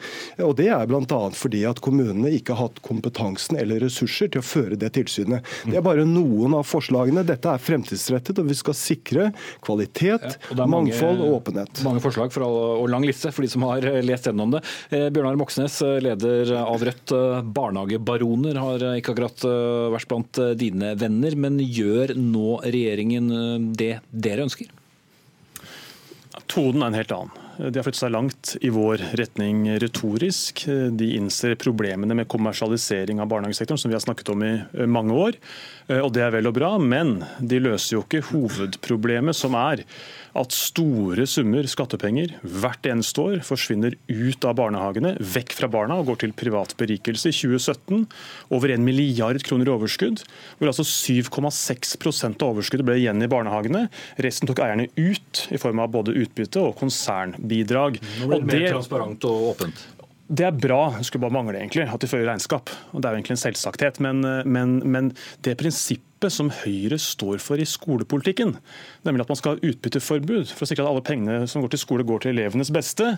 Og 0.45 0.55
Det 0.59 0.69
er 0.71 0.87
bl.a. 0.89 1.21
fordi 1.35 1.65
at 1.67 1.81
kommunene 1.83 2.31
ikke 2.35 2.55
har 2.55 2.69
hatt 2.69 2.81
kompetansen 2.85 3.59
eller 3.59 3.83
ressurser 3.83 4.24
ressurser 4.25 4.33
til 4.33 4.41
å 4.41 4.45
føre 4.45 4.77
det 4.79 4.91
tilsynet. 4.95 5.45
Det 5.65 5.77
er 5.77 5.83
bare 5.83 6.05
noen 6.05 6.55
av 6.55 6.65
forslagene. 6.65 7.25
Dette 7.25 7.49
er 7.49 7.61
fremtidsrettet, 7.61 8.39
og 8.39 8.47
vi 8.49 8.55
skal 8.55 8.75
sikre 8.75 9.31
kvalitet, 9.61 10.37
ja, 10.49 10.65
mangfold 10.65 11.21
og 11.21 11.41
åpenhet. 11.41 11.83
Mange 11.85 12.01
forslag 12.01 12.33
for 12.33 12.45
all, 12.45 12.81
og 12.81 12.89
lang 12.89 13.05
liste 13.05 13.31
for 13.31 13.43
de 13.43 13.49
som 13.51 13.65
har 13.67 13.85
eh, 13.85 14.01
lest 14.03 14.27
gjennom 14.27 14.55
det. 14.55 14.63
Eh, 14.89 15.09
Bjørnar 15.09 15.37
Moxnes, 15.37 15.81
eh, 15.81 15.99
leder 16.03 16.55
av 16.63 16.83
Rødt. 16.85 17.13
Barnehagebaroner 17.55 18.59
har 18.59 18.85
ikke 18.97 19.13
akkurat 19.13 19.45
vært 19.93 20.09
blant 20.09 20.41
dine 20.59 20.93
venner, 20.99 21.35
men 21.39 21.59
gjør 21.59 22.15
nå 22.17 22.59
regjeringen 22.65 23.73
det 23.77 23.99
dere 24.11 24.45
ønsker? 24.47 24.69
Tonen 26.51 26.83
er 26.83 26.91
en 26.91 26.99
helt 26.99 27.15
annen. 27.15 27.44
De 27.57 27.71
har 27.79 27.85
flyttet 27.85 28.01
seg 28.01 28.11
langt 28.11 28.55
i 28.65 28.69
vår 28.73 29.01
retning 29.15 29.63
retorisk. 29.79 30.65
De 30.67 31.07
innser 31.15 31.55
problemene 31.59 32.17
med 32.17 32.27
kommersialisering 32.31 33.21
av 33.23 33.29
barnehagesektoren, 33.31 33.79
som 33.79 33.93
vi 33.93 33.95
har 33.95 34.03
snakket 34.03 34.31
om 34.33 34.43
i 34.43 34.51
eh, 34.57 34.89
mange 34.89 35.15
år. 35.15 35.39
Eh, 35.87 36.01
og 36.01 36.11
det 36.15 36.23
er 36.25 36.33
vel 36.33 36.49
og 36.49 36.55
bra, 36.57 36.75
men 36.81 37.19
de 37.39 37.61
løser 37.61 37.97
jo 37.97 38.05
ikke 38.05 38.23
hovedproblemet, 38.31 39.37
som 39.37 39.57
er 39.59 39.83
at 40.35 40.51
store 40.51 41.23
summer 41.29 41.67
skattepenger 41.69 42.33
hvert 42.43 42.87
eneste 42.89 43.23
år 43.23 43.43
forsvinner 43.47 43.95
ut 44.09 44.47
av 44.47 44.57
barnehagene, 44.59 45.13
vekk 45.35 45.55
fra 45.55 45.69
barna 45.71 45.99
og 46.01 46.09
går 46.09 46.21
til 46.25 46.35
privat 46.35 46.75
berikelse. 46.79 47.31
I 47.31 47.37
2017 47.37 48.03
over 48.55 48.73
1 48.75 48.83
milliard 48.83 49.39
kroner 49.47 49.69
i 49.69 49.73
overskudd, 49.75 50.25
hvor 50.59 50.71
altså 50.71 50.83
7,6 50.83 51.95
av 52.33 52.49
overskuddet 52.49 52.87
ble 52.87 52.99
igjen 52.99 53.23
i 53.23 53.31
barnehagene. 53.31 53.85
Resten 54.25 54.49
tok 54.49 54.63
eierne 54.65 54.89
ut 54.97 55.45
i 55.55 55.61
form 55.61 55.79
av 55.83 55.93
både 55.95 56.17
utbytte 56.25 56.65
og 56.65 56.75
konsernbidrag. 56.81 58.01
Nå 58.19 58.31
blir 58.33 58.41
det 58.41 58.51
mer 58.51 58.73
transparent 58.75 59.29
og 59.29 59.51
åpent. 59.53 59.85
Det 60.25 60.41
er 60.47 60.57
bra, 60.57 60.89
det 60.97 61.05
skulle 61.05 61.21
bare 61.27 61.35
mangle 61.35 61.59
egentlig, 61.59 61.85
at 61.85 62.01
de 62.01 62.09
fører 62.09 62.31
regnskap. 62.31 62.71
og 62.91 63.01
Det 63.01 63.07
er 63.07 63.13
jo 63.13 63.19
egentlig 63.19 63.35
en 63.35 63.43
selvsagthet. 63.43 63.99
Men, 64.01 64.25
men, 64.49 64.79
men 64.81 65.11
det 65.45 65.57
prinsippet 65.59 66.33
som 66.33 66.49
Høyre 66.63 66.97
står 66.97 67.37
for 67.43 67.61
i 67.61 67.67
skolepolitikken, 67.69 68.55
nemlig 69.05 69.25
at 69.25 69.33
man 69.33 69.37
skal 69.37 69.55
ha 69.55 69.69
utbytteforbud 69.69 70.49
for 70.49 70.65
å 70.65 70.69
sikre 70.71 70.87
at 70.87 70.89
alle 70.89 71.05
pengene 71.05 71.45
som 71.51 71.61
går 71.61 71.75
til 71.75 71.83
skole, 71.83 72.07
går 72.07 72.23
til 72.23 72.33
elevenes 72.33 72.73
beste, 72.73 73.11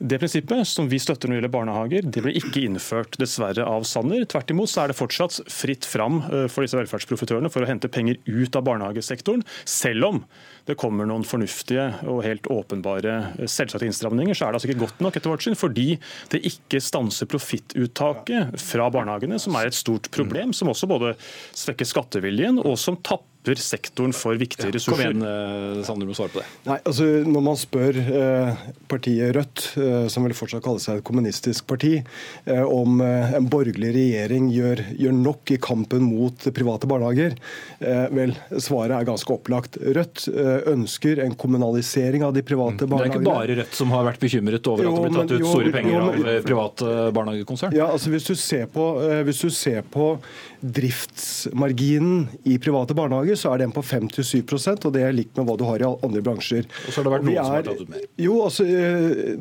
det 0.00 0.16
prinsippet 0.18 0.68
som 0.68 0.86
vi 0.88 0.96
støtter 0.98 1.28
når 1.28 1.34
det 1.34 1.38
gjelder 1.40 1.52
barnehager, 1.52 2.06
det 2.08 2.22
ble 2.24 2.32
ikke 2.38 2.62
innført 2.64 3.18
dessverre 3.20 3.66
av 3.68 3.84
Sanner. 3.84 4.22
Tvert 4.24 4.52
imot 4.54 4.70
så 4.72 4.82
er 4.82 4.90
det 4.90 4.96
fortsatt 4.96 5.42
fritt 5.52 5.84
fram 5.84 6.22
eh, 6.24 6.46
for 6.48 6.64
disse 6.64 6.78
velferdsprofitørene 6.78 7.50
for 7.52 7.66
å 7.66 7.68
hente 7.68 7.90
penger 7.92 8.16
ut 8.24 8.56
av 8.56 8.64
barnehagesektoren, 8.64 9.44
selv 9.68 10.08
om 10.08 10.22
det 10.68 10.78
kommer 10.80 11.08
noen 11.08 11.26
fornuftige 11.26 11.86
og 12.08 12.22
helt 12.24 12.48
åpenbare 12.48 13.16
eh, 13.34 13.44
selvsagte 13.44 13.90
innstramninger, 13.90 14.32
så 14.32 14.46
er 14.46 14.54
det 14.54 14.60
altså 14.62 14.70
ikke 14.70 14.86
godt 14.86 15.04
nok 15.04 15.20
etter 15.20 15.34
vårt 15.34 15.44
syn, 15.44 15.58
fordi 15.60 15.88
det 16.32 16.44
ikke 16.48 16.80
stanser 16.80 17.28
profittuttaket 17.28 18.56
fra 18.64 18.88
barnehagene, 18.94 19.36
som 19.42 19.58
er 19.60 19.68
et 19.68 19.76
stort 19.76 20.08
problem, 20.16 20.56
som 20.56 20.72
også 20.72 20.88
både 20.88 21.12
svekker 21.20 21.92
skatteviljen 21.92 22.62
og 22.64 22.80
som 22.80 22.96
tapper 23.04 23.29
tapper 23.40 23.60
sektoren 23.60 24.12
for 24.12 24.36
viktige 24.36 24.70
ressurser. 24.72 24.92
Kom 24.92 25.00
igjen, 25.00 25.22
eh, 25.22 25.84
Sander, 25.84 26.06
må 26.06 26.14
svare 26.14 26.28
på 26.28 26.40
det. 26.40 26.46
Nei, 26.66 26.78
altså 26.84 27.04
Når 27.24 27.42
man 27.42 27.56
spør 27.56 27.96
eh, 27.96 28.56
partiet 28.88 29.34
Rødt, 29.34 29.76
eh, 29.78 30.08
som 30.08 30.24
vil 30.24 30.34
fortsatt 30.34 30.62
kalle 30.62 30.80
seg 30.80 30.98
et 30.98 31.04
kommunistisk 31.04 31.66
parti, 31.66 32.02
eh, 32.44 32.62
om 32.62 33.00
eh, 33.00 33.34
en 33.36 33.48
borgerlig 33.48 33.92
regjering 33.94 34.50
gjør, 34.52 34.84
gjør, 34.96 35.16
nok 35.20 35.50
i 35.50 35.58
kampen 35.58 36.02
mot 36.04 36.34
private 36.52 36.86
barnehager, 36.86 37.36
eh, 37.80 38.06
vel, 38.12 38.34
svaret 38.58 38.98
er 38.98 39.08
ganske 39.08 39.32
opplagt. 39.32 39.78
Rødt 39.80 40.28
ønsker 40.70 41.20
en 41.24 41.34
kommunalisering 41.34 42.22
av 42.24 42.34
de 42.34 42.42
private 42.42 42.84
mm. 42.84 42.90
barnehagene. 42.90 43.24
Det 43.24 43.30
er 43.30 43.30
ikke 43.30 43.40
bare 43.40 43.58
Rødt 43.60 43.80
som 43.80 43.94
har 43.94 44.06
vært 44.06 44.20
bekymret 44.20 44.70
over 44.70 44.84
jo, 44.84 44.92
at 44.92 44.96
det 44.96 45.08
blir 45.08 45.18
tatt 45.18 45.32
ut 45.32 45.40
jo, 45.40 45.50
store 45.54 45.74
penger 45.74 45.94
jo, 45.94 46.04
men, 46.04 46.30
av 46.30 46.46
private 46.46 46.94
barnehagekonsern? 47.16 47.76
Ja, 47.76 47.90
altså 47.90 48.12
hvis 48.12 48.28
du 48.28 48.34
ser 48.36 48.68
på, 48.70 48.86
hvis 49.26 49.42
du 49.44 49.50
ser 49.54 49.84
på 49.90 50.12
driftsmarginen 50.60 52.26
i 52.44 52.58
private 52.60 52.96
barnehager, 52.96 53.29
så 53.38 53.52
er 53.54 53.58
den 53.64 53.72
på 53.72 53.82
5-7 53.82 54.84
og 54.86 54.92
det 54.94 55.02
er 55.02 55.12
likt 55.12 55.36
med 55.36 55.46
hva 55.46 55.56
du 55.58 55.64
har 55.64 55.78
i 55.82 55.86
andre 56.06 56.22
bransjer. 56.22 56.64
Og 56.86 56.92
så 56.92 56.96
har 57.00 57.04
det 57.08 57.12
vært 57.14 57.24
noen 57.28 57.38
er, 57.38 57.44
som 57.44 57.54
har 57.54 57.62
tatt 57.62 57.80
ut 57.80 57.88
mer? 57.88 58.00
Jo, 58.18 58.42
altså, 58.44 58.64
eh, 58.66 59.36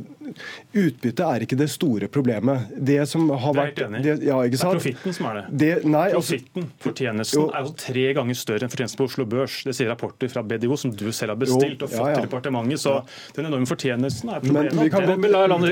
Utbytte 0.78 1.24
er 1.26 1.40
ikke 1.46 1.58
det 1.58 1.70
store 1.74 2.08
problemet. 2.12 2.68
Det 2.78 3.00
som 3.10 3.24
har 3.30 3.54
vært 3.58 3.76
Det 3.80 3.86
er 3.86 3.90
helt 3.90 4.06
enig 4.06 4.06
i. 4.06 4.08
ja, 4.28 4.42
Det 4.44 4.54
er 4.60 4.76
profitten 4.76 5.14
som 5.14 5.26
er 5.26 5.34
det. 5.40 5.46
det 5.58 5.86
nei, 5.86 6.12
altså, 6.12 6.38
Profitten, 6.38 6.68
fortjenesten, 6.80 7.40
Jo. 7.40 7.50
er 7.50 7.64
jo 7.66 7.72
tre 7.76 8.14
ganger 8.14 8.36
større 8.38 8.64
enn 8.68 8.70
fortjenesten 8.70 8.98
på 9.00 9.04
Oslo 9.10 9.26
Børs. 9.26 9.64
Det 9.64 9.74
sier 9.76 9.88
rapporter 9.90 10.30
fra 10.30 10.44
BDO, 10.44 10.76
som 10.78 10.92
du 10.92 11.12
selv 11.12 11.30
har 11.34 11.40
bestilt 11.42 11.80
Jo, 11.80 11.86
og 11.86 11.90
fått 11.90 12.06
ja, 12.06 12.10
ja. 12.10 12.16
til 12.20 12.28
departementet. 12.30 12.80
Så 12.80 13.02
den 13.36 13.46
enorme 13.50 13.66
fortjenesten 13.66 14.30
er 14.30 14.40
Men 14.44 14.54
problemet. 14.54 14.84
vi 14.84 14.90
kan 14.90 15.06
Den- 15.08 15.22
la 15.32 15.46
la 15.48 15.58
vi 15.58 15.70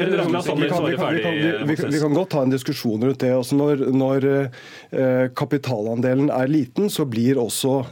kan, 2.00 2.14
godt 2.14 2.30
ta 2.30 2.42
en 2.42 2.50
diskusjon 2.50 3.04
rundt 3.04 3.20
det. 3.20 3.32
Altså 3.34 3.54
når, 3.56 3.76
når 3.94 4.50
eh, 4.92 5.28
kapitalandelen 5.36 6.30
er 6.32 6.48
liten, 6.48 6.90
så 6.90 7.06
blir 7.06 7.36
også 7.38 7.86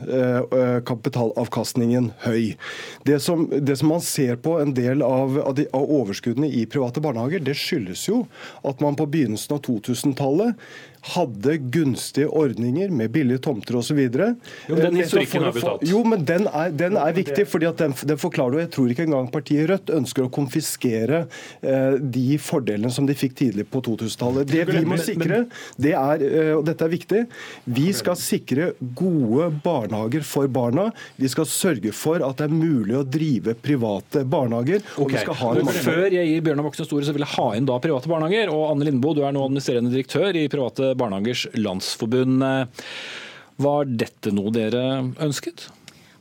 kapitalavkastningen 0.86 2.12
høy. 2.26 2.56
Det 3.08 3.20
som, 3.24 3.48
det 3.52 3.78
som 3.80 3.92
man 3.94 4.04
ser 4.04 4.40
på 4.42 4.58
en 4.62 4.74
del 4.78 5.04
av, 5.06 5.40
av, 5.42 5.56
de, 5.58 5.68
av 5.76 5.86
overskuddene 6.00 6.50
i 6.50 6.66
private 6.70 7.04
barnehager, 7.04 7.44
det 7.46 7.58
skyldes 7.60 8.08
jo 8.10 8.24
at 8.66 8.84
man 8.84 8.98
på 9.00 9.08
begynnelsen 9.12 9.58
av 9.58 9.64
2000-tallet 9.68 10.60
hadde 11.06 11.58
gunstige 11.58 12.28
ordninger 12.28 12.90
med 12.90 13.12
billige 13.14 13.44
tomter 13.46 13.78
osv. 13.78 14.00
Den 14.10 14.96
historikken 14.98 15.44
har 15.46 15.54
vi 15.54 15.62
tatt. 15.62 15.84
Jo, 15.86 16.02
men 16.08 16.26
den 16.26 16.48
er, 16.50 16.72
den 16.74 16.98
er 16.98 17.14
viktig, 17.14 17.46
fordi 17.50 17.68
at 17.70 17.82
den, 17.82 17.94
den 18.10 18.18
forklarer 18.18 18.58
jo 18.58 18.64
Jeg 18.64 18.72
tror 18.74 18.94
ikke 18.94 19.06
engang 19.06 19.30
partiet 19.34 19.70
Rødt 19.70 19.92
ønsker 19.94 20.26
å 20.26 20.32
konfiskere 20.34 21.26
eh, 21.62 21.98
de 22.00 22.40
fordelene 22.42 22.92
som 22.94 23.06
de 23.08 23.16
fikk 23.18 23.38
tidlig 23.38 23.68
på 23.70 23.84
2000-tallet. 23.86 24.50
Det 24.50 24.66
vi 24.72 24.82
må 24.88 24.98
sikre, 25.02 25.44
det 25.82 25.94
er, 25.98 26.26
eh, 26.26 26.52
og 26.56 26.66
dette 26.68 26.88
er 26.88 26.94
viktig, 26.94 27.22
vi 27.78 27.88
skal 27.96 28.18
sikre 28.20 28.72
gode 28.98 29.52
barnehager 29.66 30.05
for 30.26 30.48
barna. 30.48 30.92
Vi 31.18 31.30
skal 31.32 31.48
sørge 31.50 31.92
for 31.96 32.24
at 32.26 32.38
det 32.38 32.48
er 32.50 32.54
mulig 32.56 32.96
å 32.98 33.04
drive 33.04 33.56
private 33.56 34.26
barnehager. 34.26 34.82
og 34.98 35.12
vi 35.12 35.22
skal 35.22 35.40
ha 35.42 35.54
men 35.56 35.68
Før 35.86 36.12
jeg 36.14 36.28
gir 36.30 36.44
Bjørnar 36.46 36.68
Moxnes 36.68 36.92
ordet, 36.92 37.08
så 37.08 37.16
vil 37.16 37.26
jeg 37.26 37.36
ha 37.36 37.48
inn 37.58 37.66
da 37.66 37.80
private 37.80 38.12
barnehager. 38.12 38.52
Og 38.54 38.72
Anne 38.72 38.86
Lindboe, 38.88 39.16
du 39.18 39.24
er 39.26 39.36
nå 39.36 39.46
administrerende 39.46 39.94
direktør 39.94 40.36
i 40.36 40.48
Private 40.52 40.94
barnehagers 41.00 41.48
landsforbund. 41.56 42.44
Var 43.66 43.92
dette 44.04 44.34
noe 44.36 44.52
dere 44.52 44.86
ønsket? 45.24 45.70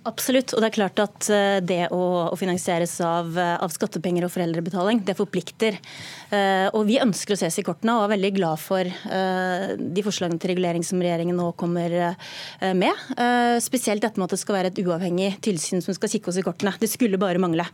Absolutt. 0.05 0.53
Og 0.53 0.61
det 0.61 0.69
er 0.69 0.75
klart 0.77 1.01
at 1.01 1.29
eh, 1.33 1.59
det 1.65 1.87
å, 1.95 2.01
å 2.29 2.37
finansieres 2.37 2.93
av, 3.05 3.31
eh, 3.41 3.55
av 3.65 3.73
skattepenger 3.73 4.27
og 4.27 4.33
foreldrebetaling, 4.35 5.01
det 5.07 5.17
forplikter. 5.17 5.79
Eh, 6.29 6.69
Og 6.75 6.85
vi 6.89 6.99
ønsker 7.01 7.33
å 7.33 7.39
ses 7.41 7.57
i 7.61 7.65
kortene 7.65 7.95
og 7.97 8.05
er 8.05 8.13
veldig 8.15 8.31
glad 8.37 8.61
for 8.61 8.85
de 8.85 10.03
forslagene 10.05 10.41
til 10.41 10.51
regulering 10.53 10.85
som 10.87 11.01
regjeringen 11.03 11.37
nå 11.39 11.47
kommer 11.59 11.93
med. 12.77 13.03
Spesielt 13.63 14.03
dette 14.03 14.19
med 14.19 14.27
at 14.27 14.35
det 14.35 14.41
skal 14.41 14.57
være 14.57 14.71
et 14.73 14.81
uavhengig 14.83 15.29
tilsyn 15.45 15.83
som 15.85 15.95
skal 15.97 16.11
kikke 16.11 16.31
oss 16.33 16.39
i 16.41 16.45
kortene. 16.45 16.73
Det 16.81 16.89
skulle 16.91 17.21
bare 17.21 17.41
mangle. 17.43 17.67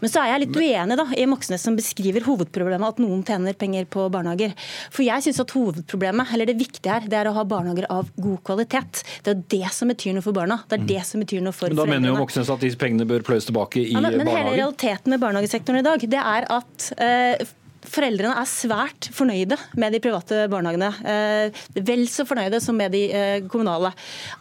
Men 0.00 0.12
så 0.12 0.22
er 0.22 0.32
jeg 0.32 0.44
litt 0.44 0.58
uenig 0.60 0.98
da, 1.00 1.06
i 1.16 1.26
Moxnes 1.28 1.64
som 1.66 1.76
beskriver 1.78 2.26
hovedproblemet 2.28 2.94
at 2.94 3.02
noen 3.02 3.24
tjener 3.26 3.56
penger 3.58 3.88
på 3.90 4.06
barnehager. 4.12 4.54
For 4.94 5.06
jeg 5.06 5.26
syns 5.26 5.42
at 5.42 5.54
hovedproblemet, 5.56 6.32
eller 6.36 6.50
det 6.52 6.58
viktige 6.60 6.94
her, 6.94 7.08
det 7.10 7.20
er 7.20 7.30
å 7.30 7.36
ha 7.36 7.46
barnehager 7.48 7.88
av 7.92 8.12
god 8.14 8.42
kvalitet. 8.46 9.02
Det 9.26 9.34
er 9.34 9.44
det 9.56 9.74
som 9.74 9.90
betyr 9.92 10.16
noe 10.16 10.26
for 10.26 10.36
barna. 10.36 10.60
Det 10.70 10.80
er 10.80 10.88
det 10.94 11.02
som 11.08 11.24
betyr 11.24 11.44
noe 11.44 11.56
for 11.56 11.65
Men 11.72 11.78
da 11.78 11.84
mener 11.84 12.10
jo 12.10 12.14
foreldrene. 12.14 12.24
Moxnes 12.24 12.50
at 12.54 12.64
disse 12.64 12.80
pengene 12.80 13.06
bør 13.08 13.24
pløyes 13.26 13.48
tilbake 13.48 13.82
i 13.82 13.92
Ja, 13.92 14.02
men, 14.04 14.18
men 14.20 14.30
hele 14.32 14.56
realiteten 14.56 15.14
med 15.14 15.22
barnehagesektoren 15.22 15.80
i 15.82 15.86
dag, 15.86 16.08
det 16.16 16.22
er 16.22 16.48
at 16.56 16.90
eh, 16.96 17.46
Foreldrene 17.90 18.34
er 18.40 18.48
svært 18.50 19.08
fornøyde 19.14 19.58
med 19.80 19.94
de 19.94 20.00
private 20.02 20.44
barnehagene. 20.52 20.90
Eh, 21.06 21.60
vel 21.86 22.04
så 22.10 22.26
fornøyde 22.28 22.60
som 22.62 22.76
med 22.78 22.94
de 22.94 23.02
eh, 23.10 23.46
kommunale. 23.50 23.92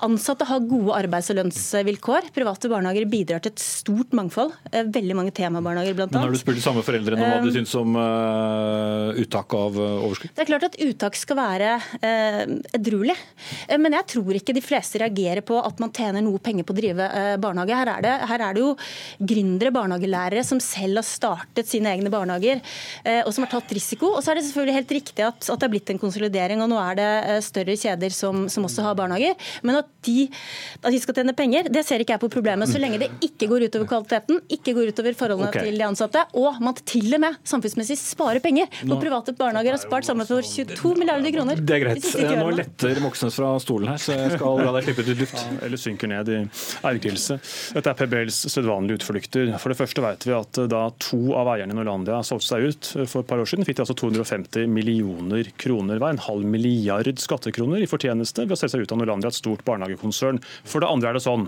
Ansatte 0.05 0.47
har 0.49 0.63
gode 0.65 0.95
arbeids- 0.97 1.31
og 1.33 1.39
lønnsvilkår. 1.39 2.31
Private 2.35 2.71
barnehager 2.71 3.07
bidrar 3.11 3.43
til 3.43 3.53
et 3.53 3.63
stort 3.63 4.15
mangfold. 4.17 4.53
Eh, 4.71 4.87
veldig 4.95 5.17
mange 5.17 5.35
temabarnehager, 5.35 5.97
blant 5.97 6.15
Men 6.15 6.27
har 6.27 6.35
du 6.35 6.41
spurt 6.41 6.59
de 6.59 6.65
samme 6.65 6.85
foreldrene 6.85 7.21
om 7.21 7.33
hva 7.35 7.41
de 7.45 7.55
syns 7.55 7.75
om 7.79 7.99
uttak 9.21 9.57
av 9.57 9.77
overskudd? 9.79 10.35
Det 10.35 10.45
er 10.45 10.49
klart 10.49 10.67
at 10.69 10.79
uttak 10.85 11.17
skal 11.19 11.39
være 11.39 11.71
edruelig, 12.75 13.15
men 13.79 13.95
jeg 13.97 14.07
tror 14.15 14.37
ikke 14.37 14.55
de 14.55 14.63
fleste 14.63 14.99
reagerer 15.01 15.43
på 15.45 15.57
at 15.61 15.79
man 15.81 15.93
tjener 15.95 16.23
noe 16.25 16.41
penger 16.43 16.67
på 16.67 16.75
å 16.75 16.77
drive 16.77 17.07
eh, 17.07 17.35
barnehage. 17.41 17.77
Her 17.79 17.91
er, 17.95 18.05
det, 18.05 18.13
her 18.31 18.43
er 18.47 18.55
det 18.55 18.63
jo 18.63 18.71
gründere, 19.31 19.73
barnehagelærere, 19.75 20.43
som 20.47 20.61
selv 20.63 21.01
har 21.01 21.07
startet 21.07 21.69
sine 21.69 21.91
egne 21.93 22.11
barnehager, 22.13 22.61
eh, 23.03 23.21
og 23.23 23.34
som 23.35 23.45
har 23.45 23.53
tatt 23.55 23.73
risiko. 23.75 24.13
Og 24.15 24.23
så 24.23 24.31
er 24.31 24.39
det 24.39 24.45
selvfølgelig 24.47 24.77
helt 24.79 24.93
riktig 24.97 25.25
at, 25.25 25.39
at 25.43 25.59
det 25.59 25.67
har 25.67 25.73
blitt 25.73 25.91
en 25.93 26.01
konsolidering, 26.01 26.63
og 26.63 26.71
nå 26.71 26.79
er 26.81 26.99
det 26.99 27.09
eh, 27.33 27.41
større 27.45 27.75
kjeder 27.79 28.15
som, 28.15 28.45
som 28.51 28.67
også 28.67 28.85
har 28.85 28.97
barnehager. 28.97 29.35
Men 29.65 29.81
at 29.81 29.91
de, 30.07 30.27
at 30.81 30.91
de 30.93 31.01
skal 31.01 31.19
tjene 31.19 31.35
penger, 31.37 31.69
det 31.71 31.85
ser 31.87 32.03
ikke 32.03 32.15
jeg 32.15 32.23
på 32.23 32.31
problemet. 32.33 32.69
Så 32.71 32.81
lenge 32.81 32.99
det 33.01 33.11
ikke 33.25 33.49
går 33.51 33.67
utover 33.67 33.89
kvaliteten, 33.89 34.41
ikke 34.57 34.75
går 34.77 34.93
utover 34.95 35.17
forholdene 35.17 35.51
okay. 35.51 35.67
til 35.67 35.79
de 35.79 35.87
ansatte, 35.87 36.23
og 36.39 36.61
man 36.63 36.77
til 36.85 37.09
og 37.17 37.23
med 37.23 37.39
samfunnsmessig 37.47 37.97
sparer 37.99 38.41
penger. 38.43 38.69
For 38.81 39.01
private 39.01 39.35
barnehager 39.37 39.77
har 39.77 39.83
spart 39.83 40.07
sammen 40.07 40.27
for 40.29 40.45
22 40.45 40.95
milliarder 40.99 41.33
kroner. 41.35 41.61
Det 41.61 41.77
er 41.77 41.83
greit. 41.83 42.09
Eh, 42.15 42.35
Nå 42.39 42.51
letter 42.55 43.01
Moxnes 43.03 43.37
fra 43.39 43.53
stolen 43.63 43.91
her, 43.93 44.01
så 44.01 44.15
jeg 44.15 44.35
skal 44.37 44.61
la 44.61 44.75
deg 44.77 44.87
slippe 44.87 45.05
ut 45.05 45.11
i 45.11 45.17
luft. 45.21 45.39
Ja, 45.39 45.59
eller 45.67 45.81
synker 45.81 46.11
ned 46.11 46.31
i 46.31 46.39
ergrelse. 46.85 47.39
Dette 47.75 47.91
er 47.91 47.99
PBLs 47.99 48.41
sedvanlige 48.53 49.01
utflukter. 49.01 49.53
For 49.61 49.73
det 49.73 49.79
første 49.79 50.03
vet 50.05 50.27
vi 50.27 50.35
at 50.37 50.61
eh, 50.61 50.69
da 50.71 50.85
to 51.01 51.21
av 51.37 51.51
eierne 51.55 51.75
i 51.75 51.79
Norlandia 51.79 52.21
solgte 52.25 52.51
seg 52.53 52.69
ut 52.69 52.91
for 53.11 53.24
et 53.25 53.29
par 53.29 53.41
år 53.41 53.49
siden, 53.49 53.65
fikk 53.65 53.79
de 53.79 53.83
altså 53.85 53.97
250 53.97 54.69
millioner 54.71 55.49
kroner 55.61 55.99
hver, 55.99 56.13
en 56.13 56.23
halv 56.27 56.45
milliard 56.47 57.09
skattekroner 57.21 57.83
i 57.83 57.89
fortjeneste 57.89 58.45
ved 58.45 58.55
å 58.55 58.59
selge 58.59 58.75
seg 58.75 58.85
ut 58.85 58.93
av 58.93 59.01
Norlandia, 59.01 59.31
et 59.33 59.39
stort 59.39 59.65
barnehagekonsern. 59.67 60.39
For 60.67 60.83
det 60.83 60.89
andre 60.91 61.11
er 61.11 61.17
det 61.17 61.25
sånn 61.25 61.47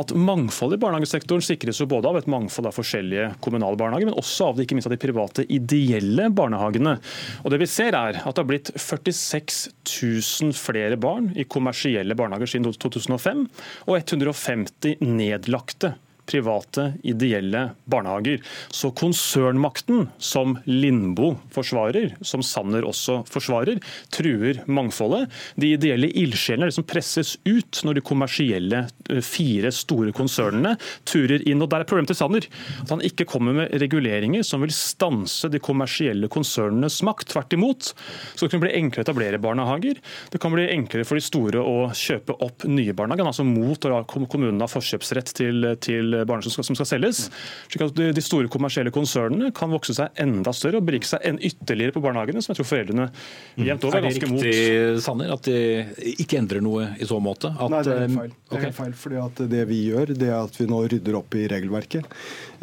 at 0.00 0.14
mangfold 0.18 0.76
i 0.76 0.80
barnehagesektoren 0.82 1.44
sikres 1.44 1.80
jo 1.80 1.88
både 1.90 2.10
av 2.10 2.20
et 2.20 2.30
mangfold 2.30 2.68
av 2.70 2.76
forskjellige 2.76 3.30
kommunale 3.44 3.78
barnehager, 3.80 4.10
men 4.10 4.18
også 4.20 4.50
av 4.50 4.58
det, 4.58 4.66
ikke 4.66 4.78
minst 4.78 4.90
av 4.90 4.96
de 4.96 5.00
private 5.02 5.46
ideelle 5.46 6.28
barnehagene. 6.34 6.96
Og 7.44 7.54
det 7.54 7.62
vi 7.62 7.70
ser 7.70 7.94
er 7.96 8.20
at 8.20 8.34
det 8.34 8.42
har 8.42 8.50
blitt 8.50 8.72
46 8.74 9.60
000 9.86 10.56
flere 10.58 10.98
barn 11.00 11.30
i 11.38 11.46
kommersielle 11.46 12.16
barnehager 12.18 12.50
siden 12.50 12.74
2005, 12.74 13.46
og 13.86 14.00
150 14.00 15.04
nedlagte 15.04 15.94
private, 16.26 16.92
ideelle 17.02 17.70
barnehager. 17.90 18.40
Så 18.70 18.90
konsernmakten, 18.96 20.08
som 20.18 20.56
Lindboe 20.64 21.38
forsvarer, 21.54 22.14
som 22.24 22.42
Sanner 22.44 22.86
også 22.86 23.20
forsvarer, 23.30 23.80
truer 24.14 24.62
mangfoldet. 24.66 25.30
De 25.60 25.72
ideelle 25.74 26.10
ildsjelene 26.10 26.68
er 26.68 26.72
de 26.72 26.78
som 26.78 26.86
presses 26.88 27.34
ut 27.44 27.82
når 27.84 27.98
de 27.98 28.04
kommersielle 28.04 28.84
eh, 29.10 29.22
fire 29.24 29.72
store 29.74 30.14
konsernene 30.16 30.76
turer 31.08 31.44
inn. 31.48 31.62
Og 31.62 31.70
Der 31.72 31.84
er 31.84 31.88
problemet 31.88 32.12
til 32.12 32.20
Sanner 32.20 32.48
at 32.82 32.92
han 32.92 33.04
ikke 33.04 33.28
kommer 33.28 33.56
med 33.56 33.74
reguleringer 33.82 34.44
som 34.46 34.64
vil 34.64 34.74
stanse 34.74 35.50
de 35.52 35.60
kommersielle 35.62 36.30
konsernenes 36.32 37.00
makt. 37.06 37.32
Tvert 37.34 37.56
imot. 37.56 37.92
Så 38.34 38.46
det 38.46 38.52
kan 38.52 38.62
bli 38.62 38.74
enklere 38.76 39.04
å 39.04 39.08
etablere 39.08 39.42
barnehager. 39.42 40.00
Det 40.30 40.40
kan 40.42 40.54
bli 40.54 40.66
enklere 40.72 41.06
for 41.08 41.18
de 41.18 41.24
store 41.24 41.62
å 41.62 41.88
kjøpe 41.96 42.36
opp 42.44 42.66
nye 42.68 42.94
barnehager. 42.96 43.28
Altså 43.28 43.46
mot 43.48 43.84
å 43.84 43.92
la 43.92 44.02
kommunene 44.08 44.64
ha 44.64 44.70
forkjøpsrett 44.70 45.34
til, 45.38 45.70
til 45.84 46.13
barnehager 46.22 46.48
som 46.48 46.56
skal, 46.58 46.68
som 46.70 46.78
skal 46.78 46.88
selges. 46.94 47.24
Slik 47.72 47.84
at 47.88 47.96
de, 47.98 48.08
de 48.14 48.24
store 48.24 48.50
kommersielle 48.52 48.92
konsernene 48.94 49.50
kan 49.56 49.72
vokse 49.74 49.96
seg 49.96 50.22
enda 50.22 50.54
større 50.56 50.80
og 50.80 50.86
berike 50.88 51.08
seg 51.08 51.24
en 51.26 51.40
ytterligere 51.42 51.96
på 51.96 52.02
barnehagene, 52.04 52.42
som 52.44 52.54
jeg 52.54 52.60
tror 52.62 52.70
foreldrene 52.70 53.08
jevnt 53.60 53.88
over 53.88 53.98
Er 53.98 54.06
ganske 54.08 54.30
mot. 54.30 54.40
er 54.42 54.50
det 54.50 54.54
riktig, 54.54 55.02
Sanner, 55.04 55.34
at 55.34 55.48
de 55.50 56.14
ikke 56.14 56.38
endrer 56.40 56.64
noe 56.64 56.88
i 57.00 57.08
så 57.08 57.20
måte? 57.22 57.50
At, 57.54 57.72
Nei, 57.72 57.82
det 57.86 57.94
er 57.94 58.02
helt 58.04 58.10
eh, 58.14 58.20
feil. 58.22 58.34
Det 58.48 58.58
er 58.60 58.66
helt 58.68 58.78
feil 58.78 58.96
fordi 59.04 59.20
at 59.24 59.44
det 59.54 59.64
vi 59.70 59.80
gjør, 59.88 60.14
det 60.14 60.30
er 60.30 60.38
at 60.38 60.60
vi 60.60 60.68
nå 60.70 60.80
rydder 60.94 61.18
opp 61.18 61.38
i 61.38 61.46
regelverket. 61.50 62.08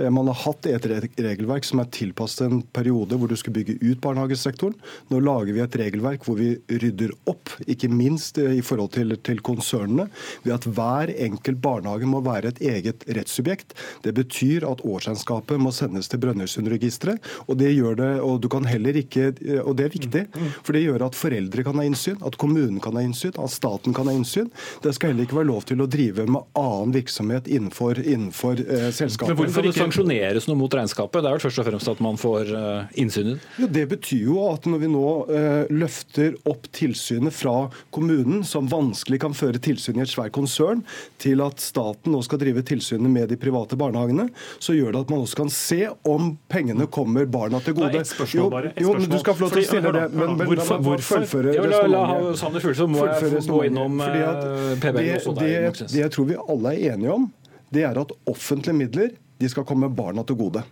Eh, 0.02 0.10
Man 0.10 0.28
har 0.28 0.40
hatt 0.46 0.66
et 0.70 0.86
regelverk 1.22 1.66
som 1.68 1.82
er 1.82 1.90
tilpasset 1.94 2.48
en 2.48 2.62
periode 2.74 3.18
hvor 3.20 3.30
du 3.30 3.38
skulle 3.40 3.62
bygge 3.62 3.78
ut 3.82 4.02
barnehagesektoren. 4.04 4.78
Nå 5.12 5.22
lager 5.24 5.54
vi 5.56 5.64
et 5.64 5.78
regelverk 5.82 6.26
hvor 6.28 6.40
vi 6.40 6.54
rydder 6.70 7.14
opp, 7.30 7.54
ikke 7.70 7.92
minst 7.92 8.40
eh, 8.42 8.58
i 8.60 8.64
forhold 8.66 8.94
til, 8.96 9.16
til 9.26 9.42
konsernene, 9.46 10.08
ved 10.46 10.56
at 10.58 10.68
hver 10.68 11.14
enkelt 11.28 11.62
barnehage 11.64 12.10
må 12.10 12.24
være 12.26 12.54
et 12.54 12.62
eget 12.74 13.06
rettssubjekt. 13.10 13.76
Det 14.06 14.16
betyr 14.18 14.66
at 14.70 14.84
årsregnskapet 14.88 15.62
må 15.62 15.74
sendes 15.76 16.10
til 16.12 16.22
Brønnøysundregisteret, 16.24 17.22
og 17.48 17.60
det 17.62 17.74
gjør 17.76 18.00
det, 18.00 18.12
og 18.26 18.42
du 18.44 18.50
kan 18.52 18.68
heller 18.70 18.98
ikke, 19.02 19.32
eh, 19.46 19.62
og 19.62 19.78
det 19.80 19.90
er 19.90 19.96
viktig, 19.98 20.26
for 20.62 20.78
det 20.78 20.86
gjør 20.86 21.08
at 21.08 21.18
foreldre 21.18 21.66
kan 21.68 21.80
ha 21.82 21.88
innsyn, 21.88 22.20
at 22.26 22.38
kommunen 22.42 22.82
kan 22.84 22.98
ha 22.98 23.06
innsyn, 23.06 23.36
at 23.38 23.54
staten 23.54 23.96
kan 23.98 24.10
ha 24.10 24.16
innsyn. 24.16 24.50
Det 24.84 24.96
skal 24.98 25.14
heller 25.14 25.28
ikke 25.28 25.42
være 25.42 25.52
lov 25.52 25.66
til 25.70 25.84
å 25.84 25.90
drive 25.92 26.26
med 26.30 26.48
annen 26.58 26.96
virksomhet 26.96 27.50
innenfor, 27.52 28.00
innenfor 28.02 28.62
eh, 28.66 28.90
selskapet. 28.96 29.36
Men 29.36 29.42
hvorfor 29.46 29.68
det 29.68 29.76
sanksjoneres 29.92 30.48
noe 30.48 30.58
mot 30.60 30.74
regnskapet? 30.74 31.22
Det 31.22 31.30
er 31.30 31.36
vel 31.36 31.44
først 31.44 31.62
og 31.62 31.68
fremst 31.68 31.90
at 31.92 32.02
man 32.04 32.18
får 32.20 32.52
eh, 32.56 33.00
innsyn 33.02 33.32
i 33.32 33.36
det? 33.36 33.70
Det 33.76 33.84
betyr 33.92 34.24
jo 34.30 34.38
at 34.48 34.66
når 34.70 34.82
vi 34.84 34.90
nå 34.92 35.06
eh, 35.28 35.72
løfter 35.74 36.36
opp 36.50 36.70
tilsynet 36.76 37.36
fra 37.36 37.70
kommunen, 37.94 38.46
som 38.48 38.70
vanskelig 38.72 39.22
kan 39.24 39.36
føre 39.38 39.62
tilsyn 39.62 40.00
i 40.00 40.06
et 40.06 40.12
svært 40.12 40.34
konsern, 40.36 40.84
til 41.22 41.44
at 41.44 41.62
staten 41.62 42.14
nå 42.16 42.22
skal 42.26 42.42
drive 42.42 42.64
tilsynet 42.68 43.12
med 43.12 43.30
de 43.32 43.40
private 43.40 43.78
barnehagene, 43.80 44.30
så 44.62 44.76
gjør 44.78 44.96
det 44.96 45.04
at 45.06 45.14
man 45.14 45.26
også 45.26 45.42
kan 45.44 45.52
se 45.54 45.82
om 46.08 46.34
pengene 46.52 46.88
kommer 46.92 47.28
barna 47.30 47.62
til 47.64 47.78
gode. 47.78 47.92
Det 47.92 48.02
er 48.02 48.08
et 48.08 48.14
spørsmål 48.14 48.44
jo, 48.46 48.50
bare, 48.54 48.74
jo, 48.80 48.96
men 48.98 49.12
du 49.12 49.20
skal 49.22 49.38
få 49.38 49.46
lov 49.48 49.56
til 49.56 49.64
å 49.64 49.68
stille 49.72 49.96
det. 49.98 50.06
Men, 50.16 50.36
men 50.40 50.52
Hvorfor- 50.52 50.78
la 50.78 50.88
hvorfor? 50.88 51.26
fullføre 51.26 51.56
Ja, 51.58 51.66
la, 51.68 51.84
la 51.88 52.06
resonnementet. 52.08 52.42
Sander 52.42 52.64
fullføre, 52.64 52.90
må 52.92 53.06
jeg 53.08 53.20
få 53.20 53.44
gå 53.52 53.62
innom 53.68 54.00
resonnementet. 54.02 54.10
Fordi 54.12 54.24
at 54.32 54.86
PBL 54.86 55.02
det, 55.02 55.18
også 55.20 55.36
deg, 55.38 55.52
det, 55.52 55.92
det 55.92 56.02
jeg 56.02 56.16
tror 56.16 56.32
vi 56.32 56.40
alle 56.56 56.74
er 56.76 56.96
enige 56.96 57.16
om, 57.20 57.30
det 57.72 57.86
er 57.88 58.00
at 58.02 58.12
offentlige 58.28 58.76
midler 58.76 59.12
de 59.42 59.50
skal 59.50 59.66
komme 59.68 59.90
barna 59.90 60.24
til 60.28 60.38
gode. 60.38 60.64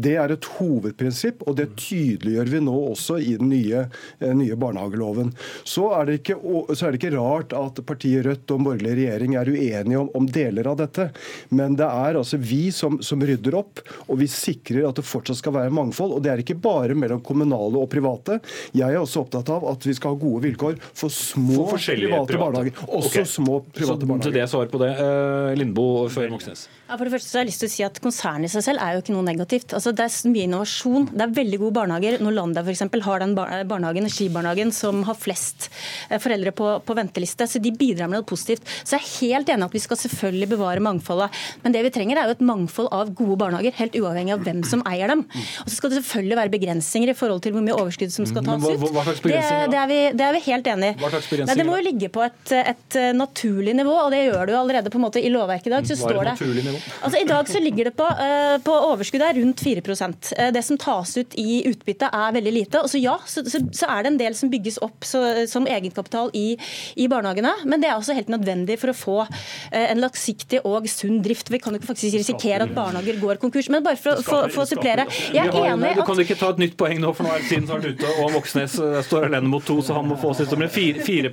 Det 0.00 0.16
er 0.20 0.34
et 0.34 0.48
hovedprinsipp, 0.56 1.44
og 1.48 1.58
det 1.60 1.70
tydeliggjør 1.80 2.52
vi 2.54 2.62
nå 2.64 2.76
også 2.92 3.18
i 3.20 3.34
den 3.40 3.50
nye, 3.52 3.84
eh, 4.20 4.34
nye 4.36 4.56
barnehageloven. 4.60 5.32
Så 5.64 5.90
er, 5.96 6.08
det 6.08 6.20
ikke, 6.20 6.38
så 6.74 6.86
er 6.86 6.94
det 6.94 7.00
ikke 7.02 7.16
rart 7.16 7.54
at 7.56 7.82
partiet 7.86 8.08
Rødt 8.20 8.52
og 8.52 8.64
borgerlig 8.66 8.96
regjering 8.98 9.36
er 9.38 9.48
uenige 9.48 10.00
om, 10.00 10.08
om, 10.16 10.26
deler 10.30 10.68
av 10.70 10.76
dette. 10.80 11.08
Men 11.56 11.76
det 11.78 11.86
er 11.86 12.18
altså 12.20 12.38
vi 12.40 12.68
som, 12.74 12.98
som 13.04 13.22
rydder 13.24 13.56
opp, 13.58 13.80
og 14.08 14.20
vi 14.20 14.28
sikrer 14.30 14.88
at 14.88 14.98
det 15.00 15.06
fortsatt 15.08 15.40
skal 15.40 15.54
være 15.56 15.72
mangfold. 15.74 16.16
Og 16.16 16.24
det 16.24 16.32
er 16.32 16.42
ikke 16.42 16.58
bare 16.60 16.96
mellom 16.98 17.22
kommunale 17.24 17.80
og 17.80 17.88
private. 17.92 18.40
Jeg 18.76 18.88
er 18.88 19.00
også 19.00 19.24
opptatt 19.24 19.52
av 19.54 19.66
at 19.70 19.86
vi 19.86 19.94
skal 19.96 20.14
ha 20.14 20.20
gode 20.20 20.44
vilkår 20.48 20.78
for 20.88 21.12
små 21.12 21.70
for 21.72 21.78
private, 21.80 22.26
private, 22.28 22.42
barnehager. 22.44 22.84
Også 22.88 23.22
okay. 23.22 23.30
små 23.30 23.60
private 23.70 24.04
så, 24.04 24.10
barnehager. 24.10 24.28
Til 24.28 24.38
det 24.38 24.48
svar 24.52 24.70
på 24.72 24.82
det. 24.82 24.92
Uh, 25.00 25.54
Lindboe 25.58 26.10
før 26.12 26.30
Moxnes. 26.34 26.66
Ja, 26.90 26.96
for 26.96 27.06
det 27.06 27.14
første 27.14 27.30
så 27.30 27.38
har 27.38 27.44
jeg 27.44 27.52
lyst 27.52 27.64
til 27.64 27.70
å 27.70 27.74
si 27.76 27.86
at 27.86 28.00
Konsernet 28.02 28.50
i 28.50 28.52
seg 28.52 28.66
selv 28.66 28.82
er 28.82 28.96
jo 28.96 29.04
ikke 29.04 29.14
noe 29.14 29.26
negativt. 29.26 29.74
Altså, 29.76 29.89
det 29.96 30.06
er 30.06 30.30
mye 30.32 30.46
innovasjon. 30.48 31.08
Det 31.12 31.24
er 31.24 31.34
veldig 31.36 31.58
gode 31.62 31.76
barnehager. 31.78 32.18
Norlandia 32.24 32.62
f.eks. 32.64 32.84
har 33.04 33.22
den 33.22 33.34
barnehagen, 33.36 34.08
skibarnehagen 34.10 34.72
som 34.74 35.02
har 35.08 35.18
flest 35.18 35.68
eh, 36.08 36.18
foreldre 36.22 36.52
på, 36.56 36.72
på, 36.86 36.96
venteliste. 36.98 37.46
Så 37.50 37.62
de 37.62 37.72
bidrar 37.74 38.10
med 38.10 38.20
noe 38.20 38.28
positivt. 38.28 38.66
Så 38.82 38.96
jeg 38.96 39.02
er 39.02 39.10
helt 39.20 39.52
enig 39.54 39.68
at 39.68 39.76
vi 39.76 39.82
skal 39.82 40.00
selvfølgelig 40.00 40.50
bevare 40.54 40.84
mangfoldet. 40.84 41.40
Men 41.64 41.76
det 41.76 41.84
vi 41.86 41.92
trenger 41.94 42.20
er 42.20 42.30
jo 42.30 42.36
et 42.38 42.44
mangfold 42.44 42.90
av 42.94 43.12
gode 43.16 43.38
barnehager, 43.42 43.76
helt 43.80 43.98
uavhengig 44.00 44.36
av 44.36 44.44
hvem 44.46 44.62
som 44.66 44.84
eier 44.88 45.12
dem. 45.12 45.24
Og 45.64 45.70
så 45.70 45.76
skal 45.76 45.92
det 45.92 46.00
selvfølgelig 46.00 46.40
være 46.42 46.54
begrensninger 46.56 47.12
i 47.12 47.16
forhold 47.18 47.44
til 47.44 47.56
hvor 47.56 47.66
mye 47.66 47.78
overskudd 47.78 48.14
som 48.14 48.28
skal 48.28 48.46
tas 48.46 48.66
ut. 48.66 48.86
Det, 49.20 49.40
det, 49.72 49.78
er 49.78 49.88
vi, 49.90 50.00
det, 50.16 50.26
er 50.26 50.36
vi, 50.36 50.44
helt 50.48 50.70
enig 50.74 50.92
i. 50.94 51.44
Det 51.50 51.66
må 51.66 51.78
jo 51.80 51.86
ligge 51.86 52.10
på 52.12 52.24
et, 52.24 52.54
et, 52.60 53.00
naturlig 53.16 53.74
nivå, 53.76 53.92
og 54.06 54.10
det 54.14 54.24
gjør 54.26 54.48
det 54.48 54.54
jo 54.54 54.60
allerede 54.60 54.92
på 54.92 54.98
en 54.98 55.04
måte 55.06 55.22
i 55.22 55.30
lovverket 55.32 55.70
i 55.70 55.74
dag. 55.74 55.86
så 55.88 55.96
står 55.98 56.30
det 56.30 56.34
Altså, 56.40 57.16
I 57.20 57.26
dag 57.28 57.48
så 57.48 57.60
ligger 57.62 57.90
det 57.90 57.94
på, 57.98 58.06
uh, 58.06 58.56
på 58.64 58.74
overskuddet 58.90 59.36
rundt 59.38 59.60
4 59.60 59.69
uh, 59.78 60.12
eh, 60.36 60.50
Det 60.54 60.62
som 60.66 60.78
tas 60.80 61.16
ut 61.16 61.36
i 61.40 61.60
utbytte 61.68 62.10
er 62.12 62.34
veldig 62.36 62.52
lite. 62.54 62.82
Og 62.82 62.90
så 62.90 63.00
ja, 63.00 63.16
så, 63.26 63.44
så, 63.44 63.62
så, 63.72 63.88
er 63.90 64.04
det 64.04 64.12
en 64.12 64.20
del 64.20 64.36
som 64.38 64.50
bygges 64.52 64.80
opp 64.84 65.06
så, 65.06 65.22
som 65.50 65.68
egenkapital 65.70 66.30
i, 66.34 66.56
i, 66.96 67.08
barnehagene. 67.10 67.52
Men 67.64 67.82
det 67.82 67.90
er 67.90 67.98
også 67.98 68.16
helt 68.16 68.30
nødvendig 68.32 68.78
for 68.80 68.92
å 68.92 68.96
få 68.96 69.18
uh, 69.24 69.84
en 69.84 70.02
langsiktig 70.02 70.62
og 70.68 70.88
sunn 70.90 71.20
drift. 71.24 71.52
Vi 71.52 71.60
kan 71.62 71.74
jo 71.74 71.82
ikke 71.82 71.92
faktisk 71.92 72.18
risikere 72.20 72.66
at 72.66 72.74
barnehager 72.76 73.20
går 73.22 73.40
konkurs. 73.42 73.70
Men 73.72 73.84
bare 73.86 74.00
for 74.00 74.20
å 74.20 74.66
supplere. 74.68 75.06
Jeg 75.34 75.46
er 75.46 75.72
enig 75.72 75.94
at 75.94 76.02
Du 76.02 76.06
kan 76.08 76.24
ikke 76.24 76.38
ta 76.40 76.52
et 76.54 76.62
nytt 76.62 76.76
poeng 76.80 77.00
nå, 77.02 77.12
for 77.16 77.26
nå 77.26 77.34
er 77.34 77.46
tiden 77.48 77.68
snart 77.68 77.86
ute, 77.86 78.14
og 78.20 78.34
Moxnes 78.34 78.76
står 79.06 79.28
alene 79.30 79.50
mot 79.50 79.64
to, 79.66 79.80
så 79.84 79.96
han 79.96 80.08
må 80.08 80.18
få 80.20 80.32
sitt 80.38 80.50
som 80.50 80.60
4, 80.60 81.04
4 81.06 81.30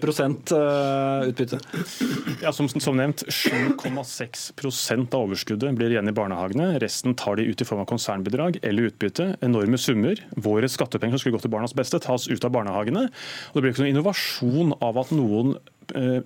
utbytte. 1.27 1.59
Ja, 2.41 2.51
som, 2.53 2.69
som 2.69 2.97
nevnt, 2.97 3.23
7,6% 3.27 5.15
av 5.15 5.21
overskuddet 5.27 5.75
blir 5.77 5.91
igjen 5.91 6.09
i 6.09 6.15
barnehagene. 6.15 6.79
Resten 6.79 7.15
tar 7.15 7.35
de 7.35 7.43
ut 7.43 7.61
i 7.61 7.65
form 7.65 7.81
av 7.83 7.85
konsernbidrag 7.85 8.26
eller 8.35 8.89
utbytte. 8.89 9.37
Enorme 9.41 9.77
summer. 9.77 10.19
Våre 10.35 10.69
skattepenger 10.69 11.17
som 11.17 11.23
skulle 11.23 11.37
gå 11.37 11.41
til 11.45 11.53
barnas 11.53 11.75
beste, 11.77 11.99
tas 12.03 12.27
ut 12.27 12.43
av 12.45 12.51
barnehagene. 12.51 13.07
Og 13.07 13.57
det 13.57 13.63
blir 13.63 13.73
ikke 13.73 13.85
noen 13.85 13.95
innovasjon 13.95 14.75
av 14.83 14.99
at 15.01 15.13
noen 15.15 15.57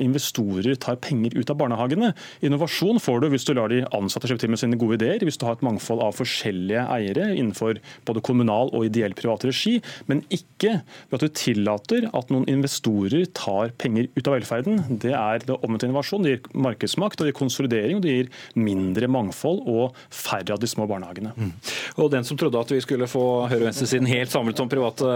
investorer 0.02 0.76
tar 0.82 1.00
penger 1.04 1.36
ut 1.38 1.50
av 1.52 1.60
barnehagene. 1.62 2.12
Innovasjon 2.46 3.00
får 3.02 3.22
du 3.22 3.28
hvis 3.34 3.48
du 3.48 3.54
lar 3.58 3.72
de 3.72 3.84
ansatte 3.96 4.30
slippe 4.30 4.44
til 4.44 4.54
med 4.54 4.62
sine 4.62 4.80
gode 4.80 5.00
ideer, 5.00 5.24
hvis 5.26 5.40
du 5.40 5.46
har 5.48 5.58
et 5.58 5.66
mangfold 5.66 6.04
av 6.04 6.16
forskjellige 6.18 6.86
eiere 6.92 7.32
innenfor 7.36 7.80
både 8.08 8.24
kommunal 8.26 8.72
og 8.76 8.88
ideell 8.88 9.16
privat 9.18 9.46
regi, 9.48 9.78
men 10.10 10.24
ikke 10.34 10.80
ved 10.82 11.18
at 11.18 11.26
du 11.26 11.36
tillater 11.38 12.08
at 12.12 12.32
noen 12.34 12.48
investorer 12.52 13.28
tar 13.38 13.74
penger 13.82 14.10
ut 14.16 14.28
av 14.28 14.38
velferden. 14.38 14.82
Det 15.02 15.14
er 15.18 15.46
det 15.46 15.58
omvendte 15.60 15.90
innovasjon. 15.90 16.26
Det 16.26 16.36
gir 16.36 16.62
markedsmakt, 16.68 17.20
det 17.22 17.32
gir 17.32 17.40
konsolidering, 17.42 18.00
og 18.00 18.06
det 18.06 18.16
gir 18.16 18.32
mindre 18.60 19.10
mangfold 19.12 19.64
og 19.72 19.98
færre 20.14 20.56
av 20.56 20.62
de 20.62 20.70
små 20.70 20.88
barnehagene. 20.90 21.34
Mm. 21.36 21.54
Og 22.02 22.12
den 22.14 22.28
som 22.28 22.40
trodde 22.40 22.62
at 22.62 22.72
vi 22.74 22.82
skulle 22.84 23.10
få 23.10 23.26
og 23.32 23.52
venstresiden 23.52 24.10
helt 24.10 24.32
samlet 24.32 24.60
om 24.64 24.70
private 24.72 25.08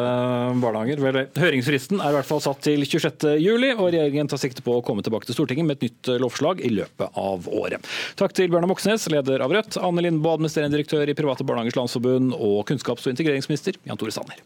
barnehager, 0.62 1.02
vel, 1.04 1.22
høringsfristen 1.39 2.02
er 2.02 2.14
i 2.14 2.18
hvert 2.18 2.30
fall 2.30 2.43
satt 2.43 2.62
til 2.66 2.86
26. 2.86 3.36
juli, 3.41 3.72
og 3.76 3.89
regjeringen 3.89 4.30
tar 4.32 4.34
tar 4.36 4.43
sikte 4.43 4.65
på 4.65 4.77
å 4.77 4.83
komme 4.86 5.05
tilbake 5.05 5.29
til 5.29 5.38
Stortinget 5.38 5.67
med 5.67 5.79
et 5.79 5.88
nytt 5.89 6.11
eh, 6.11 6.19
lovforslag 6.21 6.61
i 6.65 6.71
løpet 6.75 7.19
av 7.19 7.49
året. 7.49 7.83
Takk 8.19 8.36
til 8.38 8.51
Bjørnar 8.51 8.71
Moxnes, 8.71 9.07
leder 9.11 9.43
av 9.45 9.55
Rødt, 9.55 9.79
Anne 9.81 10.05
Lindboe, 10.05 10.38
administrerende 10.38 10.77
direktør 10.77 11.09
i 11.09 11.17
Private 11.17 11.47
Barnehagers 11.47 11.79
Landsforbund, 11.79 12.36
og 12.36 12.65
kunnskaps- 12.69 13.07
og 13.07 13.15
integreringsminister 13.15 13.79
Jan 13.88 14.01
Tore 14.01 14.15
Sanner. 14.15 14.43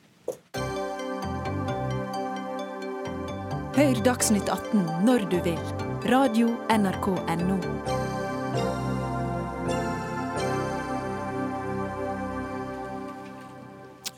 Hør 3.79 4.03
Dagsnytt 4.03 4.49
18 4.49 4.83
når 5.07 5.29
du 5.31 5.39
vil. 5.45 5.63
Radio 6.09 6.53
NRK 6.73 7.15
Radio.nrk.no. 7.15 7.98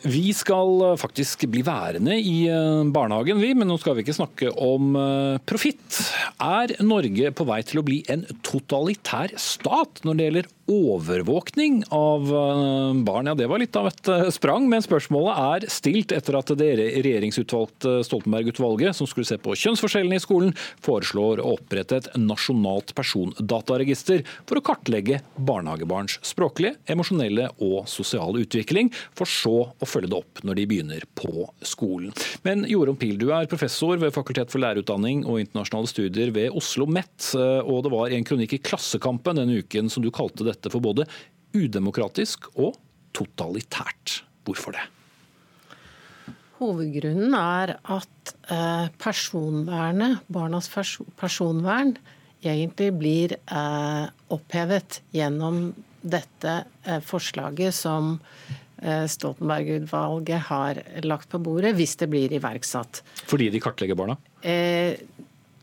Vi 0.02 0.32
skal 0.34 0.82
eh, 0.82 0.96
faktisk 0.98 1.46
bli 1.52 1.62
værende 1.66 2.16
i 2.18 2.48
eh, 2.50 2.84
barnehagen, 2.90 3.42
vi, 3.42 3.54
men 3.58 3.70
nå 3.70 3.78
skal 3.82 3.98
vi 3.98 4.06
ikke 4.06 4.18
snakke 4.18 4.50
om 4.58 4.96
eh, 4.98 5.38
profitt. 5.46 6.00
Er 6.42 6.74
Norge 6.82 7.30
på 7.38 7.46
vei 7.46 7.60
til 7.68 7.82
å 7.82 7.86
bli 7.86 8.00
en 8.10 8.26
totalitær 8.46 9.36
stat 9.38 10.02
når 10.08 10.18
det 10.18 10.28
gjelder 10.28 10.50
overvåkning 10.72 11.82
av 11.92 12.30
barn? 13.04 13.28
Ja, 13.28 13.36
det 13.36 13.50
var 13.52 13.60
litt 13.60 13.76
av 13.76 13.90
et 13.90 14.10
sprang, 14.32 14.70
men 14.72 14.84
spørsmålet 14.86 15.42
er 15.42 15.66
stilt 15.74 16.14
etter 16.16 16.38
at 16.40 16.54
det 16.58 16.70
regjeringsutvalgte 16.80 17.98
Stoltenberg-utvalget, 18.08 18.96
som 18.96 19.10
skulle 19.10 19.28
se 19.28 19.36
på 19.42 19.58
kjønnsforskjellene 19.60 20.16
i 20.16 20.24
skolen, 20.24 20.56
foreslår 20.86 21.44
å 21.44 21.58
opprette 21.58 22.00
et 22.00 22.10
nasjonalt 22.16 22.96
persondataregister 22.98 24.24
for 24.48 24.62
å 24.62 24.66
kartlegge 24.72 25.20
barnehagebarns 25.36 26.22
språklige, 26.32 26.78
emosjonelle 26.94 27.52
og 27.60 27.90
sosiale 27.92 28.46
utvikling, 28.46 28.94
for 29.18 29.30
så 29.30 29.58
å 29.76 29.91
følge 29.92 30.12
det 30.12 30.18
opp 30.18 30.42
når 30.48 30.58
de 30.58 30.68
begynner 30.70 31.06
på 31.18 31.48
skolen. 31.68 32.14
Men 32.46 32.64
Jorunn 32.70 33.00
Pil, 33.00 33.18
du 33.20 33.30
er 33.36 33.50
professor 33.52 34.00
ved 34.02 34.14
Fakultet 34.16 34.54
for 34.54 34.64
lærerutdanning 34.64 35.26
og 35.26 35.42
internasjonale 35.44 35.92
studier 35.92 36.32
ved 36.36 36.56
Oslo 36.58 36.88
MET, 36.90 37.34
og 37.36 37.84
det 37.86 37.94
var 37.94 38.16
en 38.16 38.26
kronikk 38.28 38.56
i 38.58 38.64
Klassekampen 38.64 39.42
denne 39.42 39.60
uken 39.62 39.92
som 39.92 40.04
du 40.06 40.12
kalte 40.14 40.48
dette 40.48 40.72
for 40.72 40.84
både 40.84 41.08
udemokratisk 41.58 42.50
og 42.56 42.80
totalitært. 43.16 44.22
Hvorfor 44.48 44.76
det? 44.78 44.88
Hovedgrunnen 46.62 47.34
er 47.34 47.76
at 47.90 48.34
eh, 48.54 48.88
personvernet, 49.02 50.22
barnas 50.30 50.70
personvern, 51.18 51.96
egentlig 52.42 52.90
blir 52.98 53.34
eh, 53.38 54.06
opphevet 54.34 55.02
gjennom 55.14 55.64
dette 56.02 56.54
eh, 56.86 57.02
forslaget 57.06 57.74
som 57.78 58.16
Eh, 58.52 58.71
Stoltenberg-utvalget 58.82 60.48
har 60.48 60.80
lagt 61.06 61.30
på 61.30 61.38
bordet, 61.44 61.76
hvis 61.78 61.94
det 62.02 62.08
blir 62.10 62.34
iverksatt. 62.34 63.04
Fordi 63.30 63.52
de 63.54 63.62
kartlegger 63.62 63.98
barna? 64.00 64.16
Eh, 64.42 64.98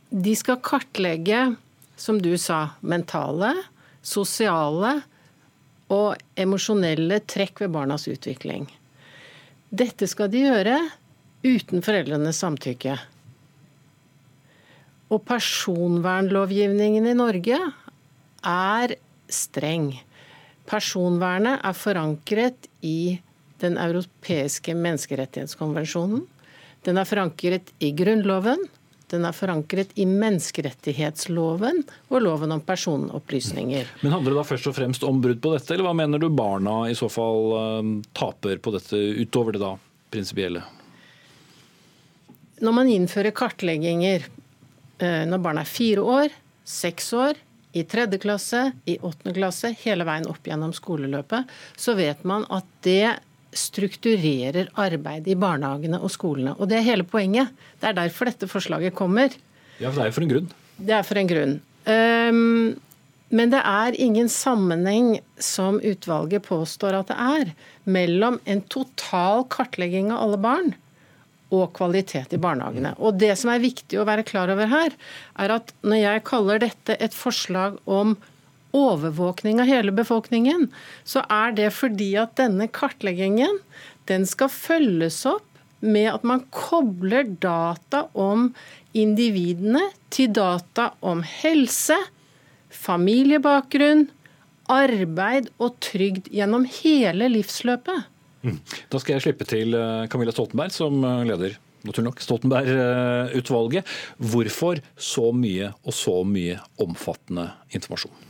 de 0.08 0.34
skal 0.38 0.60
kartlegge, 0.62 1.56
som 1.98 2.20
du 2.22 2.30
sa, 2.38 2.78
mentale, 2.80 3.50
sosiale 4.06 5.00
og 5.90 6.20
emosjonelle 6.38 7.20
trekk 7.26 7.64
ved 7.64 7.74
barnas 7.74 8.06
utvikling. 8.10 8.68
Dette 9.68 10.08
skal 10.08 10.30
de 10.32 10.46
gjøre 10.46 10.78
uten 11.44 11.84
foreldrenes 11.84 12.40
samtykke. 12.40 12.96
Og 15.08 15.22
personvernlovgivningen 15.28 17.08
i 17.08 17.16
Norge 17.16 17.58
er 18.44 18.94
streng. 19.32 19.92
Personvernet 20.68 21.62
er 21.64 21.76
forankret 21.76 22.68
i 22.84 23.18
Den 23.58 23.74
europeiske 23.80 24.70
menneskerettighetskonvensjonen. 24.78 26.20
Den 26.86 27.00
er 27.00 27.08
forankret 27.08 27.72
i 27.82 27.90
Grunnloven. 27.96 28.60
Den 29.08 29.24
er 29.24 29.34
forankret 29.34 29.94
i 29.98 30.04
menneskerettighetsloven 30.06 31.80
og 32.12 32.22
loven 32.22 32.52
om 32.54 32.62
personopplysninger. 32.62 33.88
Men 34.04 34.14
Handler 34.14 34.34
det 34.34 34.38
da 34.38 34.46
først 34.46 34.68
og 34.70 34.76
fremst 34.76 35.06
om 35.08 35.22
brudd 35.24 35.40
på 35.42 35.54
dette, 35.56 35.72
eller 35.74 35.88
hva 35.88 35.96
mener 35.96 36.20
du 36.20 36.28
barna 36.28 36.82
i 36.90 36.96
så 36.98 37.08
fall 37.10 37.54
uh, 37.56 37.92
taper 38.14 38.60
på 38.60 38.74
dette, 38.76 39.00
utover 39.24 39.56
det 39.56 39.64
da 39.64 39.72
prinsipielle? 40.12 40.62
Når 42.60 42.76
man 42.76 42.92
innfører 42.92 43.34
kartlegginger 43.34 44.28
uh, 44.28 45.24
når 45.30 45.42
barna 45.42 45.64
er 45.64 45.72
fire 45.72 46.04
år, 46.04 46.38
seks 46.68 47.10
år, 47.16 47.40
i 47.78 47.84
tredje 47.88 48.18
klasse, 48.22 48.72
i 48.84 48.98
åttende 48.98 49.34
klasse, 49.36 49.72
hele 49.84 50.06
veien 50.08 50.28
opp 50.30 50.46
gjennom 50.46 50.74
skoleløpet, 50.76 51.48
så 51.78 51.94
vet 51.98 52.24
man 52.28 52.46
at 52.54 52.66
det 52.86 53.18
strukturerer 53.56 54.68
arbeidet 54.78 55.32
i 55.32 55.38
barnehagene 55.38 56.00
og 56.02 56.12
skolene. 56.12 56.54
Og 56.58 56.68
det 56.70 56.80
er 56.80 56.88
hele 56.90 57.06
poenget. 57.08 57.54
Det 57.80 57.90
er 57.90 57.96
derfor 57.96 58.28
dette 58.28 58.50
forslaget 58.50 58.96
kommer. 58.98 59.32
Ja, 59.78 59.90
for 59.90 60.02
det 60.02 60.10
er 60.10 60.16
for 60.16 60.26
en 60.26 60.34
grunn. 60.34 60.50
Det 60.78 60.94
er 60.94 61.06
for 61.06 61.20
en 61.20 61.30
grunn. 61.30 61.54
Um, 61.88 62.76
men 63.28 63.52
det 63.52 63.60
er 63.60 63.96
ingen 64.00 64.28
sammenheng, 64.32 65.18
som 65.40 65.80
utvalget 65.84 66.46
påstår 66.48 66.96
at 67.00 67.10
det 67.10 67.16
er, 67.18 67.54
mellom 67.88 68.38
en 68.48 68.62
total 68.72 69.46
kartlegging 69.52 70.12
av 70.12 70.22
alle 70.26 70.40
barn 70.44 70.76
og 71.54 71.70
kvalitet 71.76 72.34
i 72.36 72.40
barnehagene. 72.40 72.94
Og 72.98 73.18
Det 73.20 73.34
som 73.40 73.52
er 73.52 73.62
viktig 73.62 73.98
å 74.00 74.06
være 74.08 74.26
klar 74.26 74.52
over 74.52 74.68
her, 74.68 74.96
er 75.38 75.54
at 75.58 75.72
når 75.82 76.02
jeg 76.02 76.26
kaller 76.28 76.60
dette 76.64 76.96
et 77.00 77.16
forslag 77.16 77.78
om 77.86 78.16
overvåkning 78.76 79.62
av 79.62 79.70
hele 79.70 79.94
befolkningen, 79.96 80.68
så 81.08 81.24
er 81.32 81.54
det 81.56 81.70
fordi 81.76 82.12
at 82.20 82.36
denne 82.40 82.68
kartleggingen 82.68 83.60
den 84.10 84.26
skal 84.28 84.52
følges 84.52 85.22
opp 85.28 85.44
med 85.80 86.10
at 86.10 86.24
man 86.26 86.44
kobler 86.52 87.24
data 87.40 88.06
om 88.18 88.50
individene 88.96 89.84
til 90.12 90.32
data 90.34 90.90
om 91.06 91.22
helse, 91.22 91.96
familiebakgrunn, 92.68 94.08
arbeid 94.68 95.48
og 95.62 95.78
trygd 95.84 96.28
gjennom 96.34 96.66
hele 96.82 97.30
livsløpet. 97.32 98.08
Mm. 98.44 98.60
Da 98.92 99.00
skal 99.02 99.16
jeg 99.16 99.26
slippe 99.26 99.46
til 99.48 99.74
eh, 99.74 100.06
Camilla 100.12 100.34
Stoltenberg 100.34 100.74
som 100.74 101.02
eh, 101.02 101.24
leder 101.28 101.58
naturlig 101.86 102.08
nok, 102.08 102.22
Stoltenberg-utvalget. 102.22 103.92
Hvorfor 104.18 104.80
så 104.98 105.28
mye 105.34 105.70
og 105.84 105.94
så 105.94 106.16
mye 106.26 106.58
omfattende 106.82 107.50
informasjon? 107.74 108.27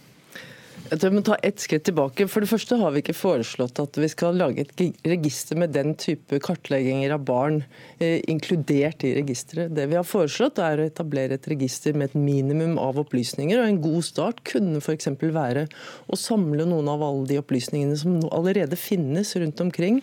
Jeg 0.89 1.03
tror 1.03 1.11
vi 1.13 1.19
må 1.19 1.25
ta 1.27 1.37
ett 1.45 1.61
skritt 1.61 1.85
tilbake. 1.85 2.25
For 2.33 2.41
det 2.41 2.49
første 2.49 2.77
har 2.81 2.93
vi 2.95 3.03
ikke 3.03 3.17
foreslått 3.17 3.81
at 3.83 3.99
vi 4.01 4.09
skal 4.09 4.39
lage 4.41 4.63
et 4.65 5.03
register 5.05 5.59
med 5.61 5.75
den 5.77 5.93
type 6.01 6.39
kartlegginger 6.45 7.13
av 7.13 7.27
barn 7.29 7.59
eh, 8.01 8.23
inkludert 8.31 9.05
i 9.05 9.11
registeret. 9.19 9.75
Det 9.77 9.85
vi 9.91 9.99
har 9.99 10.07
foreslått 10.09 10.61
er 10.65 10.81
å 10.81 10.87
etablere 10.89 11.37
et 11.37 11.49
register 11.53 11.93
med 11.93 12.09
et 12.09 12.17
minimum 12.17 12.79
av 12.81 13.03
opplysninger. 13.05 13.61
og 13.61 13.69
En 13.69 13.83
god 13.85 14.09
start 14.09 14.41
kunne 14.49 14.81
f.eks. 14.81 15.11
være 15.21 15.67
å 16.09 16.17
samle 16.17 16.65
noen 16.71 16.89
av 16.89 17.05
alle 17.05 17.29
de 17.35 17.41
opplysningene 17.43 18.01
som 18.01 18.17
allerede 18.33 18.81
finnes 18.81 19.35
rundt 19.37 19.61
omkring 19.61 20.01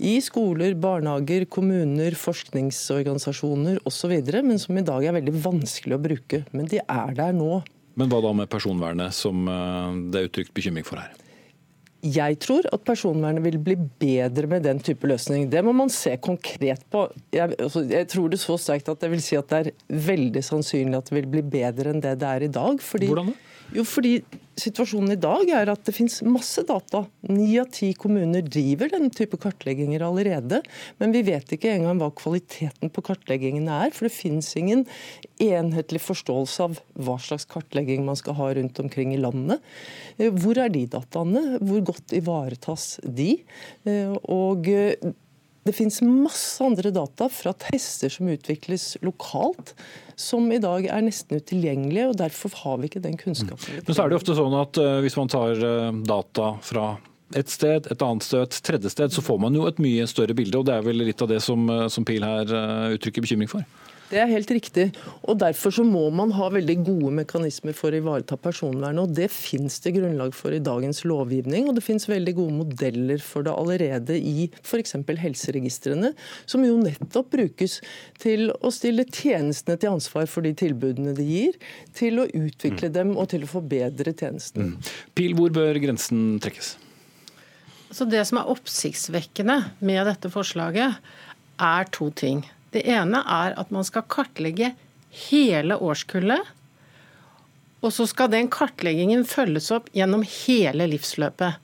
i 0.00 0.16
skoler, 0.24 0.72
barnehager, 0.80 1.44
kommuner, 1.52 2.16
forskningsorganisasjoner 2.16 3.84
osv., 3.84 4.16
men 4.40 4.58
som 4.62 4.80
i 4.80 4.88
dag 4.88 5.04
er 5.04 5.20
veldig 5.20 5.36
vanskelig 5.44 5.98
å 5.98 6.04
bruke. 6.08 6.44
Men 6.56 6.72
de 6.72 6.80
er 6.80 7.16
der 7.20 7.36
nå. 7.36 7.60
Men 7.98 8.10
hva 8.10 8.20
da 8.24 8.32
med 8.34 8.50
personvernet, 8.50 9.14
som 9.14 9.46
eh, 9.50 10.00
det 10.10 10.20
er 10.20 10.30
uttrykt 10.30 10.54
bekymring 10.56 10.86
for 10.86 11.02
her? 11.02 11.12
Jeg 12.04 12.36
tror 12.44 12.66
at 12.68 12.82
personvernet 12.84 13.40
vil 13.46 13.56
bli 13.64 13.78
bedre 13.80 14.48
med 14.50 14.66
den 14.66 14.80
type 14.84 15.08
løsning. 15.08 15.46
Det 15.48 15.62
må 15.64 15.72
man 15.72 15.88
se 15.92 16.12
konkret 16.20 16.82
på. 16.92 17.06
Jeg, 17.32 17.54
altså, 17.56 17.80
jeg, 17.88 18.08
tror 18.12 18.28
det 18.28 18.40
så 18.42 18.58
sterkt 18.60 18.90
at 18.92 19.06
jeg 19.06 19.12
vil 19.14 19.22
si 19.24 19.38
at 19.38 19.48
det 19.48 19.60
er 19.62 19.70
veldig 20.10 20.42
sannsynlig 20.44 20.98
at 20.98 21.08
det 21.08 21.16
vil 21.22 21.30
bli 21.38 21.44
bedre 21.54 21.94
enn 21.94 22.04
det 22.04 22.18
det 22.20 22.28
er 22.28 22.44
i 22.44 22.50
dag. 22.52 22.82
Fordi, 22.84 23.08
Hvordan 23.08 23.32
det? 23.32 23.38
Jo, 23.78 23.86
fordi 23.88 24.18
Situasjonen 24.60 25.14
i 25.14 25.18
dag 25.18 25.48
er 25.50 25.70
at 25.72 25.82
det 25.86 25.94
finnes 25.96 26.20
masse 26.26 26.62
data. 26.66 27.04
Ni 27.26 27.56
av 27.58 27.72
ti 27.74 27.88
kommuner 27.98 28.44
driver 28.46 28.92
denne 28.92 29.10
type 29.14 29.38
kartlegginger 29.42 30.04
allerede. 30.06 30.60
Men 31.02 31.14
vi 31.14 31.24
vet 31.26 31.56
ikke 31.56 31.72
engang 31.72 31.98
hva 31.98 32.12
kvaliteten 32.14 32.92
på 32.94 33.04
kartleggingene 33.08 33.80
er. 33.86 33.94
For 33.94 34.06
det 34.06 34.14
finnes 34.14 34.52
ingen 34.60 34.84
enhetlig 35.42 36.04
forståelse 36.04 36.68
av 36.68 36.78
hva 36.94 37.18
slags 37.22 37.48
kartlegging 37.50 38.06
man 38.06 38.18
skal 38.20 38.38
ha 38.38 38.52
rundt 38.54 38.78
omkring 38.84 39.16
i 39.16 39.20
landet. 39.20 39.64
Eh, 40.18 40.30
hvor 40.30 40.60
er 40.62 40.70
de 40.70 40.86
dataene? 40.92 41.58
Hvor 41.58 41.82
godt 41.90 42.14
ivaretas 42.14 43.00
de? 43.02 43.36
Eh, 43.88 44.14
og 44.22 44.70
det 45.64 45.72
finnes 45.72 46.02
masse 46.04 46.64
andre 46.64 46.90
data 46.92 47.28
fra 47.32 47.54
tester 47.56 48.12
som 48.12 48.28
utvikles 48.28 48.96
lokalt, 49.00 49.72
som 50.16 50.50
i 50.52 50.60
dag 50.60 50.86
er 50.92 51.06
nesten 51.06 51.40
utilgjengelige. 51.40 52.10
og 52.10 52.18
Derfor 52.20 52.52
har 52.60 52.78
vi 52.80 52.90
ikke 52.90 53.02
den 53.04 53.16
kunnskapen. 53.20 53.80
Men 53.86 53.96
så 53.96 54.04
er 54.04 54.12
det 54.12 54.18
ofte 54.20 54.36
sånn 54.36 54.56
at 54.60 54.78
uh, 54.80 55.00
Hvis 55.04 55.16
man 55.16 55.32
tar 55.32 55.64
uh, 55.64 55.88
data 56.04 56.52
fra 56.64 56.90
et 57.34 57.50
sted, 57.50 57.88
et 57.90 58.04
annet 58.04 58.26
sted, 58.26 58.44
et 58.44 58.60
tredje 58.68 58.92
sted, 58.92 59.14
så 59.14 59.24
får 59.24 59.40
man 59.40 59.56
jo 59.56 59.64
et 59.66 59.80
mye 59.82 60.04
større 60.10 60.36
bilde. 60.36 60.60
og 60.60 60.68
Det 60.68 60.76
er 60.76 60.84
vel 60.84 61.00
litt 61.00 61.24
av 61.24 61.32
det 61.32 61.40
som, 61.42 61.64
uh, 61.72 61.88
som 61.88 62.04
Pil 62.04 62.26
her 62.26 62.52
uttrykker 62.94 63.24
bekymring 63.24 63.50
for? 63.50 63.64
Det 64.10 64.20
er 64.20 64.28
helt 64.30 64.50
riktig. 64.52 64.84
og 65.24 65.38
Derfor 65.40 65.72
så 65.74 65.84
må 65.86 66.04
man 66.14 66.32
ha 66.36 66.50
veldig 66.52 66.76
gode 66.86 67.12
mekanismer 67.20 67.74
for 67.76 67.94
å 67.94 68.00
ivareta 68.00 68.36
personvernet. 68.40 69.00
og 69.02 69.14
Det 69.16 69.30
finnes 69.32 69.78
det 69.80 69.94
grunnlag 69.96 70.34
for 70.36 70.54
i 70.54 70.62
dagens 70.62 71.04
lovgivning. 71.08 71.68
og 71.68 71.74
Det 71.78 71.84
finnes 71.84 72.08
veldig 72.08 72.34
gode 72.36 72.56
modeller 72.60 73.18
for 73.24 73.42
det 73.42 73.54
allerede 73.54 74.18
i 74.18 74.50
f.eks. 74.62 74.96
helseregistrene, 75.24 76.12
som 76.46 76.64
jo 76.64 76.76
nettopp 76.80 77.30
brukes 77.30 77.80
til 78.20 78.52
å 78.60 78.70
stille 78.70 79.06
tjenestene 79.08 79.78
til 79.80 79.96
ansvar 79.96 80.28
for 80.30 80.44
de 80.44 80.54
tilbudene 80.54 81.14
de 81.16 81.24
gir, 81.24 81.60
til 81.94 82.20
å 82.20 82.28
utvikle 82.28 82.90
mm. 82.90 82.94
dem 82.94 83.14
og 83.16 83.30
til 83.32 83.46
å 83.46 83.50
forbedre 83.50 84.12
tjenestene. 84.12 84.74
Mm. 84.74 84.94
Pil, 85.14 85.36
hvor 85.38 85.54
bør 85.54 85.80
grensen 85.80 86.38
trekkes? 86.44 86.76
Så 87.94 88.04
Det 88.10 88.24
som 88.26 88.40
er 88.40 88.50
oppsiktsvekkende 88.50 89.60
med 89.86 90.06
dette 90.08 90.30
forslaget, 90.32 90.98
er 91.62 91.86
to 91.94 92.10
ting. 92.10 92.42
Det 92.74 92.82
ene 92.90 93.22
er 93.22 93.54
at 93.60 93.70
man 93.74 93.86
skal 93.86 94.06
kartlegge 94.10 94.72
hele 95.28 95.78
årskullet. 95.78 96.42
Og 97.84 97.92
så 97.92 98.06
skal 98.08 98.32
den 98.32 98.48
kartleggingen 98.50 99.22
følges 99.28 99.70
opp 99.74 99.90
gjennom 99.94 100.24
hele 100.26 100.88
livsløpet. 100.90 101.60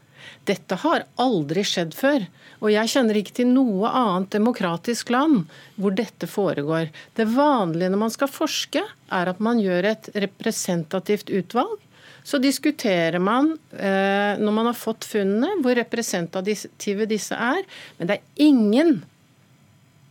Dette 0.49 0.77
har 0.83 1.07
aldri 1.21 1.65
skjedd 1.67 1.97
før. 1.97 2.27
Og 2.61 2.73
jeg 2.75 2.93
kjenner 2.93 3.17
ikke 3.17 3.39
til 3.41 3.49
noe 3.51 3.89
annet 3.89 4.35
demokratisk 4.35 5.13
land 5.15 5.47
hvor 5.81 5.95
dette 5.97 6.29
foregår. 6.29 6.91
Det 7.17 7.27
vanlige 7.33 7.91
når 7.93 8.03
man 8.05 8.13
skal 8.15 8.31
forske, 8.31 8.83
er 9.11 9.31
at 9.33 9.41
man 9.43 9.63
gjør 9.63 9.89
et 9.95 10.11
representativt 10.27 11.33
utvalg. 11.33 11.79
Så 12.23 12.39
diskuterer 12.39 13.19
man, 13.19 13.55
eh, 13.73 14.37
når 14.37 14.53
man 14.53 14.69
har 14.69 14.77
fått 14.77 15.09
funnene, 15.09 15.57
hvor 15.65 15.75
representative 15.79 17.09
disse 17.09 17.35
er. 17.35 17.65
Men 17.97 18.11
det 18.11 18.19
er 18.19 18.45
ingen 18.45 19.01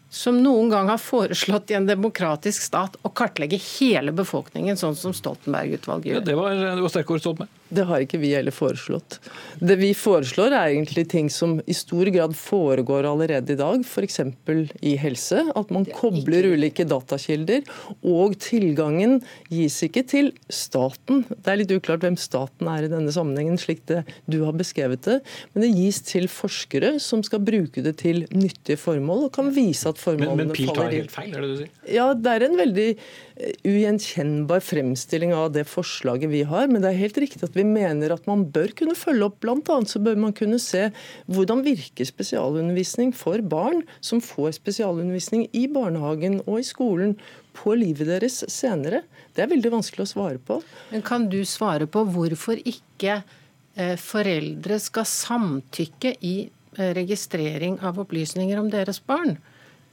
som 0.09 0.39
noen 0.41 0.71
gang 0.73 0.89
har 0.89 0.97
foreslått 0.97 1.71
i 1.71 1.77
en 1.77 1.85
demokratisk 1.85 2.63
stat 2.65 2.97
å 3.05 3.11
kartlegge 3.13 3.59
hele 3.61 4.13
befolkningen, 4.15 4.77
sånn 4.77 4.97
som 4.97 5.13
Stoltenberg-utvalget 5.13 6.09
gjør. 6.09 6.21
Ja, 6.21 6.25
det 6.25 6.37
var, 6.39 6.57
det 6.57 6.81
var 6.81 6.93
sterke 6.93 7.13
ord, 7.13 7.21
Stoltenberg. 7.21 7.58
Det 7.69 7.85
har 7.85 8.01
ikke 8.01 8.19
vi 8.21 8.31
heller 8.33 8.53
foreslått. 8.53 9.19
Det 9.61 9.75
vi 9.79 9.91
foreslår 9.97 10.53
er 10.57 10.73
egentlig 10.73 11.05
ting 11.11 11.29
som 11.33 11.59
i 11.69 11.75
stor 11.77 12.09
grad 12.13 12.33
foregår 12.37 13.05
allerede 13.09 13.53
i 13.53 13.59
dag, 13.59 13.83
f.eks. 13.85 14.21
i 14.81 14.95
helse. 14.97 15.43
At 15.59 15.73
man 15.73 15.85
kobler 15.85 16.49
ulike 16.53 16.87
datakilder. 16.89 17.61
Og 18.01 18.37
tilgangen 18.41 19.19
gis 19.53 19.77
ikke 19.85 20.05
til 20.09 20.31
staten. 20.49 21.25
Det 21.29 21.53
er 21.53 21.61
litt 21.61 21.75
uklart 21.75 22.05
hvem 22.05 22.17
staten 22.19 22.71
er 22.71 22.87
i 22.87 22.91
denne 22.91 23.13
sammenhengen, 23.13 23.59
slik 23.61 23.85
det 23.89 24.01
du 24.29 24.41
har 24.47 24.57
beskrevet 24.57 25.05
det. 25.05 25.19
Men 25.53 25.67
det 25.67 25.73
gis 25.77 26.01
til 26.09 26.29
forskere 26.31 26.95
som 27.03 27.21
skal 27.25 27.43
bruke 27.45 27.83
det 27.85 27.99
til 28.01 28.25
nyttige 28.33 28.79
formål, 28.81 29.27
og 29.27 29.35
kan 29.35 29.53
vise 29.53 29.89
at 29.89 30.01
formålene 30.01 30.49
men, 30.49 30.53
men 30.53 30.57
Pil 30.57 30.73
tar 30.73 30.93
helt 30.93 31.13
feil, 31.13 31.33
er 31.35 31.45
det 31.45 31.49
du 31.49 31.57
sier? 31.63 31.73
Ja, 31.89 32.11
det 32.17 32.33
er 32.33 32.49
en 32.49 32.57
veldig 32.59 32.89
ugjenkjennbar 33.67 34.61
fremstilling 34.63 35.31
av 35.35 35.53
det 35.55 35.65
forslaget 35.69 36.31
vi 36.31 36.43
har. 36.47 36.67
Men 36.71 36.83
det 36.83 36.91
er 36.91 37.01
helt 37.03 37.19
riktig 37.21 37.43
at 37.45 37.55
vi 37.55 37.58
mener 37.67 38.13
at 38.13 38.27
man 38.29 38.45
bør 38.53 38.71
kunne 38.77 38.95
følge 38.97 39.27
opp. 39.27 39.39
Blant 39.43 39.69
annet 39.73 39.91
så 39.91 40.01
bør 40.03 40.19
man 40.19 40.35
kunne 40.37 40.59
se 40.61 40.87
hvordan 41.31 41.63
virker 41.65 42.07
spesialundervisning 42.07 43.13
for 43.15 43.41
barn 43.41 43.83
som 44.05 44.21
får 44.23 44.57
spesialundervisning 44.59 45.47
i 45.57 45.65
barnehagen 45.71 46.39
og 46.45 46.61
i 46.61 46.67
skolen 46.67 47.15
på 47.57 47.75
livet 47.79 48.09
deres 48.09 48.41
senere. 48.51 49.03
Det 49.35 49.43
er 49.43 49.51
veldig 49.51 49.73
vanskelig 49.77 50.05
å 50.05 50.13
svare 50.13 50.41
på. 50.41 50.61
Men 50.93 51.05
Kan 51.05 51.29
du 51.31 51.41
svare 51.47 51.89
på 51.89 52.05
hvorfor 52.13 52.61
ikke 52.61 53.21
eh, 53.75 53.95
foreldre 53.99 54.79
skal 54.81 55.07
samtykke 55.09 56.15
i 56.25 56.35
eh, 56.47 56.91
registrering 56.97 57.79
av 57.85 57.99
opplysninger 58.01 58.59
om 58.61 58.71
deres 58.73 59.01
barn? 59.03 59.37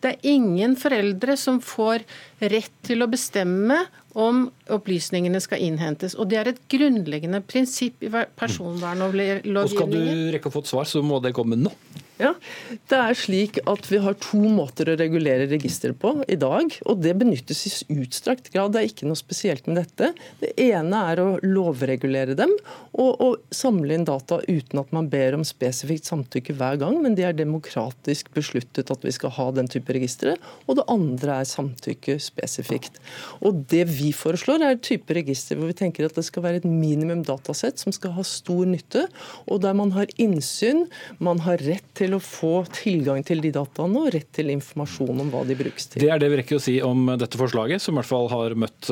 Det 0.03 0.13
er 0.13 0.29
ingen 0.37 0.77
foreldre 0.79 1.35
som 1.41 1.57
får 1.65 2.05
rett 2.53 2.75
til 2.87 3.03
å 3.03 3.09
bestemme 3.11 3.81
om 4.17 4.47
opplysningene 4.73 5.41
skal 5.45 5.61
innhentes. 5.61 6.17
Og 6.17 6.31
Det 6.31 6.39
er 6.41 6.49
et 6.53 6.61
grunnleggende 6.73 7.43
prinsipp 7.45 8.03
i 8.07 8.09
personvernlovgivningen. 8.09 9.57
Og 9.61 9.73
Skal 9.73 9.93
du 9.93 10.33
rekke 10.33 10.49
å 10.49 10.55
få 10.55 10.65
et 10.65 10.73
svar, 10.73 10.89
så 10.89 11.05
må 11.05 11.21
det 11.21 11.35
komme 11.37 11.59
nå. 11.61 11.73
Ja, 12.17 12.31
det 12.89 12.97
er 12.97 13.17
slik 13.19 13.59
at 13.69 13.87
Vi 13.91 13.99
har 14.01 14.15
to 14.25 14.39
måter 14.41 14.89
å 14.89 14.97
regulere 14.97 15.45
registeret 15.51 15.99
på 16.01 16.15
i 16.25 16.39
dag. 16.41 16.73
og 16.89 17.03
Det 17.05 17.13
benyttes 17.19 17.65
i 17.67 17.99
utstrakt 18.01 18.49
grad. 18.55 18.73
Det 18.73 18.81
er 18.81 18.89
ikke 18.89 19.09
noe 19.09 19.19
spesielt 19.21 19.67
med 19.69 19.77
dette. 19.83 20.15
Det 20.41 20.55
ene 20.57 21.03
er 21.13 21.21
å 21.21 21.27
lovregulere 21.45 22.37
dem 22.39 22.55
og, 22.97 23.11
og 23.21 23.35
samle 23.53 23.99
inn 23.99 24.07
data 24.09 24.39
uten 24.49 24.81
at 24.81 24.95
man 24.97 25.11
ber 25.13 25.37
om 25.37 25.45
spesifikt 25.45 26.09
samtykke 26.09 26.57
hver 26.57 26.79
gang, 26.81 26.97
men 27.05 27.19
det 27.19 27.27
er 27.29 27.37
demokratisk 27.37 28.33
besluttet 28.37 28.93
at 28.93 29.05
vi 29.05 29.13
skal 29.13 29.35
ha 29.37 29.51
den 29.59 29.69
type 29.69 29.93
registre. 29.93 30.39
Og 30.65 30.81
det 30.81 30.87
andre 30.93 31.43
er 31.43 31.51
samtykke 31.51 32.17
spesifikt. 32.23 32.97
Og 33.45 33.67
Det 33.67 33.85
vi 33.91 34.13
foreslår, 34.17 34.63
er 34.63 34.77
et 34.77 34.85
type 34.87 35.13
register 35.13 35.59
hvor 35.59 35.69
vi 35.69 35.77
tenker 35.77 36.07
at 36.07 36.17
det 36.17 36.25
skal 36.25 36.45
være 36.47 36.63
et 36.63 36.69
minimum 36.69 37.25
datasett 37.27 37.81
som 37.83 37.93
skal 37.93 38.15
ha 38.17 38.25
stor 38.25 38.65
nytte, 38.69 39.05
og 39.51 39.61
der 39.65 39.77
man 39.77 39.93
har 39.97 40.09
innsyn, 40.23 40.87
man 41.21 41.43
har 41.45 41.61
rett 41.67 41.85
til 41.99 42.06
til 42.07 42.17
å 42.17 42.23
få 42.23 42.55
tilgang 42.73 43.21
til 43.27 43.43
de 43.45 43.53
dataene 43.55 44.07
og 44.07 44.11
rett 44.15 44.31
til 44.37 44.55
informasjon 44.55 45.25
om 45.27 45.35
hva 45.35 45.45
de 45.49 45.59
brukes 45.59 45.91
til. 45.93 46.07
Det 46.07 46.11
er 46.13 46.23
det 46.23 46.33
vi 46.33 46.41
rekker 46.41 46.61
å 46.61 46.63
si 46.63 46.79
om 46.85 47.13
dette 47.19 47.41
forslaget, 47.41 47.83
som 47.83 47.97
i 47.97 48.01
hvert 48.01 48.13
fall 48.13 48.31
har 48.33 48.57
møtt 48.59 48.91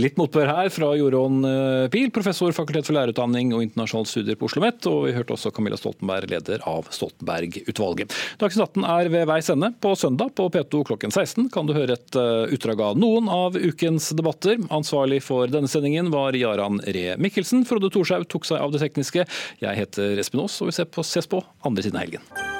litt 0.00 0.18
motbør 0.20 0.50
her 0.50 0.72
fra 0.74 0.90
Jorunn 0.98 1.44
eh, 1.46 1.86
Pil, 1.92 2.10
professor 2.14 2.54
fakultet 2.56 2.88
for 2.88 2.96
lærerutdanning 2.96 3.54
og 3.54 3.64
internasjonale 3.66 4.10
studier 4.10 4.38
på 4.40 4.48
Oslo 4.48 4.64
OsloMet. 4.64 4.86
Og 4.86 5.06
vi 5.08 5.14
hørte 5.16 5.34
også 5.34 5.52
Camilla 5.54 5.76
Stoltenberg, 5.76 6.30
leder 6.30 6.62
av 6.68 6.88
Stoltenberg-utvalget. 6.90 8.14
Dagsnytt 8.40 8.78
18 8.78 8.84
er 8.84 9.10
ved 9.12 9.26
veis 9.28 9.50
ende. 9.50 9.72
På 9.80 9.94
søndag 9.98 10.34
på 10.34 10.48
P2 10.50 10.84
klokken 10.88 11.12
16 11.12 11.50
kan 11.54 11.66
du 11.66 11.74
høre 11.74 11.98
et 11.98 12.18
eh, 12.18 12.54
utdrag 12.54 12.80
av 12.80 12.98
noen 13.00 13.28
av 13.28 13.58
ukens 13.58 14.12
debatter. 14.16 14.58
Ansvarlig 14.74 15.22
for 15.24 15.50
denne 15.50 15.70
sendingen 15.70 16.10
var 16.14 16.36
Jaran 16.38 16.80
Ree 16.86 17.18
Mikkelsen. 17.18 17.66
Frode 17.68 17.92
Thorshaug 17.92 18.28
tok 18.30 18.48
seg 18.48 18.62
av 18.62 18.74
det 18.74 18.82
tekniske. 18.84 19.26
Jeg 19.62 19.80
heter 19.80 20.18
Espen 20.20 20.44
Aas, 20.44 20.60
og 20.62 20.70
vi 20.70 20.76
ses 20.78 21.30
på 21.30 21.44
andre 21.64 21.84
siden 21.86 22.00
av 22.00 22.06
helgen. 22.06 22.53